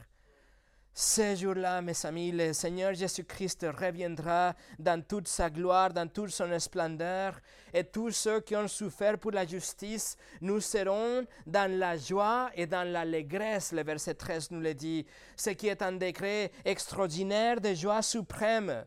Ce 0.93 1.37
jour-là, 1.37 1.81
mes 1.83 1.95
amis, 2.05 2.33
le 2.33 2.53
Seigneur 2.53 2.93
Jésus-Christ 2.95 3.65
reviendra 3.79 4.55
dans 4.79 5.01
toute 5.03 5.29
sa 5.29 5.49
gloire, 5.49 5.93
dans 5.93 6.09
toute 6.09 6.31
son 6.31 6.59
splendeur, 6.59 7.41
et 7.73 7.85
tous 7.85 8.11
ceux 8.11 8.41
qui 8.41 8.57
ont 8.57 8.67
souffert 8.67 9.17
pour 9.17 9.31
la 9.31 9.47
justice, 9.47 10.17
nous 10.41 10.61
serons 10.61 11.25
dans 11.47 11.71
la 11.79 11.97
joie 11.97 12.51
et 12.55 12.67
dans 12.67 12.87
l'allégresse, 12.87 13.73
le 13.73 13.85
verset 13.85 14.15
13 14.15 14.51
nous 14.51 14.61
le 14.61 14.75
dit, 14.75 15.07
ce 15.37 15.51
qui 15.51 15.69
est 15.69 15.81
un 15.81 15.93
degré 15.93 16.51
extraordinaire 16.65 17.61
de 17.61 17.73
joie 17.73 18.03
suprême. 18.03 18.85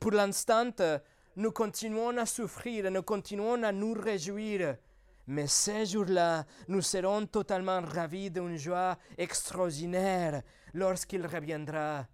Pour 0.00 0.12
l'instant, 0.12 0.70
nous 1.36 1.52
continuons 1.52 2.16
à 2.16 2.24
souffrir, 2.24 2.90
nous 2.90 3.02
continuons 3.02 3.62
à 3.62 3.70
nous 3.70 3.92
réjouir, 3.92 4.76
mais 5.26 5.46
ce 5.46 5.84
jour-là, 5.84 6.44
nous 6.68 6.82
serons 6.82 7.26
totalement 7.26 7.80
ravis 7.80 8.30
d'une 8.30 8.56
joie 8.56 8.98
extraordinaire 9.16 10.42
lorsqu'il 10.74 11.26
reviendra. 11.26 12.06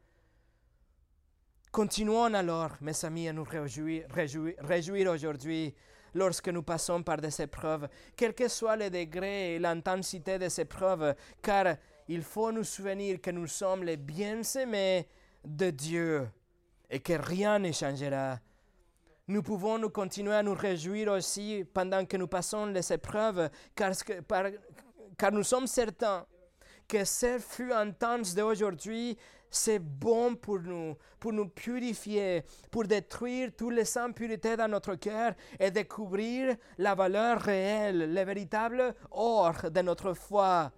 Continuons 1.71 2.35
alors, 2.35 2.73
mes 2.81 3.05
amis, 3.05 3.29
à 3.29 3.33
nous 3.33 3.45
réjouir, 3.45 5.13
aujourd'hui 5.13 5.75
lorsque 6.15 6.49
nous 6.49 6.63
passons 6.63 7.03
par 7.03 7.19
des 7.19 7.41
épreuves, 7.41 7.89
quel 8.17 8.35
que 8.35 8.49
soit 8.49 8.77
le 8.77 8.91
degré 8.91 9.55
et 9.55 9.59
l'intensité 9.59 10.39
de 10.39 10.49
ces 10.49 10.63
épreuves, 10.63 11.15
car 11.43 11.77
il 12.09 12.23
faut 12.23 12.51
nous 12.51 12.65
souvenir 12.65 13.21
que 13.21 13.31
nous 13.31 13.47
sommes 13.47 13.85
les 13.85 13.97
bien-aimés 13.97 15.07
de 15.45 15.71
Dieu 15.71 16.29
et 16.91 17.01
que 17.01 17.13
rien 17.13 17.59
ne 17.59 17.71
changera. 17.73 18.39
Nous 19.29 19.43
pouvons 19.43 19.77
nous 19.77 19.91
continuer 19.91 20.35
à 20.35 20.43
nous 20.43 20.55
réjouir 20.55 21.13
aussi 21.13 21.63
pendant 21.75 22.07
que 22.07 22.17
nous 22.17 22.29
passons 22.29 22.65
les 22.65 22.91
épreuves, 22.91 23.51
car, 23.75 23.93
nous 25.33 25.43
sommes 25.43 25.67
certains 25.67 26.25
que 26.89 27.05
ce 27.05 27.39
fut 27.39 27.71
intense 27.71 28.35
d'aujourd'hui, 28.35 29.19
c'est 29.51 29.81
bon 29.81 30.35
pour 30.35 30.61
nous, 30.61 30.97
pour 31.21 31.35
nous 31.35 31.49
purifier, 31.51 32.43
pour 32.71 32.85
détruire 32.85 33.51
toutes 33.55 33.75
les 33.75 33.99
impurités 33.99 34.57
dans 34.57 34.69
notre 34.69 34.95
cœur 34.95 35.35
et 35.61 35.71
découvrir 35.71 36.57
la 36.79 36.95
valeur 36.95 37.39
réelle, 37.39 38.15
le 38.15 38.25
véritable 38.25 38.95
or 39.11 39.71
de 39.71 39.81
notre 39.83 40.15
foi. 40.15 40.73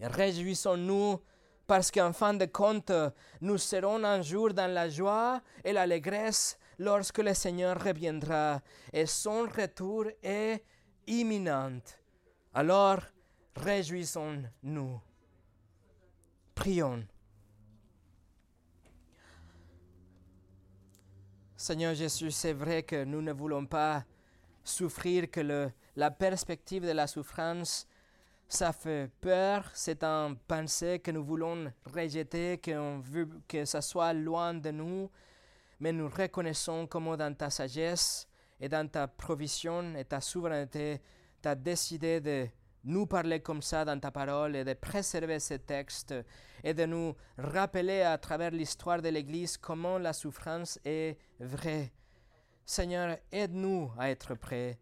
Réjouissons-nous 0.00 1.20
parce 1.66 1.90
qu'en 1.90 2.14
fin 2.14 2.32
de 2.32 2.46
compte, 2.46 2.92
nous 3.42 3.58
serons 3.58 4.02
un 4.04 4.22
jour 4.22 4.54
dans 4.54 4.72
la 4.72 4.88
joie 4.88 5.42
et 5.62 5.74
l'allégresse 5.74 6.58
lorsque 6.78 7.18
le 7.18 7.34
Seigneur 7.34 7.82
reviendra 7.82 8.60
et 8.92 9.06
son 9.06 9.42
retour 9.42 10.06
est 10.22 10.62
imminent. 11.06 11.80
Alors, 12.52 13.00
réjouissons-nous. 13.56 15.00
Prions. 16.54 17.04
Seigneur 21.56 21.94
Jésus, 21.94 22.30
c'est 22.30 22.52
vrai 22.52 22.82
que 22.82 23.04
nous 23.04 23.22
ne 23.22 23.32
voulons 23.32 23.64
pas 23.64 24.04
souffrir, 24.62 25.30
que 25.30 25.70
la 25.96 26.10
perspective 26.10 26.86
de 26.86 26.92
la 26.92 27.06
souffrance, 27.06 27.86
ça 28.46 28.72
fait 28.72 29.10
peur, 29.20 29.70
c'est 29.74 30.04
un 30.04 30.36
pensée 30.46 30.98
que 30.98 31.10
nous 31.10 31.24
voulons 31.24 31.72
rejeter, 31.86 32.58
que 32.58 33.64
ça 33.64 33.80
soit 33.80 34.12
loin 34.12 34.54
de 34.54 34.70
nous, 34.70 35.10
mais 35.80 35.92
nous 35.92 36.08
reconnaissons 36.08 36.86
comment 36.86 37.16
dans 37.16 37.34
ta 37.34 37.50
sagesse 37.50 38.28
et 38.60 38.68
dans 38.68 38.88
ta 38.88 39.08
provision 39.08 39.94
et 39.96 40.04
ta 40.04 40.20
souveraineté, 40.20 41.00
tu 41.42 41.48
as 41.48 41.54
décidé 41.54 42.20
de 42.20 42.46
nous 42.84 43.06
parler 43.06 43.40
comme 43.40 43.62
ça 43.62 43.84
dans 43.84 43.98
ta 43.98 44.10
parole 44.10 44.56
et 44.56 44.64
de 44.64 44.74
préserver 44.74 45.40
ces 45.40 45.58
textes 45.58 46.14
et 46.62 46.74
de 46.74 46.84
nous 46.84 47.14
rappeler 47.38 48.02
à 48.02 48.18
travers 48.18 48.50
l'histoire 48.50 49.00
de 49.00 49.08
l'Église 49.08 49.56
comment 49.56 49.98
la 49.98 50.12
souffrance 50.12 50.78
est 50.84 51.18
vraie. 51.40 51.92
Seigneur, 52.64 53.18
aide-nous 53.32 53.90
à 53.98 54.10
être 54.10 54.34
prêts. 54.34 54.78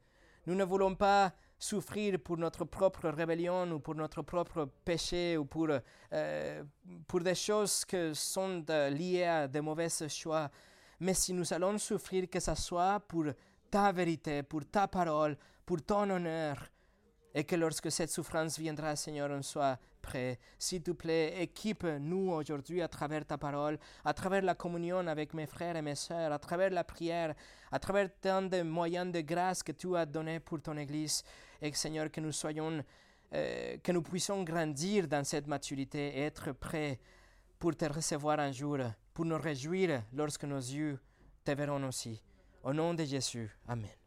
Nous 0.47 0.55
ne 0.55 0.65
voulons 0.65 0.95
pas 0.95 1.33
souffrir 1.59 2.19
pour 2.19 2.37
notre 2.37 2.65
propre 2.65 3.09
rébellion 3.09 3.71
ou 3.71 3.79
pour 3.79 3.95
notre 3.95 4.23
propre 4.23 4.69
péché 4.85 5.37
ou 5.37 5.45
pour, 5.45 5.69
euh, 6.13 6.65
pour 7.07 7.21
des 7.21 7.37
choses 7.37 7.85
qui 7.85 8.15
sont 8.15 8.65
euh, 8.69 8.91
liées 8.91 9.25
à 9.25 9.47
de 9.47 9.61
mauvais 9.61 9.89
choix. 10.09 10.51
Mais 11.03 11.15
si 11.15 11.33
nous 11.33 11.53
allons 11.53 11.79
souffrir, 11.79 12.31
que 12.31 12.39
ce 12.39 12.55
soit 12.55 13.01
pour 13.01 13.25
ta 13.69 13.91
vérité, 13.91 14.45
pour 14.45 14.65
ta 14.65 14.87
parole, 14.87 15.37
pour 15.67 15.83
ton 15.83 16.09
honneur, 16.09 16.65
et 17.35 17.43
que 17.43 17.57
lorsque 17.57 17.91
cette 17.91 18.11
souffrance 18.11 18.57
viendra, 18.57 18.95
Seigneur, 18.95 19.29
on 19.33 19.43
soit 19.43 19.81
prêt. 20.01 20.39
S'il 20.57 20.81
te 20.81 20.93
plaît, 20.93 21.43
équipe-nous 21.43 22.31
aujourd'hui 22.31 22.83
à 22.83 22.87
travers 22.87 23.27
ta 23.27 23.37
parole, 23.37 23.81
à 24.05 24.15
travers 24.15 24.43
la 24.43 24.55
communion 24.55 25.05
avec 25.09 25.35
mes 25.35 25.49
frères 25.49 25.75
et 25.75 25.83
mes 25.83 25.97
sœurs, 25.97 26.31
à 26.31 26.39
travers 26.39 26.71
la 26.71 26.85
prière, 26.85 27.35
à 27.73 27.81
travers 27.81 28.09
tant 28.21 28.43
de 28.43 28.63
moyens 28.63 29.11
de 29.11 29.23
grâce 29.23 29.65
que 29.65 29.73
tu 29.73 29.97
as 29.97 30.07
donnés 30.07 30.39
pour 30.39 30.63
ton 30.63 30.77
Église. 30.77 31.25
Et 31.61 31.73
Seigneur, 31.73 32.13
que 32.13 32.21
nous 32.21 32.31
soyons, 32.31 32.81
euh, 33.35 33.77
que 33.83 33.91
nous 33.91 34.03
puissions 34.03 34.45
grandir 34.45 35.09
dans 35.09 35.25
cette 35.25 35.49
maturité 35.49 36.17
et 36.17 36.21
être 36.27 36.53
prêts 36.53 37.01
pour 37.59 37.75
te 37.75 37.87
recevoir 37.87 38.39
un 38.39 38.53
jour, 38.53 38.79
pour 39.15 39.25
nous 39.25 39.39
réjouir 39.39 40.03
lorsque 40.13 40.45
nos 40.45 40.59
yeux 40.59 40.99
te 41.45 41.53
verront 41.53 41.83
aussi. 41.87 42.23
Au 42.63 42.73
nom 42.73 42.95
de 42.95 43.05
Jésus. 43.05 43.51
Amen. 43.67 44.02